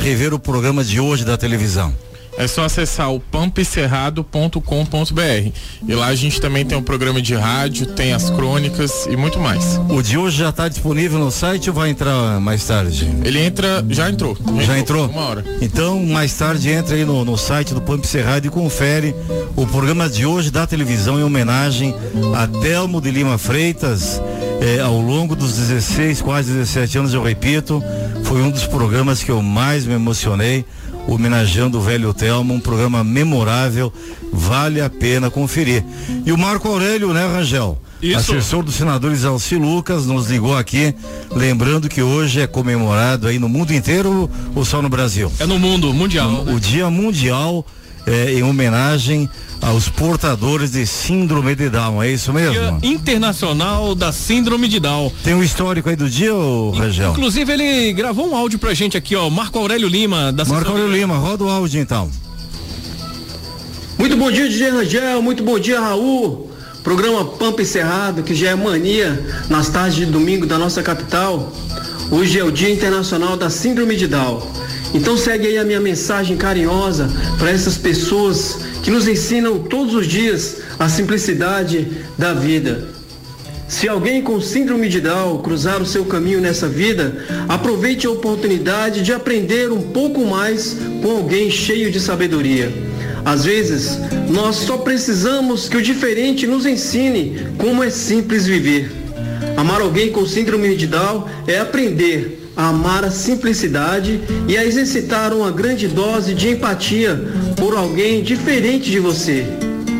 rever 0.00 0.32
o 0.32 0.38
programa 0.38 0.82
de 0.82 1.00
hoje 1.00 1.24
da 1.24 1.36
televisão? 1.36 1.94
É 2.38 2.46
só 2.46 2.64
acessar 2.64 3.12
o 3.12 3.18
pampecerrado.com.br. 3.18 5.52
E 5.88 5.94
lá 5.94 6.06
a 6.06 6.14
gente 6.14 6.40
também 6.40 6.64
tem 6.64 6.76
um 6.76 6.82
programa 6.82 7.22
de 7.22 7.34
rádio, 7.34 7.86
tem 7.86 8.12
as 8.12 8.30
crônicas 8.30 9.06
e 9.06 9.16
muito 9.16 9.38
mais. 9.38 9.80
O 9.88 10.02
de 10.02 10.18
hoje 10.18 10.38
já 10.38 10.50
está 10.50 10.68
disponível 10.68 11.18
no 11.18 11.30
site 11.30 11.70
ou 11.70 11.76
vai 11.76 11.90
entrar 11.90 12.40
mais 12.40 12.66
tarde? 12.66 13.08
Ele 13.24 13.40
entra, 13.40 13.84
já 13.88 14.10
entrou. 14.10 14.36
Já 14.60 14.78
entrou? 14.78 15.08
Uma 15.08 15.22
hora. 15.22 15.44
Então, 15.60 16.04
mais 16.04 16.32
tarde 16.34 16.70
entra 16.70 16.94
aí 16.94 17.04
no, 17.04 17.24
no 17.24 17.36
site 17.36 17.72
do 17.72 17.80
Pampa 17.80 18.06
Cerrado 18.06 18.46
e 18.46 18.50
confere 18.50 19.14
o 19.56 19.66
programa 19.66 20.08
de 20.08 20.26
hoje 20.26 20.50
da 20.50 20.66
televisão 20.66 21.18
em 21.18 21.22
homenagem 21.22 21.94
a 22.34 22.46
Telmo 22.46 23.00
de 23.00 23.10
Lima 23.10 23.38
Freitas. 23.38 24.20
Eh, 24.60 24.80
ao 24.80 25.00
longo 25.00 25.36
dos 25.36 25.56
16, 25.56 26.22
quase 26.22 26.52
17 26.52 26.98
anos, 26.98 27.14
eu 27.14 27.22
repito, 27.22 27.82
foi 28.24 28.40
um 28.40 28.50
dos 28.50 28.66
programas 28.66 29.22
que 29.22 29.30
eu 29.30 29.42
mais 29.42 29.84
me 29.84 29.94
emocionei, 29.94 30.64
homenageando 31.06 31.78
o 31.78 31.80
velho 31.80 32.12
Telmo, 32.12 32.54
um 32.54 32.60
programa 32.60 33.02
memorável, 33.04 33.92
vale 34.32 34.80
a 34.80 34.90
pena 34.90 35.30
conferir. 35.30 35.84
E 36.24 36.32
o 36.32 36.38
Marco 36.38 36.68
Aurélio, 36.68 37.12
né, 37.12 37.26
Rangel? 37.26 37.78
Isso. 38.02 38.32
Assessor 38.32 38.62
dos 38.62 38.74
senadores 38.74 39.24
Alci 39.24 39.56
Lucas 39.56 40.06
nos 40.06 40.28
ligou 40.28 40.56
aqui, 40.56 40.94
lembrando 41.30 41.88
que 41.88 42.02
hoje 42.02 42.40
é 42.40 42.46
comemorado 42.46 43.26
aí 43.26 43.38
no 43.38 43.48
mundo 43.48 43.72
inteiro 43.72 44.30
ou 44.54 44.64
só 44.64 44.82
no 44.82 44.88
Brasil? 44.88 45.32
É 45.38 45.46
no 45.46 45.58
mundo 45.58 45.92
mundial. 45.94 46.30
O, 46.30 46.54
o 46.54 46.60
Dia 46.60 46.90
Mundial 46.90 47.64
é, 48.06 48.32
em 48.32 48.42
homenagem 48.42 49.28
aos 49.60 49.88
portadores 49.88 50.70
de 50.70 50.86
síndrome 50.86 51.54
de 51.54 51.68
Down, 51.68 52.02
é 52.02 52.10
isso 52.10 52.32
mesmo? 52.32 52.52
Dia 52.52 52.78
Internacional 52.82 53.94
da 53.94 54.12
Síndrome 54.12 54.68
de 54.68 54.78
Down. 54.78 55.12
Tem 55.24 55.34
um 55.34 55.42
histórico 55.42 55.88
aí 55.88 55.96
do 55.96 56.08
dia, 56.08 56.34
ô 56.34 56.70
Rangel? 56.70 57.10
Inclusive, 57.10 57.52
ele 57.52 57.92
gravou 57.92 58.30
um 58.30 58.36
áudio 58.36 58.58
pra 58.58 58.72
gente 58.74 58.96
aqui, 58.96 59.16
ó. 59.16 59.28
Marco 59.28 59.58
Aurélio 59.58 59.88
Lima, 59.88 60.32
da 60.32 60.44
Marco 60.44 60.70
Aurélio 60.70 60.92
Lima, 60.92 61.16
roda 61.16 61.44
o 61.44 61.48
áudio 61.48 61.80
então. 61.80 62.08
Muito 63.98 64.16
bom 64.16 64.30
dia, 64.30 64.48
DJ 64.48 64.70
Rangel. 64.70 65.22
Muito 65.22 65.42
bom 65.42 65.58
dia, 65.58 65.80
Raul. 65.80 66.50
Programa 66.84 67.24
Pampa 67.24 67.62
Encerrado, 67.62 68.22
que 68.22 68.34
já 68.34 68.50
é 68.50 68.54
mania 68.54 69.26
nas 69.48 69.68
tardes 69.68 69.96
de 69.96 70.06
domingo 70.06 70.46
da 70.46 70.56
nossa 70.56 70.82
capital. 70.82 71.52
Hoje 72.10 72.38
é 72.38 72.44
o 72.44 72.52
Dia 72.52 72.70
Internacional 72.70 73.36
da 73.36 73.50
Síndrome 73.50 73.96
de 73.96 74.06
Down. 74.06 74.40
Então 74.94 75.16
segue 75.16 75.46
aí 75.46 75.58
a 75.58 75.64
minha 75.64 75.80
mensagem 75.80 76.36
carinhosa 76.36 77.08
para 77.38 77.50
essas 77.50 77.76
pessoas 77.76 78.58
que 78.82 78.90
nos 78.90 79.08
ensinam 79.08 79.58
todos 79.58 79.94
os 79.94 80.06
dias 80.06 80.58
a 80.78 80.88
simplicidade 80.88 81.88
da 82.16 82.32
vida. 82.32 82.88
Se 83.68 83.88
alguém 83.88 84.22
com 84.22 84.40
síndrome 84.40 84.88
de 84.88 85.00
Down 85.00 85.38
cruzar 85.42 85.82
o 85.82 85.86
seu 85.86 86.04
caminho 86.04 86.40
nessa 86.40 86.68
vida, 86.68 87.24
aproveite 87.48 88.06
a 88.06 88.10
oportunidade 88.10 89.02
de 89.02 89.12
aprender 89.12 89.72
um 89.72 89.82
pouco 89.82 90.24
mais 90.24 90.76
com 91.02 91.10
alguém 91.10 91.50
cheio 91.50 91.90
de 91.90 91.98
sabedoria. 91.98 92.72
Às 93.24 93.44
vezes, 93.44 93.98
nós 94.30 94.54
só 94.54 94.78
precisamos 94.78 95.68
que 95.68 95.76
o 95.76 95.82
diferente 95.82 96.46
nos 96.46 96.64
ensine 96.64 97.48
como 97.58 97.82
é 97.82 97.90
simples 97.90 98.46
viver. 98.46 98.92
Amar 99.56 99.80
alguém 99.80 100.12
com 100.12 100.24
síndrome 100.24 100.76
de 100.76 100.86
Down 100.86 101.24
é 101.48 101.58
aprender 101.58 102.35
a 102.56 102.68
amar 102.68 103.04
a 103.04 103.10
simplicidade 103.10 104.20
e 104.48 104.56
a 104.56 104.64
exercitar 104.64 105.32
uma 105.34 105.50
grande 105.50 105.86
dose 105.86 106.34
de 106.34 106.50
empatia 106.50 107.20
por 107.56 107.76
alguém 107.76 108.22
diferente 108.22 108.90
de 108.90 108.98
você. 108.98 109.46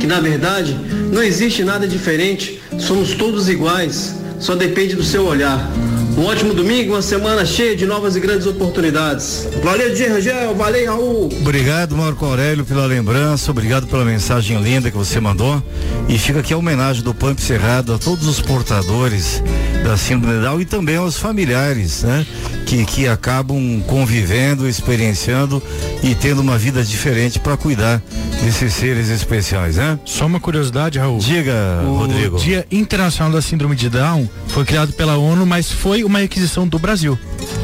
Que 0.00 0.06
na 0.06 0.20
verdade 0.20 0.74
não 1.12 1.22
existe 1.22 1.62
nada 1.62 1.86
diferente, 1.86 2.60
somos 2.78 3.14
todos 3.14 3.48
iguais, 3.48 4.14
só 4.40 4.54
depende 4.54 4.96
do 4.96 5.04
seu 5.04 5.26
olhar. 5.26 5.70
Um 6.16 6.24
ótimo 6.24 6.54
domingo, 6.54 6.94
uma 6.94 7.02
semana 7.02 7.44
cheia 7.44 7.76
de 7.76 7.84
novas 7.84 8.16
e 8.16 8.20
grandes 8.20 8.46
oportunidades. 8.46 9.46
Valeu, 9.62 9.94
Dia 9.94 10.14
Rangel, 10.14 10.54
valeu, 10.54 10.86
Raul. 10.86 11.28
Obrigado, 11.42 11.94
Marco 11.94 12.24
Aurélio, 12.24 12.64
pela 12.64 12.86
lembrança, 12.86 13.50
obrigado 13.50 13.86
pela 13.86 14.02
mensagem 14.02 14.58
linda 14.62 14.90
que 14.90 14.96
você 14.96 15.20
mandou. 15.20 15.62
E 16.08 16.18
fica 16.18 16.40
aqui 16.40 16.54
a 16.54 16.56
homenagem 16.56 17.02
do 17.02 17.12
Pump 17.12 17.38
Cerrado 17.38 17.92
a 17.92 17.98
todos 17.98 18.26
os 18.26 18.40
portadores 18.40 19.42
da 19.84 19.94
síndrome 19.98 20.36
de 20.36 20.42
Down 20.42 20.60
e 20.60 20.64
também 20.64 20.96
aos 20.96 21.18
familiares, 21.18 22.02
né? 22.02 22.26
Que, 22.64 22.84
que 22.86 23.06
acabam 23.06 23.80
convivendo, 23.86 24.66
experienciando 24.66 25.62
e 26.02 26.14
tendo 26.14 26.40
uma 26.40 26.56
vida 26.56 26.82
diferente 26.82 27.38
para 27.38 27.56
cuidar 27.56 28.02
desses 28.42 28.72
seres 28.72 29.08
especiais, 29.10 29.76
né? 29.76 29.98
Só 30.04 30.26
uma 30.26 30.40
curiosidade, 30.40 30.98
Raul. 30.98 31.18
Diga, 31.18 31.82
o 31.84 31.98
Rodrigo. 31.98 32.38
Dia 32.38 32.66
Internacional 32.70 33.32
da 33.32 33.42
Síndrome 33.42 33.76
de 33.76 33.90
Down 33.90 34.28
foi 34.56 34.64
criado 34.64 34.90
pela 34.94 35.18
ONU, 35.18 35.44
mas 35.44 35.70
foi 35.70 36.02
uma 36.02 36.20
requisição 36.20 36.66
do 36.66 36.78
Brasil. 36.78 37.18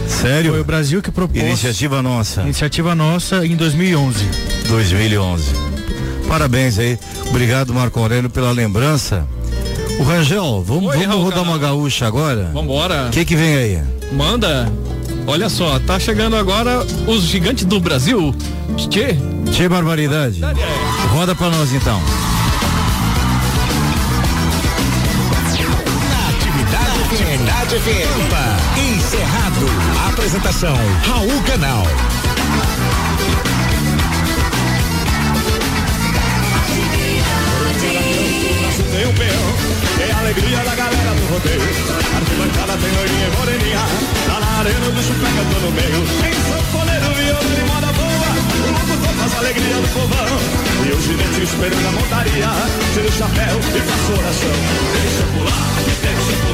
Sério? 0.06 0.50
Foi 0.50 0.60
o 0.60 0.64
Brasil 0.64 1.00
que 1.00 1.10
propôs. 1.10 1.42
Iniciativa 1.42 2.02
nossa. 2.02 2.42
Iniciativa 2.42 2.94
nossa 2.94 3.46
em 3.46 3.56
2011. 3.56 4.22
2011. 4.68 5.44
Parabéns 6.28 6.78
aí. 6.78 6.98
Obrigado, 7.30 7.72
Marco 7.72 7.98
Aurélio, 7.98 8.28
pela 8.28 8.50
lembrança. 8.52 9.26
O 9.98 10.02
Rangel, 10.02 10.62
vamos, 10.62 10.90
Oi, 10.90 10.98
vamos 10.98 11.06
Raul 11.06 11.22
rodar 11.22 11.38
Canal. 11.38 11.52
uma 11.54 11.58
gaúcha 11.58 12.06
agora? 12.06 12.50
Vambora. 12.52 13.06
O 13.06 13.10
que 13.10 13.24
que 13.24 13.36
vem 13.36 13.56
aí? 13.56 13.82
Manda. 14.12 14.70
Olha 15.26 15.48
só, 15.48 15.78
tá 15.78 15.98
chegando 15.98 16.36
agora 16.36 16.84
os 17.06 17.22
gigantes 17.22 17.64
do 17.64 17.80
Brasil. 17.80 18.34
Tchê. 18.76 19.16
Tchê 19.50 19.66
barbaridade. 19.66 20.42
Roda 21.08 21.34
pra 21.34 21.48
nós 21.48 21.72
então. 21.72 21.98
Atividade 27.72 27.80
FM. 27.80 28.04
Opa, 28.26 28.80
Encerrado. 28.80 29.66
Apresentação 30.08 30.76
Raul 31.06 31.42
Canal. 31.42 31.84
Tem 38.90 39.06
o 39.06 39.12
peão, 39.14 40.06
é 40.06 40.12
a 40.12 40.18
alegria 40.18 40.58
da 40.58 40.74
galera 40.74 41.14
do 41.14 41.32
rodeio. 41.32 41.60
Arquibancada 42.14 42.76
tem 42.76 42.92
loirinha 42.92 43.26
e 43.26 43.36
moreninha. 43.38 43.80
Tá 44.26 44.40
na 44.40 44.58
arena 44.58 44.90
do 44.90 45.02
chupega, 45.02 45.42
tô 45.52 45.60
no 45.60 45.72
meio. 45.72 46.06
Tem 46.20 46.32
sanfoneiro, 46.32 47.14
viola 47.14 47.40
de 47.40 47.62
moda 47.72 47.92
boa. 47.92 48.68
O 48.68 48.72
locutor 48.72 49.14
faz 49.14 49.34
a 49.34 49.38
alegria 49.38 49.76
do 49.76 49.88
povão. 49.94 50.28
E 50.84 50.92
o 50.92 51.00
ginete 51.00 51.42
esperando 51.42 51.88
a 51.88 51.92
montaria. 51.92 52.50
Tira 52.92 53.08
o 53.08 53.12
chapéu 53.12 53.58
e 53.58 53.80
faça 53.80 54.12
oração. 54.12 54.56
Deixa 54.92 55.24
pular, 55.32 55.72
deixa 56.02 56.36
pular. 56.42 56.51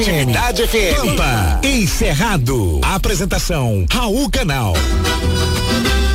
Atividade 0.00 0.66
FM. 0.66 0.96
Pampa. 0.96 1.60
Encerrado. 1.62 2.80
Apresentação 2.82 3.84
Raul 3.92 4.30
Canal. 4.30 4.72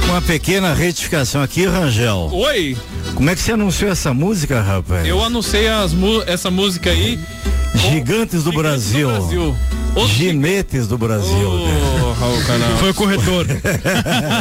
Uma 0.10 0.20
pequena 0.24 0.74
retificação 0.74 1.44
aqui, 1.44 1.68
Rangel. 1.68 2.30
Oi. 2.34 2.76
Como 3.14 3.30
é 3.30 3.36
que 3.36 3.42
você 3.42 3.52
anunciou 3.52 3.92
essa 3.92 4.12
música, 4.12 4.60
rapaz? 4.60 5.06
Eu 5.08 5.24
anunciei 5.24 5.66
essa 6.26 6.50
música 6.50 6.90
aí. 6.90 7.20
Gigantes 7.76 8.44
do 8.44 8.52
Brasil. 8.52 9.08
Brasil. 9.08 9.56
Ginetes 10.08 10.88
do 10.88 10.98
Brasil. 10.98 11.48
Ô, 11.48 12.12
Raul 12.14 12.42
Canal. 12.44 12.78
Foi 12.80 12.90
o 12.90 12.94
corretor. 12.94 13.46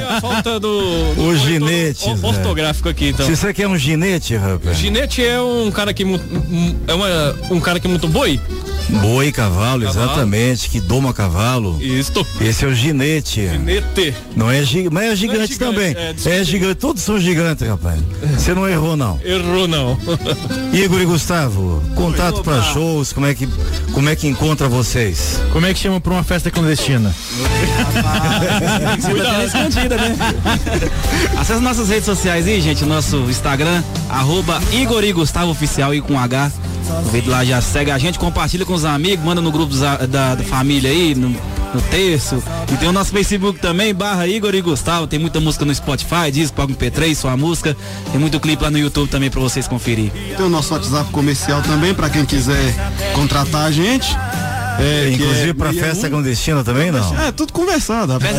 a 0.09 0.21
falta 0.23 0.59
do, 0.59 1.15
do 1.15 1.29
Os 1.29 1.41
ginetes. 1.43 2.03
o- 2.07 2.27
ortográfico 2.27 2.89
aqui, 2.89 3.09
então. 3.11 3.27
Se 3.27 3.37
você 3.37 3.53
quer 3.53 3.69
um 3.69 3.77
ginete, 3.77 4.37
rapaz. 4.37 4.79
Ginete 4.79 5.23
é 5.23 5.39
um 5.41 5.71
cara 5.71 5.93
que 5.93 6.03
é 6.03 6.95
uma, 6.95 7.37
um 7.51 7.61
cara 7.61 7.79
que 7.79 7.87
monta 7.87 8.07
boi? 8.07 8.41
Boi 8.89 9.29
e 9.29 9.33
cavalo, 9.33 9.87
exatamente, 9.89 10.69
que 10.69 10.81
doma 10.81 11.13
cavalo. 11.13 11.79
Isto. 11.81 12.27
Esse 12.41 12.65
é 12.65 12.69
o 12.69 12.75
ginete. 12.75 13.49
Ginete. 13.49 14.15
Não 14.37 14.51
é, 14.51 14.63
gi 14.63 14.89
mas 14.91 15.13
é 15.13 15.17
gigante, 15.17 15.53
gigante, 15.53 15.59
também. 15.59 15.97
é, 15.97 16.15
É, 16.25 16.45
gigante, 16.45 16.75
todos 16.77 17.03
são 17.03 17.19
gigantes, 17.19 17.67
rapaz. 17.67 17.99
Você 18.37 18.55
não 18.55 18.69
errou, 18.69 18.97
não. 18.97 19.19
Errou 19.25 19.67
não. 19.67 19.99
Igor 20.73 21.01
e 21.01 21.05
Gustavo, 21.05 21.83
contato 21.95 22.43
para 22.43 22.63
shows, 22.63 23.13
como 23.13 23.27
é 23.27 23.35
que 23.35 23.49
como 23.93 24.09
é 24.09 24.17
que 24.17 24.27
encontra 24.27 24.69
vocês? 24.69 25.41
Como 25.53 25.65
é 25.67 25.73
que 25.73 25.79
chama 25.81 26.01
pra 26.01 26.13
uma 26.13 26.25
festa 26.25 26.51
clandestina? 26.51 27.15
Você 29.01 29.15
tá 29.23 29.45
escondida, 29.45 29.97
né? 29.97 30.17
Acesse 31.39 31.61
nossas 31.61 31.89
redes 31.89 32.05
sociais 32.05 32.47
aí, 32.47 32.61
gente. 32.61 32.85
Nosso 32.85 33.17
Instagram, 33.31 33.83
arroba 34.09 34.61
Igor 34.73 35.05
e 35.05 35.13
Gustavo 35.13 35.51
Oficial 35.51 35.95
e 35.95 36.01
com 36.01 36.19
H. 36.19 36.51
Aproveita 36.91 37.31
lá, 37.31 37.45
já 37.45 37.61
segue 37.61 37.91
a 37.91 37.99
gente, 37.99 38.19
compartilha 38.19 38.65
com 38.65 38.75
os 38.75 38.85
amigos, 38.85 39.25
manda 39.25 39.41
no 39.41 39.51
grupo 39.51 39.69
dos 39.71 39.83
a- 39.83 39.97
da, 40.07 40.35
da 40.35 40.45
família 40.45 40.91
aí, 40.91 41.15
no, 41.15 41.29
no 41.31 41.81
texto. 41.91 42.43
E 42.73 42.77
tem 42.77 42.89
o 42.89 42.93
nosso 42.93 43.11
Facebook 43.11 43.59
também, 43.59 43.95
barra 43.95 44.27
Igor 44.27 44.55
e 44.55 44.61
Gustavo. 44.61 45.07
Tem 45.07 45.19
muita 45.19 45.41
música 45.41 45.65
no 45.65 45.75
Spotify, 45.75 46.31
diz 46.33 46.51
Pago 46.51 46.73
MP3, 46.73 47.15
sua 47.15 47.37
música. 47.37 47.77
Tem 48.11 48.21
muito 48.21 48.39
clipe 48.41 48.63
lá 48.63 48.71
no 48.71 48.79
YouTube 48.79 49.09
também 49.09 49.31
pra 49.31 49.41
vocês 49.41 49.67
conferir. 49.69 50.11
Tem 50.37 50.45
o 50.45 50.49
nosso 50.49 50.73
WhatsApp 50.75 51.11
comercial 51.11 51.63
também, 51.63 51.95
para 51.95 52.09
quem 52.11 52.25
quiser 52.25 52.75
contratar 53.15 53.67
a 53.67 53.71
gente. 53.71 54.17
É, 54.77 55.11
Inclusive 55.13 55.51
é 55.51 55.55
pra 55.55 55.73
festa 55.73 56.11
clandestina 56.11 56.65
também, 56.65 56.91
não? 56.91 57.21
É, 57.21 57.31
tudo 57.31 57.53
conversado, 57.53 58.13
rapaz. 58.13 58.35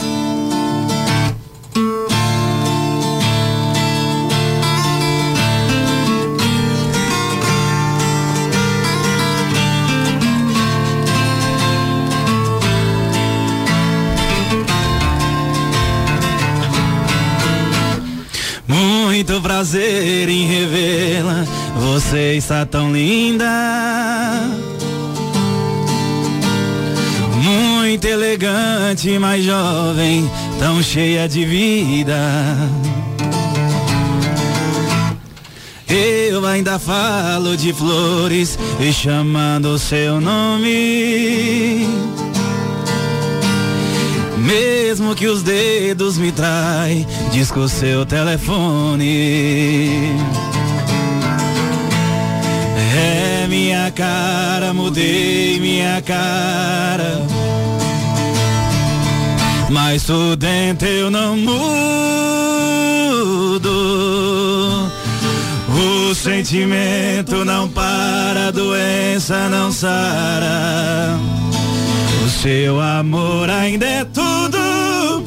Muito 18.67 19.41
prazer 19.41 20.29
em 20.29 20.45
revê-la. 20.45 21.45
Você 21.77 22.35
está 22.35 22.65
tão 22.65 22.93
linda. 22.93 24.72
Elegante, 28.33 29.19
mais 29.19 29.43
jovem, 29.43 30.29
tão 30.57 30.81
cheia 30.81 31.29
de 31.29 31.45
vida. 31.45 32.17
Eu 35.87 36.43
ainda 36.45 36.79
falo 36.79 37.55
de 37.55 37.71
flores 37.71 38.57
e 38.79 38.91
chamando 38.91 39.77
seu 39.77 40.19
nome. 40.19 41.87
Mesmo 44.37 45.13
que 45.13 45.27
os 45.27 45.43
dedos 45.43 46.17
me 46.17 46.31
traem, 46.31 47.05
diz 47.31 47.51
com 47.51 47.59
o 47.61 47.69
seu 47.69 48.03
telefone. 48.03 49.05
É 52.95 53.47
minha 53.47 53.91
cara, 53.91 54.73
mudei 54.73 55.59
minha 55.59 56.01
cara. 56.01 57.21
Mas 59.73 60.03
por 60.03 60.35
dentro 60.35 60.87
eu 60.87 61.09
não 61.09 61.35
mudo. 61.35 61.59
O 65.67 66.13
sentimento 66.13 67.43
não 67.43 67.67
para, 67.67 68.49
a 68.49 68.51
doença 68.51 69.49
não 69.49 69.71
sara. 69.71 71.17
O 72.23 72.29
seu 72.29 72.79
amor 72.79 73.49
ainda 73.49 73.83
é 73.83 74.05
tudo, 74.05 75.23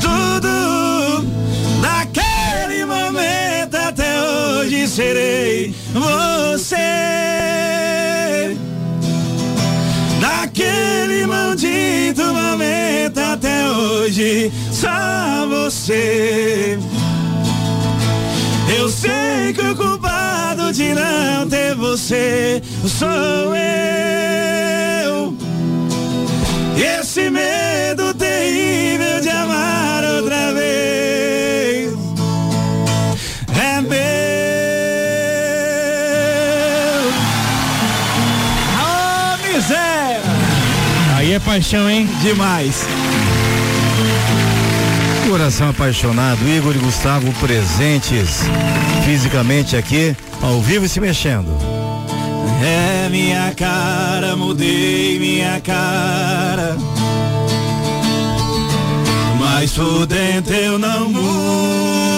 tudo. 0.00 1.26
Daquele 1.82 2.84
momento 2.84 3.74
até 3.74 4.22
hoje 4.22 4.86
serei 4.86 5.74
você. 5.92 6.76
Daquele 10.20 11.26
maldito 11.26 12.22
momento 12.32 13.09
até 13.40 13.70
hoje, 13.70 14.52
só 14.70 15.46
você. 15.48 16.78
Eu 18.78 18.88
sei 18.90 19.54
que 19.54 19.62
o 19.62 19.74
culpado 19.74 20.70
de 20.72 20.94
não 20.94 21.48
ter 21.48 21.74
você 21.74 22.62
sou 22.86 23.56
eu. 23.56 25.34
Esse 27.00 27.30
medo 27.30 28.12
terrível 28.14 29.20
de 29.22 29.30
amar 29.30 30.04
outra 30.04 30.52
vez 30.52 31.09
paixão, 41.50 41.90
hein? 41.90 42.08
Demais. 42.22 42.86
Coração 45.28 45.70
apaixonado, 45.70 46.48
Igor 46.48 46.76
e 46.76 46.78
Gustavo 46.78 47.32
presentes 47.40 48.42
fisicamente 49.04 49.76
aqui, 49.76 50.14
ao 50.40 50.60
vivo 50.60 50.84
e 50.84 50.88
se 50.88 51.00
mexendo. 51.00 51.48
É 52.62 53.08
minha 53.08 53.52
cara, 53.56 54.36
mudei 54.36 55.18
minha 55.18 55.60
cara. 55.60 56.76
Mas 59.40 59.72
por 59.72 60.06
dentro 60.06 60.54
eu 60.54 60.78
não 60.78 61.08
mudo. 61.08 62.09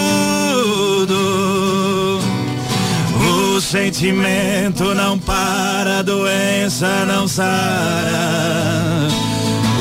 Sentimento 3.63 4.93
não 4.93 5.17
para, 5.17 5.99
a 5.99 6.01
doença 6.01 7.05
não 7.05 7.27
sara. 7.27 9.07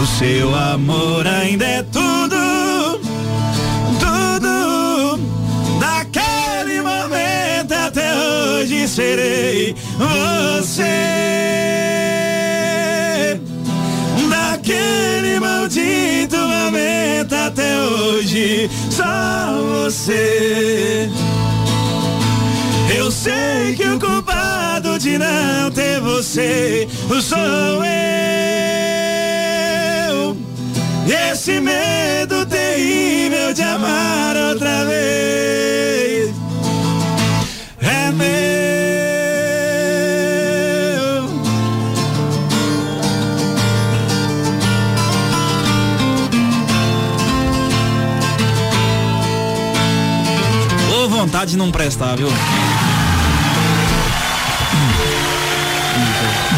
O 0.01 0.07
seu 0.07 0.55
amor 0.55 1.27
ainda 1.27 1.65
é 1.65 1.83
tudo, 1.83 3.01
tudo. 3.99 5.21
Daquele 5.81 6.81
momento 6.81 7.73
até 7.73 8.15
hoje 8.15 8.89
serei 8.89 9.75
você. 9.99 10.85
Daquele 14.31 15.41
maldito 15.41 16.37
momento 16.37 17.35
até 17.35 17.79
hoje, 17.81 18.71
só 18.91 19.05
você. 19.85 21.11
Sei 23.13 23.75
que 23.77 23.89
o 23.89 24.01
culpado 24.01 24.99
de 24.99 25.19
não 25.19 25.71
ter 25.71 26.01
você 26.01 26.89
sou 27.23 27.39
eu. 27.85 27.93
Esse 31.31 31.61
medo 31.61 32.47
terrível 32.47 33.53
de 33.53 33.63
amar 33.63 34.37
outra 34.37 34.87
vez 34.87 36.35
é 37.81 38.11
meu. 38.11 38.33
Ô 51.05 51.09
vontade 51.09 51.53
de 51.53 51.57
não 51.57 51.71
prestar, 51.71 52.17
viu? 52.17 52.29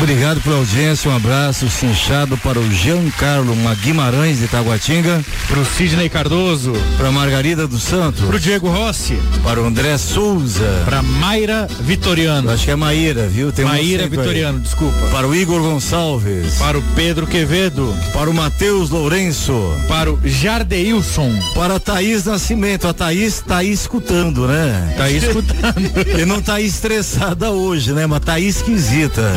Obrigado 0.05 0.39
pela 0.43 0.57
audiência, 0.57 1.11
um 1.11 1.17
abraço 1.17 1.67
cinchado 1.71 2.37
para 2.37 2.61
o 2.61 2.71
Giancarlo 2.71 3.55
Guimarães 3.81 4.39
de 4.39 4.47
Taguatinga. 4.47 5.25
Para 5.49 5.59
o 5.59 5.65
Sidney 5.65 6.11
Cardoso. 6.11 6.75
Para 6.99 7.11
Margarida 7.11 7.67
dos 7.67 7.83
Santos. 7.83 8.23
Para 8.23 8.37
o 8.37 8.39
Diego 8.39 8.69
Rossi. 8.69 9.19
Para 9.43 9.63
o 9.63 9.65
André 9.65 9.97
Souza. 9.97 10.83
Para 10.85 11.03
Mayra 11.03 11.67
Vitoriano. 11.81 12.51
Acho 12.51 12.67
que 12.67 12.71
é 12.71 12.77
Maíra, 12.77 13.27
viu? 13.27 13.51
Tem 13.51 13.65
Maíra 13.65 14.07
Vitoriano, 14.07 14.59
aí. 14.59 14.63
desculpa. 14.63 15.07
Para 15.11 15.27
o 15.27 15.35
Igor 15.35 15.63
Gonçalves. 15.63 16.57
Para 16.57 16.79
o 16.79 16.83
Pedro 16.95 17.27
Quevedo. 17.27 17.97
Para 18.13 18.29
o 18.29 18.35
Matheus 18.35 18.91
Lourenço. 18.91 19.55
Para 19.89 20.13
o 20.13 20.21
Jardeilson. 20.23 21.33
Para 21.55 21.77
a 21.77 21.81
Thaís 21.81 22.27
Nascimento. 22.27 22.87
A 22.87 22.93
Thaís 22.93 23.41
tá 23.41 23.59
aí 23.59 23.73
escutando, 23.73 24.47
né? 24.47 24.95
Tá 24.99 25.05
aí 25.05 25.17
escutando. 25.17 25.81
e 26.21 26.27
não 26.27 26.43
tá 26.43 26.57
aí 26.57 26.67
estressada 26.67 27.51
hoje, 27.51 27.93
né? 27.93 28.07
Mas 28.07 28.21
tá 28.21 28.35
aí 28.35 28.47
esquisita. 28.47 29.33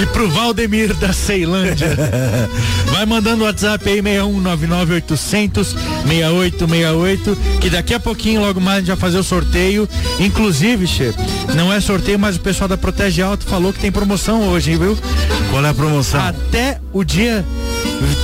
E 0.00 0.06
pro 0.06 0.28
Valdemir 0.30 0.94
da 0.94 1.12
Ceilândia. 1.12 1.96
Vai 2.92 3.06
mandando 3.06 3.42
o 3.42 3.46
WhatsApp 3.46 3.88
aí 3.88 4.02
6199800 4.02 5.76
6868 6.06 7.38
que 7.60 7.70
daqui 7.70 7.94
a 7.94 8.00
pouquinho 8.00 8.40
logo 8.40 8.60
mais 8.60 8.76
a 8.76 8.80
gente 8.80 8.88
vai 8.88 8.96
fazer 8.96 9.18
o 9.18 9.24
sorteio. 9.24 9.88
Inclusive, 10.18 10.86
che, 10.86 11.12
não 11.54 11.72
é 11.72 11.80
sorteio, 11.80 12.18
mas 12.18 12.36
o 12.36 12.40
pessoal 12.40 12.68
da 12.68 12.76
Protege 12.76 13.22
Alto 13.22 13.44
falou 13.46 13.72
que 13.72 13.80
tem 13.80 13.90
promoção 13.90 14.48
hoje, 14.48 14.76
viu? 14.76 14.96
Qual 15.50 15.64
é 15.64 15.68
a 15.68 15.74
promoção? 15.74 16.20
Até 16.20 16.80
o 16.92 17.04
dia 17.04 17.44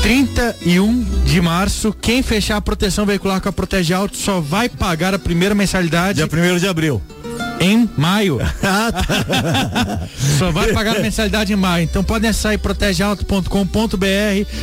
31 0.02 1.04
de 1.24 1.40
março, 1.40 1.94
quem 2.00 2.22
fechar 2.22 2.56
a 2.56 2.60
proteção 2.60 3.04
veicular 3.04 3.40
com 3.40 3.48
a 3.48 3.52
Protege 3.52 3.92
Alto 3.92 4.16
só 4.16 4.40
vai 4.40 4.68
pagar 4.68 5.14
a 5.14 5.18
primeira 5.18 5.54
mensalidade. 5.54 6.16
Dia 6.16 6.28
1 6.54 6.58
de 6.58 6.68
abril 6.68 7.02
em 7.64 7.88
maio. 7.96 8.38
Ah, 8.66 8.90
tá. 8.90 10.08
Só 10.38 10.50
vai 10.50 10.72
pagar 10.72 10.96
a 10.96 11.00
mensalidade 11.00 11.52
em 11.52 11.56
maio. 11.56 11.84
Então 11.84 12.02
podem 12.02 12.30
acessar 12.30 12.58
protegealto.com.br, 12.58 14.06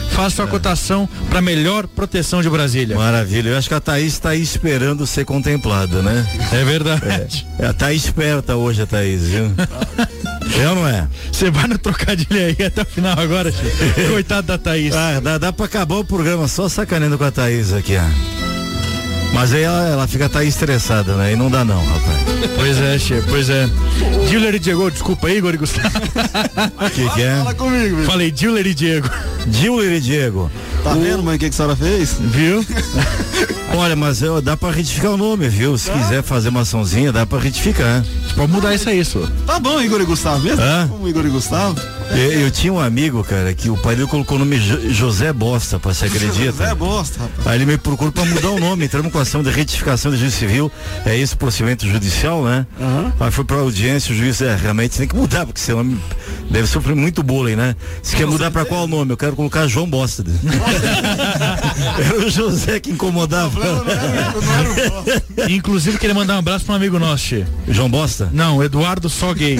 faça 0.10 0.36
sua 0.38 0.46
é. 0.46 0.48
cotação 0.48 1.08
para 1.30 1.40
melhor 1.40 1.88
proteção 1.88 2.42
de 2.42 2.50
Brasília. 2.50 2.96
Maravilha. 2.96 3.50
Eu 3.50 3.58
acho 3.58 3.68
que 3.68 3.76
a 3.76 3.80
Thaís 3.80 4.14
está 4.14 4.36
esperando 4.36 5.06
ser 5.06 5.24
contemplada, 5.24 6.02
né? 6.02 6.26
É 6.52 6.64
verdade. 6.64 7.48
É. 7.60 7.66
Ela 7.66 7.74
tá 7.74 7.94
esperta 7.94 8.56
hoje, 8.56 8.82
a 8.82 8.86
Thaís, 8.88 9.24
viu? 9.24 9.52
É 10.60 10.68
ou 10.68 10.76
não 10.76 10.88
é? 10.88 11.08
Você 11.32 11.50
vai 11.50 11.66
no 11.68 11.78
trocadilho 11.78 12.38
aí 12.38 12.66
até 12.66 12.82
o 12.82 12.86
final 12.86 13.18
agora, 13.18 13.54
Coitado 14.10 14.48
da 14.48 14.58
Thaís. 14.58 14.94
Ah, 14.94 15.20
dá, 15.20 15.38
dá 15.38 15.54
pra 15.54 15.66
acabar 15.66 15.96
o 15.96 16.04
programa 16.04 16.48
só 16.48 16.68
sacaneando 16.68 17.18
com 17.18 17.24
a 17.24 17.32
Thaís 17.32 17.72
aqui, 17.72 17.96
ó. 17.96 18.51
Mas 19.34 19.54
aí 19.54 19.64
ela, 19.64 19.88
ela 19.88 20.08
fica 20.08 20.28
tá 20.28 20.44
estressada, 20.44 21.16
né? 21.16 21.34
E 21.34 21.36
não 21.36 21.50
dá 21.50 21.64
não, 21.64 21.84
rapaz. 21.84 22.18
Pois 22.56 22.78
é, 22.80 23.00
chefe, 23.00 23.28
pois 23.30 23.50
é. 23.50 23.70
Diller 24.30 24.56
e 24.56 24.60
Diego, 24.60 24.92
desculpa 24.92 25.28
aí, 25.28 25.38
Igor 25.38 25.54
e 25.54 25.58
Gustavo. 25.58 25.88
O 25.88 26.90
que, 26.90 27.10
que 27.10 27.22
é? 27.22 27.36
Fala 27.38 27.54
comigo, 27.54 27.98
meu. 27.98 28.06
Falei 28.06 28.32
Diller 28.32 28.68
e 28.68 28.74
Diego. 28.74 29.10
Diller 29.48 29.94
e 29.94 30.00
Diego. 30.00 30.52
Tá 30.84 30.94
o... 30.94 31.00
vendo, 31.00 31.24
mãe, 31.24 31.36
o 31.36 31.40
que, 31.40 31.50
que 31.50 31.54
a 31.54 31.58
senhora 31.58 31.76
fez? 31.76 32.18
Viu? 32.20 32.66
Olha, 33.78 33.96
mas 33.96 34.22
eu, 34.22 34.42
dá 34.42 34.58
pra 34.58 34.70
retificar 34.70 35.12
o 35.12 35.18
nome, 35.18 35.48
viu? 35.48 35.78
Se 35.78 35.90
quiser 35.92 36.22
fazer 36.22 36.50
uma 36.50 36.62
açãozinha, 36.62 37.12
dá 37.12 37.26
pra 37.26 37.40
retificar. 37.40 38.04
Pode 38.36 38.52
mudar 38.52 38.76
isso 38.76 38.90
aí, 38.90 39.00
isso. 39.00 39.28
Tá 39.46 39.60
bom, 39.60 39.82
Igor 39.82 40.02
e 40.02 40.06
Gustavo 40.06 40.40
mesmo? 40.44 40.62
Hã? 40.62 40.88
Como 40.90 41.08
Igor 41.08 41.26
e 41.26 41.30
Gustavo? 41.30 41.80
Eu, 42.16 42.32
eu, 42.42 42.52
tinha 42.52 42.72
um 42.74 42.80
amigo, 42.80 43.24
cara, 43.24 43.54
que 43.54 43.70
o 43.70 43.78
pai 43.78 43.96
dele 43.96 44.08
colocou 44.08 44.36
o 44.36 44.40
nome 44.40 44.58
José 44.92 45.32
Bosta, 45.32 45.80
pra 45.80 45.94
se 45.94 46.06
acredita. 46.06 46.52
José 46.52 46.76
Bosta, 46.76 47.20
rapaz. 47.22 47.48
Aí 47.48 47.58
ele 47.58 47.66
me 47.66 47.78
procurou 47.78 48.12
pra 48.12 48.26
mudar 48.26 48.50
o 48.50 48.60
nome, 48.60 48.86
entramos 48.86 49.12
com 49.12 49.20
ação 49.20 49.42
de 49.42 49.50
retificação 49.50 50.12
de 50.12 50.18
juiz 50.18 50.34
civil, 50.34 50.72
é 51.06 51.18
esse 51.18 51.36
procedimento 51.36 51.88
judicial, 51.88 52.44
né? 52.44 52.66
Uhum. 52.80 53.12
Aí 53.20 53.32
foi 53.32 53.46
pra 53.46 53.58
audiência, 53.58 54.14
o 54.14 54.18
juiz, 54.18 54.42
é, 54.42 54.56
realmente 54.56 54.98
tem 54.98 55.08
que 55.08 55.16
mudar, 55.16 55.46
porque 55.46 55.60
seu 55.62 55.78
nome 55.78 56.00
deve 56.50 56.68
sofrer 56.68 56.96
muito 56.96 57.24
bullying, 57.24 57.56
né? 57.56 57.76
Você 58.02 58.16
quer 58.16 58.28
mudar 58.28 58.52
pra 58.52 58.66
qual 58.66 58.88
nome? 58.88 59.12
Eu 59.12 59.18
quero 59.18 59.36
colocar 59.36 59.68
João 59.68 59.90
Bosta. 59.90 60.24
Era 62.06 62.26
o 62.26 62.30
José 62.30 62.80
que 62.80 62.92
incomodava. 62.92 63.60
Inclusive, 65.50 65.98
queria 65.98 66.14
mandar 66.16 66.36
um 66.36 66.40
abraço 66.40 66.66
para 66.66 66.74
um 66.74 66.76
amigo 66.78 67.00
nosso, 67.00 67.24
che. 67.24 67.46
João 67.68 67.90
Bosta? 67.90 68.30
Não, 68.34 68.64
Eduardo 68.64 69.10
Só 69.10 69.34
Gay. 69.34 69.60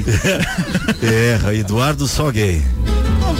é, 1.02 1.56
Eduardo 1.56 2.08
Só 2.08 2.32
Gay. 2.32 2.41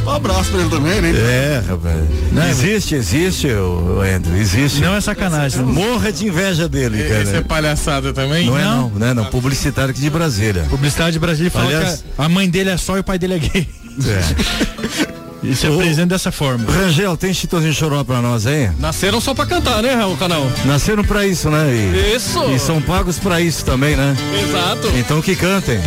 Um 0.06 0.10
abraço 0.10 0.52
pra 0.52 0.62
ele 0.62 0.70
também, 0.70 1.02
né? 1.02 1.10
É, 1.12 1.64
rapaz. 1.68 1.96
Não, 2.32 2.48
existe, 2.48 2.96
existe, 2.96 3.48
o 3.48 4.02
Andrew, 4.02 4.36
existe. 4.38 4.82
Não 4.82 4.96
é 4.96 5.02
sacanagem. 5.02 5.62
Morra 5.64 6.12
de 6.12 6.28
inveja 6.28 6.68
dele, 6.68 7.04
cara. 7.04 7.24
Isso 7.24 7.36
é 7.36 7.42
palhaçada 7.42 8.14
também? 8.14 8.48
Não, 8.48 8.58
é 8.58 8.64
não, 8.64 8.90
não, 8.90 9.08
é 9.08 9.14
não. 9.14 9.26
Publicitário 9.26 9.92
aqui 9.92 10.02
de 10.02 10.10
Brasília. 10.10 10.66
Publicidade 10.70 11.14
de 11.14 11.20
Brasília 11.20 11.52
fala 11.52 11.66
Aliás, 11.66 12.02
que 12.02 12.22
a 12.22 12.30
mãe 12.30 12.50
dele 12.50 12.70
é 12.70 12.78
só 12.78 12.98
e 12.98 13.00
o 13.00 13.04
pai 13.04 13.18
dele 13.18 13.36
é 13.36 13.40
gay. 13.40 13.68
É. 14.08 15.12
E 15.44 15.56
se 15.56 15.66
apresenta 15.66 16.06
dessa 16.14 16.32
forma. 16.32 16.72
Rangel, 16.72 17.18
tem 17.18 17.34
Chitãozinho 17.34 17.74
Choró 17.74 18.04
pra 18.04 18.22
nós 18.22 18.46
aí? 18.46 18.70
Nasceram 18.80 19.20
só 19.20 19.34
pra 19.34 19.46
cantar, 19.46 19.82
né, 19.82 20.06
o 20.06 20.16
canal? 20.16 20.48
Nasceram 20.66 21.04
pra 21.04 21.26
isso, 21.26 21.50
né? 21.50 21.68
E, 21.74 22.16
isso. 22.16 22.44
E 22.52 22.60
são 22.60 22.80
pagos 22.80 23.18
pra 23.18 23.42
isso 23.42 23.66
também, 23.66 23.96
né? 23.96 24.16
Exato. 24.40 24.88
Então 24.96 25.20
que 25.20 25.36
cantem. 25.36 25.80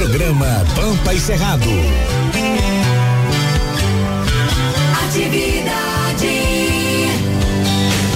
Programa 0.00 0.64
Pampa 0.74 1.12
e 1.12 1.20
Cerrado. 1.20 1.68
Atividade. 5.04 6.26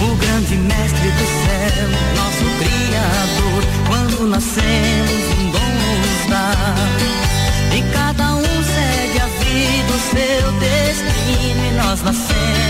O 0.01 0.15
grande 0.15 0.55
mestre 0.55 1.11
do 1.11 1.25
céu, 1.45 1.87
nosso 2.15 2.45
criador, 2.57 3.63
quando 3.87 4.27
nascemos 4.27 5.21
um 5.37 5.51
dom 5.51 5.73
nos 6.01 6.27
dá. 6.27 6.75
E 7.77 7.83
cada 7.93 8.33
um 8.33 8.41
do 8.41 9.99
seu 10.09 10.51
destino 10.53 11.65
e 11.67 11.77
nós 11.77 12.01
nascemos 12.01 12.64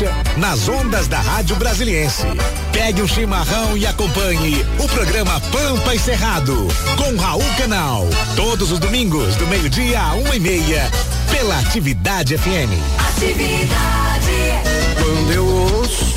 gaúcha 0.00 0.14
nas 0.36 0.68
ondas 0.68 1.06
da 1.06 1.20
Rádio 1.20 1.56
Brasiliense. 1.56 2.26
Pegue 2.72 3.02
um 3.02 3.08
chimarrão 3.08 3.76
e 3.76 3.86
acompanhe 3.86 4.64
o 4.78 4.88
programa 4.88 5.40
Pampa 5.52 5.94
e 5.94 5.98
Cerrado 5.98 6.68
com 6.96 7.16
Raul 7.16 7.44
Canal. 7.58 8.06
Todos 8.34 8.72
os 8.72 8.78
domingos, 8.78 9.36
do 9.36 9.46
meio-dia 9.46 10.00
a 10.00 10.14
uma 10.14 10.34
e 10.34 10.40
meia, 10.40 10.90
pela 11.30 11.58
Atividade 11.58 12.36
FM. 12.38 12.72
Quando 14.96 15.32
eu 15.32 15.46
ouço 15.46 16.10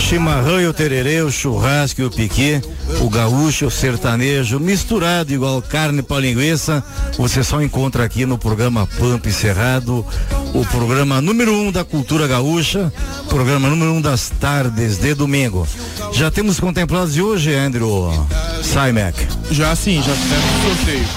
Chimarrão 0.00 0.60
e 0.60 0.66
o 0.66 0.72
tererê, 0.72 1.22
o 1.22 1.30
churrasco 1.30 2.00
e 2.00 2.04
o 2.04 2.10
piquê, 2.10 2.60
o 3.00 3.08
gaúcho, 3.08 3.66
o 3.66 3.70
sertanejo, 3.70 4.58
misturado 4.58 5.32
igual 5.32 5.62
carne 5.62 6.02
para 6.02 6.20
linguiça, 6.20 6.82
você 7.16 7.44
só 7.44 7.62
encontra 7.62 8.04
aqui 8.04 8.26
no 8.26 8.36
programa 8.36 8.88
Pampa 8.98 9.28
e 9.28 9.32
Cerrado, 9.32 10.04
o 10.54 10.64
programa 10.66 11.20
número 11.20 11.52
um 11.54 11.70
da 11.70 11.84
cultura 11.84 12.26
gaúcha, 12.26 12.92
programa 13.28 13.68
número 13.68 13.92
um 13.92 14.00
das 14.00 14.30
tardes 14.40 14.98
de 14.98 15.14
domingo. 15.14 15.66
Já 16.12 16.30
temos 16.30 16.58
contemplados 16.58 17.14
de 17.14 17.22
hoje, 17.22 17.54
Andrew 17.54 18.10
Simek? 18.62 19.16
Já 19.50 19.74
sim, 19.76 20.02
já 20.02 20.14
fizemos 20.14 20.44
o 20.44 20.76
sorteio. 20.76 21.08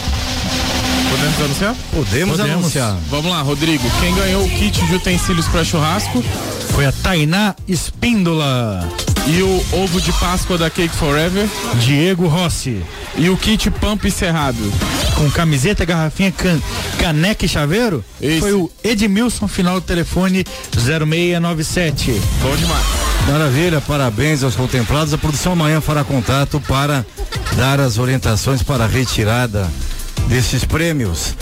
Podemos 1.09 1.41
anunciar? 1.41 1.75
Podemos 1.93 2.39
anunciar. 2.39 2.97
Vamos 3.09 3.31
lá, 3.31 3.41
Rodrigo. 3.41 3.83
Quem 3.99 4.15
ganhou 4.15 4.43
o 4.43 4.49
kit 4.49 4.83
de 4.85 4.95
utensílios 4.95 5.47
para 5.47 5.63
churrasco? 5.63 6.23
Foi 6.71 6.85
a 6.85 6.91
Tainá 6.91 7.55
Espíndola. 7.67 8.89
E 9.25 9.41
o 9.41 9.65
ovo 9.71 10.01
de 10.01 10.11
Páscoa 10.13 10.57
da 10.57 10.69
Cake 10.69 10.93
Forever? 10.95 11.47
Diego 11.75 12.27
Rossi. 12.27 12.83
E 13.15 13.29
o 13.29 13.37
kit 13.37 13.71
Pampa 13.71 14.07
e 14.07 14.11
Cerrado? 14.11 14.57
Com 15.15 15.31
camiseta, 15.31 15.85
garrafinha, 15.85 16.31
can, 16.31 16.59
caneca 16.99 17.45
e 17.45 17.47
chaveiro? 17.47 18.03
Esse. 18.21 18.41
Foi 18.41 18.51
o 18.51 18.69
Edmilson, 18.83 19.47
final 19.47 19.79
do 19.79 19.85
telefone 19.85 20.43
0697. 20.75 22.21
Bom 22.41 22.55
demais. 22.57 22.85
Maravilha, 23.29 23.79
parabéns 23.79 24.43
aos 24.43 24.55
contemplados. 24.55 25.13
A 25.13 25.17
produção 25.17 25.53
amanhã 25.53 25.79
fará 25.79 26.03
contato 26.03 26.59
para 26.67 27.05
dar 27.55 27.79
as 27.79 27.97
orientações 27.97 28.61
para 28.61 28.83
a 28.83 28.87
retirada 28.87 29.71
desses 30.27 30.65
prêmios. 30.65 31.33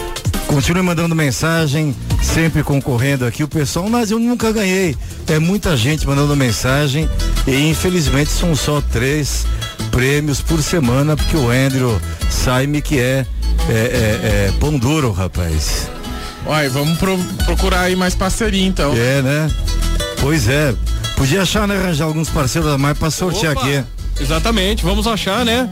Continue 0.51 0.81
mandando 0.83 1.15
mensagem, 1.15 1.95
sempre 2.21 2.61
concorrendo 2.61 3.25
aqui. 3.25 3.41
O 3.41 3.47
pessoal, 3.47 3.87
mas 3.89 4.11
eu 4.11 4.19
nunca 4.19 4.51
ganhei. 4.51 4.97
É 5.27 5.39
muita 5.39 5.77
gente 5.77 6.05
mandando 6.05 6.35
mensagem 6.35 7.09
e 7.47 7.69
infelizmente 7.69 8.29
são 8.29 8.53
só 8.53 8.81
três 8.81 9.45
prêmios 9.91 10.41
por 10.41 10.61
semana, 10.61 11.15
porque 11.15 11.37
o 11.37 11.49
Andrew 11.49 11.99
sabe 12.29 12.81
que 12.81 12.99
é, 12.99 13.25
é, 13.69 13.73
é, 13.73 14.47
é 14.49 14.53
pão 14.59 14.77
duro, 14.77 15.11
rapaz. 15.13 15.89
Uai, 16.45 16.67
vamos 16.67 16.97
pro- 16.97 17.17
procurar 17.45 17.81
aí 17.83 17.95
mais 17.95 18.13
parceria 18.13 18.65
então. 18.67 18.93
É, 18.93 19.21
né? 19.21 19.49
Pois 20.19 20.49
é. 20.49 20.75
Podia 21.15 21.43
achar, 21.43 21.65
né, 21.65 21.77
arranjar 21.77 22.05
alguns 22.05 22.29
parceiros 22.29 22.69
a 22.69 22.77
mais 22.77 22.97
pra 22.97 23.09
sortear 23.09 23.55
Opa, 23.55 23.61
aqui. 23.65 23.83
Exatamente, 24.19 24.83
vamos 24.83 25.07
achar, 25.07 25.45
né? 25.45 25.69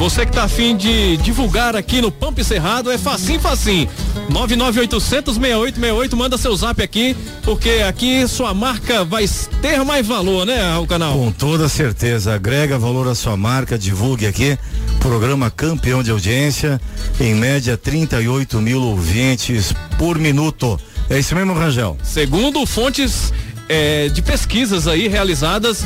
Você 0.00 0.24
que 0.24 0.32
tá 0.32 0.44
afim 0.44 0.74
de 0.74 1.18
divulgar 1.18 1.76
aqui 1.76 2.00
no 2.00 2.10
Pampa 2.10 2.42
Cerrado 2.42 2.90
é 2.90 2.96
facinho, 2.96 3.38
facinho. 3.38 3.86
998006868, 4.30 6.16
manda 6.16 6.38
seu 6.38 6.56
zap 6.56 6.82
aqui, 6.82 7.14
porque 7.42 7.84
aqui 7.86 8.26
sua 8.26 8.54
marca 8.54 9.04
vai 9.04 9.28
ter 9.60 9.84
mais 9.84 10.06
valor, 10.06 10.46
né, 10.46 10.74
o 10.78 10.86
canal? 10.86 11.12
Com 11.12 11.30
toda 11.30 11.68
certeza, 11.68 12.34
agrega 12.34 12.78
valor 12.78 13.08
à 13.08 13.14
sua 13.14 13.36
marca, 13.36 13.78
divulgue 13.78 14.26
aqui. 14.26 14.58
Programa 15.00 15.50
campeão 15.50 16.02
de 16.02 16.10
audiência, 16.10 16.80
em 17.20 17.34
média 17.34 17.76
38 17.76 18.58
mil 18.58 18.80
ouvintes 18.80 19.74
por 19.98 20.16
minuto. 20.16 20.80
É 21.10 21.18
isso 21.18 21.34
mesmo, 21.34 21.52
Rangel? 21.52 21.98
Segundo 22.02 22.64
fontes 22.64 23.34
é, 23.68 24.08
de 24.08 24.22
pesquisas 24.22 24.88
aí 24.88 25.08
realizadas, 25.08 25.84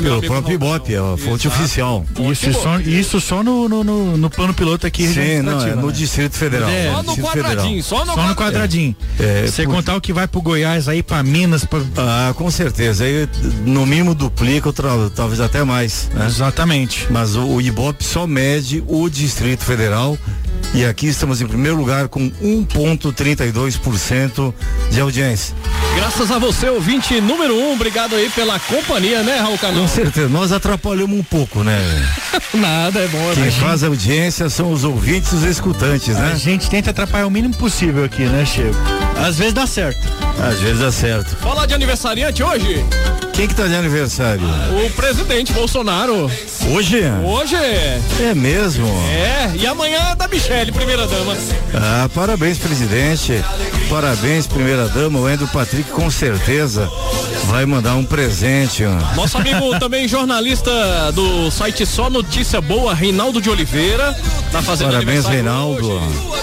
meu 0.00 0.20
Pelo 0.20 0.32
próprio 0.32 0.54
Ibope, 0.54 0.94
é 0.94 0.98
a 0.98 1.16
fonte 1.16 1.48
oficial. 1.48 2.04
Isso 2.30 2.52
só, 2.52 2.80
isso 2.80 3.20
só 3.20 3.42
no, 3.42 3.68
no, 3.68 3.84
no, 3.84 4.16
no 4.16 4.30
plano 4.30 4.54
piloto 4.54 4.86
aqui. 4.86 5.06
Sim, 5.08 5.42
não, 5.42 5.60
é 5.66 5.74
no 5.74 5.86
né? 5.86 5.92
Distrito 5.92 6.36
Federal. 6.36 6.68
É, 6.68 6.90
Só 6.90 6.96
no 7.02 7.14
Distrito 7.14 7.26
quadradinho, 7.26 7.82
só 7.82 8.04
no, 8.04 8.14
Só 8.14 8.34
quadradinho. 8.34 8.96
É, 9.18 9.46
Você 9.46 9.64
por- 9.64 9.74
contar 9.74 9.96
o 9.96 10.00
que 10.00 10.12
vai 10.12 10.26
pro 10.26 10.40
Goiás 10.40 10.88
aí, 10.88 11.02
pra 11.02 11.22
Minas, 11.22 11.64
pra... 11.64 11.80
Ah, 11.96 12.32
com 12.34 12.50
certeza. 12.50 13.04
Aí, 13.04 13.28
no 13.64 13.84
mínimo 13.86 14.14
duplica, 14.14 14.72
talvez 15.14 15.40
até 15.40 15.62
mais. 15.64 16.08
Né? 16.14 16.26
Exatamente. 16.26 17.06
Mas 17.10 17.36
o, 17.36 17.44
o 17.44 17.60
Ibope 17.60 18.04
só 18.04 18.26
mede 18.26 18.82
o 18.86 19.08
Distrito 19.08 19.64
Federal. 19.64 20.16
E 20.74 20.84
aqui 20.84 21.06
estamos 21.06 21.40
em 21.40 21.46
primeiro 21.46 21.76
lugar 21.76 22.08
com 22.08 22.30
1,32% 22.30 24.52
de 24.90 25.00
audiência. 25.00 25.54
Graças 25.96 26.30
a 26.30 26.38
você, 26.38 26.68
ouvinte 26.68 27.20
número 27.20 27.54
um, 27.54 27.72
obrigado 27.72 28.14
aí 28.14 28.28
pela 28.30 28.58
companhia, 28.60 29.22
né, 29.22 29.38
Raul 29.38 29.58
Canal? 29.58 29.82
Com 29.82 29.88
certeza, 29.88 30.28
nós 30.28 30.52
atrapalhamos 30.52 31.18
um 31.18 31.22
pouco, 31.22 31.64
né? 31.64 31.78
Nada, 32.54 33.00
é 33.00 33.08
bom. 33.08 33.32
Quem 33.34 33.44
né? 33.44 33.50
faz 33.50 33.82
audiência 33.82 34.48
são 34.48 34.70
os 34.70 34.84
ouvintes 34.84 35.32
e 35.32 35.36
os 35.36 35.44
escutantes, 35.44 36.16
A 36.16 36.20
né? 36.20 36.36
gente 36.36 36.70
tenta 36.70 36.90
atrapalhar 36.90 37.26
o 37.26 37.30
mínimo 37.30 37.54
possível 37.54 38.04
aqui, 38.04 38.22
né, 38.22 38.44
Chico? 38.44 38.76
Às 39.16 39.36
vezes 39.36 39.54
dá 39.54 39.66
certo. 39.66 39.98
Às 40.40 40.60
vezes 40.60 40.78
dá 40.78 40.92
certo. 40.92 41.34
Falar 41.36 41.66
de 41.66 41.74
aniversariante 41.74 42.42
hoje, 42.42 42.84
Quem 43.38 43.46
que 43.46 43.54
tá 43.54 43.68
de 43.68 43.74
aniversário? 43.76 44.42
o 44.84 44.90
presidente 44.90 45.52
Bolsonaro. 45.52 46.28
Hoje? 46.74 47.04
Hoje 47.24 47.54
é, 47.54 48.00
É 48.20 48.34
mesmo? 48.34 48.84
é, 49.12 49.52
e 49.54 49.64
amanhã 49.64 50.08
é 50.10 50.16
da 50.16 50.26
Michelle, 50.26 50.72
primeira 50.72 51.06
dama. 51.06 51.36
Ah, 51.72 52.08
parabéns, 52.12 52.58
presidente. 52.58 53.40
Parabéns, 53.88 54.48
primeira 54.48 54.88
dama. 54.88 55.20
O 55.20 55.26
Andrew 55.26 55.46
Patrick 55.48 55.88
com 55.90 56.10
certeza 56.10 56.90
vai 57.44 57.64
mandar 57.64 57.94
um 57.94 58.04
presente. 58.04 58.82
ó. 58.84 59.14
Nosso 59.14 59.38
amigo 59.38 59.70
também 59.78 60.08
jornalista 60.08 61.12
do 61.14 61.48
site 61.52 61.86
Só 61.86 62.10
Notícia 62.10 62.60
Boa, 62.60 62.92
Reinaldo 62.92 63.40
de 63.40 63.48
Oliveira, 63.48 64.16
tá 64.50 64.60
fazendo 64.60 64.90
Parabéns, 64.90 65.26
Reinaldo. 65.26 65.88
hoje. 65.92 66.38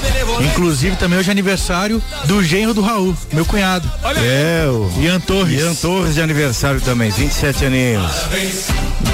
Inclusive 0.46 0.96
também 0.96 1.20
hoje 1.20 1.30
é 1.30 1.32
aniversário 1.32 2.02
do 2.26 2.44
genro 2.44 2.74
do 2.74 2.82
Raul, 2.82 3.16
meu 3.32 3.46
cunhado. 3.46 3.90
Olha 4.04 4.20
aí. 4.20 4.28
É, 4.28 4.66
o 4.68 4.92
Ian 5.02 5.20
Torres. 5.20 5.60
Ian 5.62 5.76
Torres 5.76 6.16
de 6.16 6.22
aniversário 6.22 6.82
também, 6.86 7.10
27 7.12 7.66
aninhos. 7.66 8.12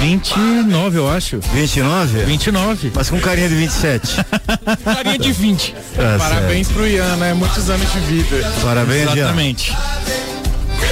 29, 0.00 0.98
eu 0.98 1.10
acho. 1.10 1.40
29? 1.54 2.24
29. 2.24 2.92
Mas 2.94 3.10
com 3.10 3.18
carinha 3.20 3.48
de 3.48 3.54
27. 3.54 4.16
Carinha 4.84 5.18
de 5.18 5.32
20. 5.32 5.74
Tá 5.96 6.16
Parabéns 6.18 6.68
pro 6.68 6.86
Ian, 6.86 7.16
né? 7.16 7.34
Muitos 7.34 7.68
anos 7.70 7.90
de 7.92 7.98
vida. 8.00 8.42
certo. 8.42 8.60
Parabéns, 8.62 9.06
Ian. 9.06 9.12
Exatamente. 9.16 9.76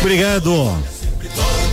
Obrigado. 0.01 0.77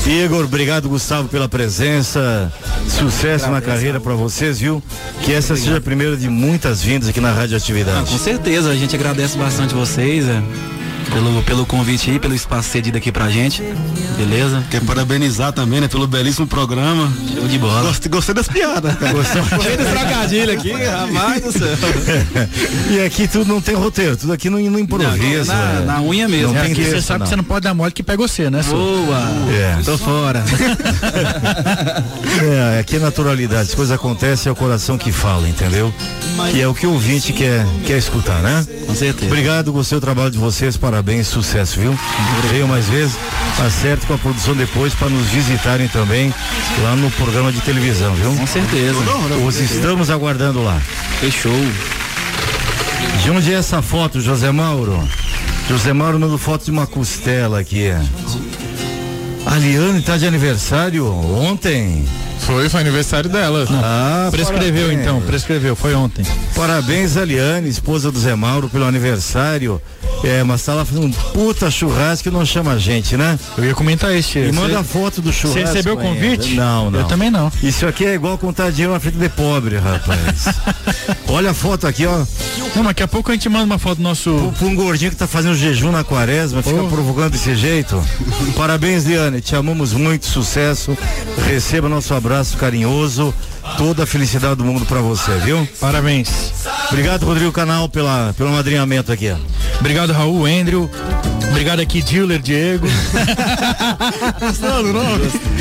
Igor, 0.06 0.46
obrigado 0.46 0.88
Gustavo 0.88 1.28
pela 1.28 1.50
presença. 1.50 2.52
Sucesso 2.88 3.50
na 3.50 3.60
carreira 3.62 4.00
pra 4.00 4.14
vocês, 4.14 4.60
viu? 4.60 4.82
Que 5.24 5.34
essa 5.34 5.56
seja 5.58 5.78
a 5.78 5.82
primeira 5.82 6.16
de 6.16 6.30
muitas 6.30 6.82
vindas 6.82 7.10
aqui 7.10 7.20
na 7.20 7.32
Rádio 7.32 7.56
Ah, 7.56 7.58
Atividade. 7.58 8.10
com 8.10 8.18
certeza, 8.18 8.70
a 8.70 8.76
gente 8.76 8.96
agradece 8.96 9.38
bastante 9.38 9.74
vocês 9.74 10.26
é, 10.28 10.42
pelo, 11.12 11.44
pelo 11.44 11.66
convite 11.66 12.12
aí, 12.12 12.20
pelo 12.20 12.34
espaço 12.36 12.70
cedido 12.70 12.98
aqui 12.98 13.12
pra 13.12 13.30
gente. 13.30 13.62
Beleza? 14.18 14.64
Quer 14.70 14.82
parabenizar 14.82 15.54
também, 15.54 15.82
né, 15.82 15.88
pelo 15.88 16.08
belíssimo 16.08 16.48
programa. 16.48 17.12
Show 17.34 17.48
de 17.48 17.58
bola. 17.58 17.84
Gostei, 17.84 18.12
gostei 18.12 18.36
das 18.36 18.48
piadas. 18.48 18.94
Cheio 19.62 19.78
de 19.78 19.86
trocadilho 19.86 20.52
aqui, 20.54 20.72
rapaz 20.72 21.44
do 21.44 21.52
céu. 21.58 21.68
e 22.90 23.00
aqui 23.06 23.28
tudo 23.28 23.46
não 23.54 23.62
tem 23.62 23.76
roteiro, 23.76 24.18
tudo 24.18 24.34
aqui 24.34 24.50
no, 24.50 24.60
no 24.60 24.80
improviso. 24.80 25.52
Na, 25.52 25.72
é. 25.82 25.86
na 25.86 26.02
unha 26.02 26.28
mesmo. 26.28 26.54
Não 26.54 26.62
tem 26.62 26.72
Aqui 26.72 26.84
você 26.84 27.02
sabe 27.02 27.20
não. 27.20 27.26
que 27.26 27.30
você 27.30 27.36
não 27.36 27.44
pode 27.44 27.64
dar 27.64 27.74
mole 27.74 27.92
que 27.92 28.04
pega 28.04 28.18
você, 28.18 28.50
né? 28.50 28.62
Boa. 28.64 29.20
É. 29.52 29.82
Tô 29.84 29.98
fora. 29.98 30.44
É, 32.40 32.80
aqui 32.80 32.98
é 32.98 33.00
naturalidade, 33.00 33.70
as 33.70 33.74
coisas 33.74 33.94
acontecem, 33.94 34.50
é 34.50 34.54
o 34.54 34.56
coração 34.56 34.98
que 34.98 35.12
fala, 35.12 35.48
entendeu? 35.50 35.92
Que 36.52 36.62
é 36.62 36.68
o 36.68 36.74
que 36.74 36.86
o 36.86 36.92
ouvinte 36.94 37.34
quer, 37.34 37.66
quer 37.86 37.98
escutar, 37.98 38.42
né? 38.42 38.66
Com 38.86 38.94
certeza. 38.94 39.26
Obrigado, 39.26 39.72
gostei 39.74 39.98
do 39.98 40.02
trabalho 40.02 40.30
de 40.30 40.38
vocês, 40.38 40.78
parabéns, 40.78 40.97
sucesso, 41.24 41.80
viu? 41.80 41.98
Venham 42.52 42.68
mais 42.68 42.88
vezes, 42.88 43.18
acerte 43.66 44.06
com 44.06 44.14
a 44.14 44.18
produção 44.18 44.56
depois 44.56 44.94
para 44.94 45.10
nos 45.10 45.28
visitarem 45.28 45.88
também 45.88 46.34
lá 46.84 46.96
no 46.96 47.10
programa 47.12 47.52
de 47.52 47.62
televisão, 47.62 48.14
viu? 48.16 48.36
Com 48.36 48.48
certeza. 48.48 48.98
Os 49.46 49.60
estamos 49.60 50.10
aguardando 50.10 50.64
lá. 50.64 50.80
Fechou. 51.20 51.52
De 53.24 53.32
onde 53.32 53.54
é 53.54 53.58
essa 53.58 53.82
foto, 53.82 54.22
José 54.22 54.52
Mauro? 54.52 55.08
José 55.68 55.92
Mauro 55.92 56.20
mandou 56.20 56.38
foto 56.38 56.66
de 56.66 56.72
uma 56.72 56.88
costela 56.88 57.60
aqui. 57.60 57.92
A 59.46 59.58
Liane 59.58 60.02
tá 60.02 60.18
de 60.18 60.26
aniversário 60.26 61.06
ontem. 61.08 62.06
Foi, 62.40 62.70
foi 62.70 62.80
aniversário 62.82 63.30
dela. 63.30 63.66
Ah, 63.72 64.30
prescreveu 64.32 64.84
parabéns. 64.88 65.02
então, 65.02 65.22
prescreveu, 65.22 65.76
foi 65.76 65.94
ontem. 65.94 66.26
Parabéns, 66.56 67.18
Aliane, 67.18 67.68
esposa 67.70 68.12
do 68.12 68.20
Zé 68.20 68.36
Mauro, 68.36 68.70
pelo 68.70 68.86
aniversário. 68.86 69.82
É, 70.24 70.44
mas 70.44 70.64
tá 70.64 70.74
lá 70.74 70.84
fazendo 70.84 71.06
um 71.06 71.12
puta 71.12 71.70
churrasco 71.70 72.28
e 72.28 72.32
não 72.32 72.44
chama 72.44 72.72
a 72.72 72.78
gente, 72.80 73.16
né? 73.16 73.38
Eu 73.58 73.66
ia 73.66 73.76
comentar 73.76 74.16
isso. 74.16 74.40
E 74.40 74.48
Você- 74.48 74.52
manda 74.52 74.84
foto 74.84 75.22
do 75.22 75.32
churrasco. 75.32 75.60
Você 75.60 75.66
recebeu 75.74 75.94
o 75.94 75.98
convite? 75.98 76.56
Não, 76.56 76.90
não. 76.90 77.02
Eu 77.02 77.06
também 77.06 77.30
não. 77.30 77.52
Isso 77.62 77.86
aqui 77.86 78.06
é 78.06 78.16
igual 78.16 78.36
contar 78.38 78.72
dinheiro 78.72 78.94
na 78.94 79.00
frente 79.00 79.18
de 79.18 79.30
pobre, 79.30 79.78
rapaz. 79.78 80.46
Olha 81.30 81.52
a 81.52 81.54
foto 81.54 81.86
aqui, 81.86 82.06
ó. 82.08 82.26
Não, 82.76 82.84
daqui 82.84 83.04
a 83.04 83.08
pouco 83.08 83.30
a 83.30 83.34
gente 83.34 83.48
manda 83.50 83.66
uma 83.66 83.78
foto 83.78 83.98
do 83.98 84.04
nosso. 84.04 84.54
Pra 84.58 84.68
um 84.68 84.76
gordinho 84.76 85.12
que 85.12 85.18
tá 85.18 85.28
fazendo 85.28 85.56
jejum 85.56 85.92
na 85.92 86.04
quaresma, 86.04 86.64
fica 86.64 86.82
provocando 86.86 87.34
desse 87.34 87.54
jeito. 87.56 88.02
Parabéns, 88.56 89.04
Liane. 89.06 89.40
Te 89.42 89.56
amamos 89.56 89.94
muito, 89.94 90.26
sucesso. 90.26 90.98
Receba 91.46 91.88
nosso 91.88 92.14
abraço 92.14 92.27
carinhoso. 92.58 93.34
Toda 93.76 94.04
a 94.04 94.08
felicidade 94.08 94.56
do 94.56 94.64
mundo 94.64 94.86
pra 94.86 95.02
você, 95.02 95.38
viu? 95.40 95.68
Parabéns. 95.80 96.54
Obrigado, 96.90 97.26
Rodrigo 97.26 97.52
Canal, 97.52 97.90
pela, 97.90 98.34
pelo 98.38 98.52
madrinhamento 98.52 99.12
aqui, 99.12 99.30
ó. 99.32 99.38
Obrigado, 99.80 100.14
Raul, 100.14 100.46
Andrew. 100.46 100.90
Obrigado 101.50 101.80
aqui, 101.80 102.02
Diller 102.02 102.40
Diego. 102.40 102.88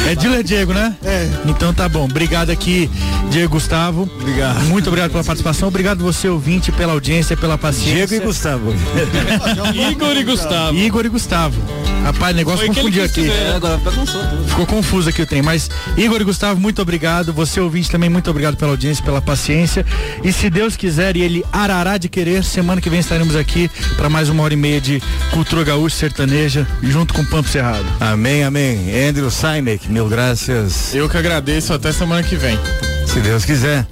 É 0.06 0.14
Diller 0.14 0.44
Diego, 0.44 0.72
né? 0.72 0.94
É. 1.02 1.28
Então 1.46 1.74
tá 1.74 1.88
bom. 1.88 2.04
Obrigado 2.04 2.50
aqui, 2.50 2.88
Diego 3.30 3.54
Gustavo. 3.54 4.08
Obrigado. 4.20 4.60
Muito 4.66 4.86
obrigado 4.86 5.10
pela 5.10 5.24
participação. 5.24 5.66
Obrigado 5.66 5.98
você, 5.98 6.28
ouvinte, 6.28 6.70
pela 6.70 6.92
audiência, 6.92 7.36
pela 7.36 7.58
paciência. 7.58 8.06
Diego 8.06 8.14
e 8.14 8.20
Gustavo. 8.20 8.72
Igor 9.90 10.16
e 10.16 10.22
Gustavo. 10.22 10.76
Igor 10.76 11.06
e 11.06 11.08
Gustavo. 11.08 11.60
Rapaz, 12.04 12.34
o 12.34 12.36
negócio 12.36 12.66
confundiu 12.68 13.02
aqui. 13.02 13.28
É, 13.28 13.54
agora. 13.56 13.80
Ficou 14.46 14.64
confuso 14.64 15.08
aqui 15.08 15.22
o 15.22 15.26
trem, 15.26 15.42
mas 15.42 15.68
Igor 15.96 16.20
e 16.20 16.24
Gustavo, 16.24 16.60
muito 16.60 16.80
obrigado. 16.80 17.32
Você 17.32 17.58
ouvinte 17.58 17.90
também, 17.96 18.10
muito 18.10 18.30
obrigado 18.30 18.58
pela 18.58 18.72
audiência, 18.72 19.02
pela 19.02 19.22
paciência. 19.22 19.84
E 20.22 20.30
se 20.30 20.50
Deus 20.50 20.76
quiser 20.76 21.16
e 21.16 21.22
ele 21.22 21.42
arará 21.50 21.96
de 21.96 22.10
querer, 22.10 22.44
semana 22.44 22.78
que 22.78 22.90
vem 22.90 23.00
estaremos 23.00 23.34
aqui 23.34 23.70
para 23.96 24.10
mais 24.10 24.28
uma 24.28 24.42
hora 24.42 24.52
e 24.52 24.56
meia 24.56 24.78
de 24.82 25.02
cultura 25.30 25.64
gaúcha 25.64 25.96
sertaneja, 25.96 26.66
junto 26.82 27.14
com 27.14 27.22
o 27.22 27.26
Pampo 27.26 27.48
Cerrado. 27.48 27.86
Amém, 27.98 28.44
amém. 28.44 29.08
Andrew 29.08 29.30
Sinek, 29.30 29.90
mil 29.90 30.08
graças. 30.10 30.94
Eu 30.94 31.08
que 31.08 31.16
agradeço 31.16 31.72
até 31.72 31.90
semana 31.90 32.22
que 32.22 32.36
vem. 32.36 32.58
Se 33.06 33.18
Deus 33.20 33.46
quiser. 33.46 33.86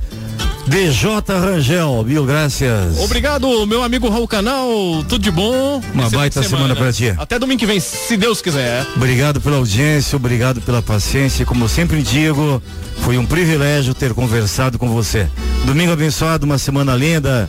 DJ 0.66 1.22
Rangel, 1.28 2.04
mil 2.04 2.24
graças. 2.24 2.98
Obrigado, 2.98 3.66
meu 3.66 3.82
amigo 3.82 4.08
Raul 4.08 4.26
Canal. 4.26 4.68
Tudo 5.08 5.18
de 5.18 5.30
bom. 5.30 5.80
Uma 5.92 6.08
baita 6.08 6.42
semana 6.42 6.74
pra 6.74 6.92
ti. 6.92 7.14
Até 7.18 7.38
domingo 7.38 7.60
que 7.60 7.66
vem, 7.66 7.78
se 7.78 8.16
Deus 8.16 8.40
quiser. 8.40 8.86
Obrigado 8.96 9.40
pela 9.40 9.56
audiência, 9.56 10.16
obrigado 10.16 10.60
pela 10.60 10.80
paciência. 10.82 11.44
Como 11.44 11.64
eu 11.64 11.68
sempre 11.68 12.02
digo, 12.02 12.62
foi 13.00 13.18
um 13.18 13.26
privilégio 13.26 13.94
ter 13.94 14.14
conversado 14.14 14.78
com 14.78 14.88
você. 14.88 15.28
Domingo 15.66 15.92
abençoado, 15.92 16.46
uma 16.46 16.58
semana 16.58 16.94
linda, 16.96 17.48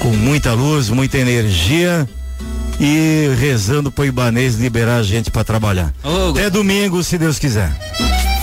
com 0.00 0.10
muita 0.10 0.52
luz, 0.52 0.90
muita 0.90 1.18
energia 1.18 2.08
e 2.78 3.34
rezando 3.38 3.90
pro 3.90 4.04
Ibanês 4.04 4.56
liberar 4.56 4.96
a 4.96 5.02
gente 5.02 5.30
para 5.30 5.44
trabalhar. 5.44 5.92
Até 6.30 6.48
domingo, 6.50 7.02
se 7.02 7.18
Deus 7.18 7.38
quiser. 7.38 7.70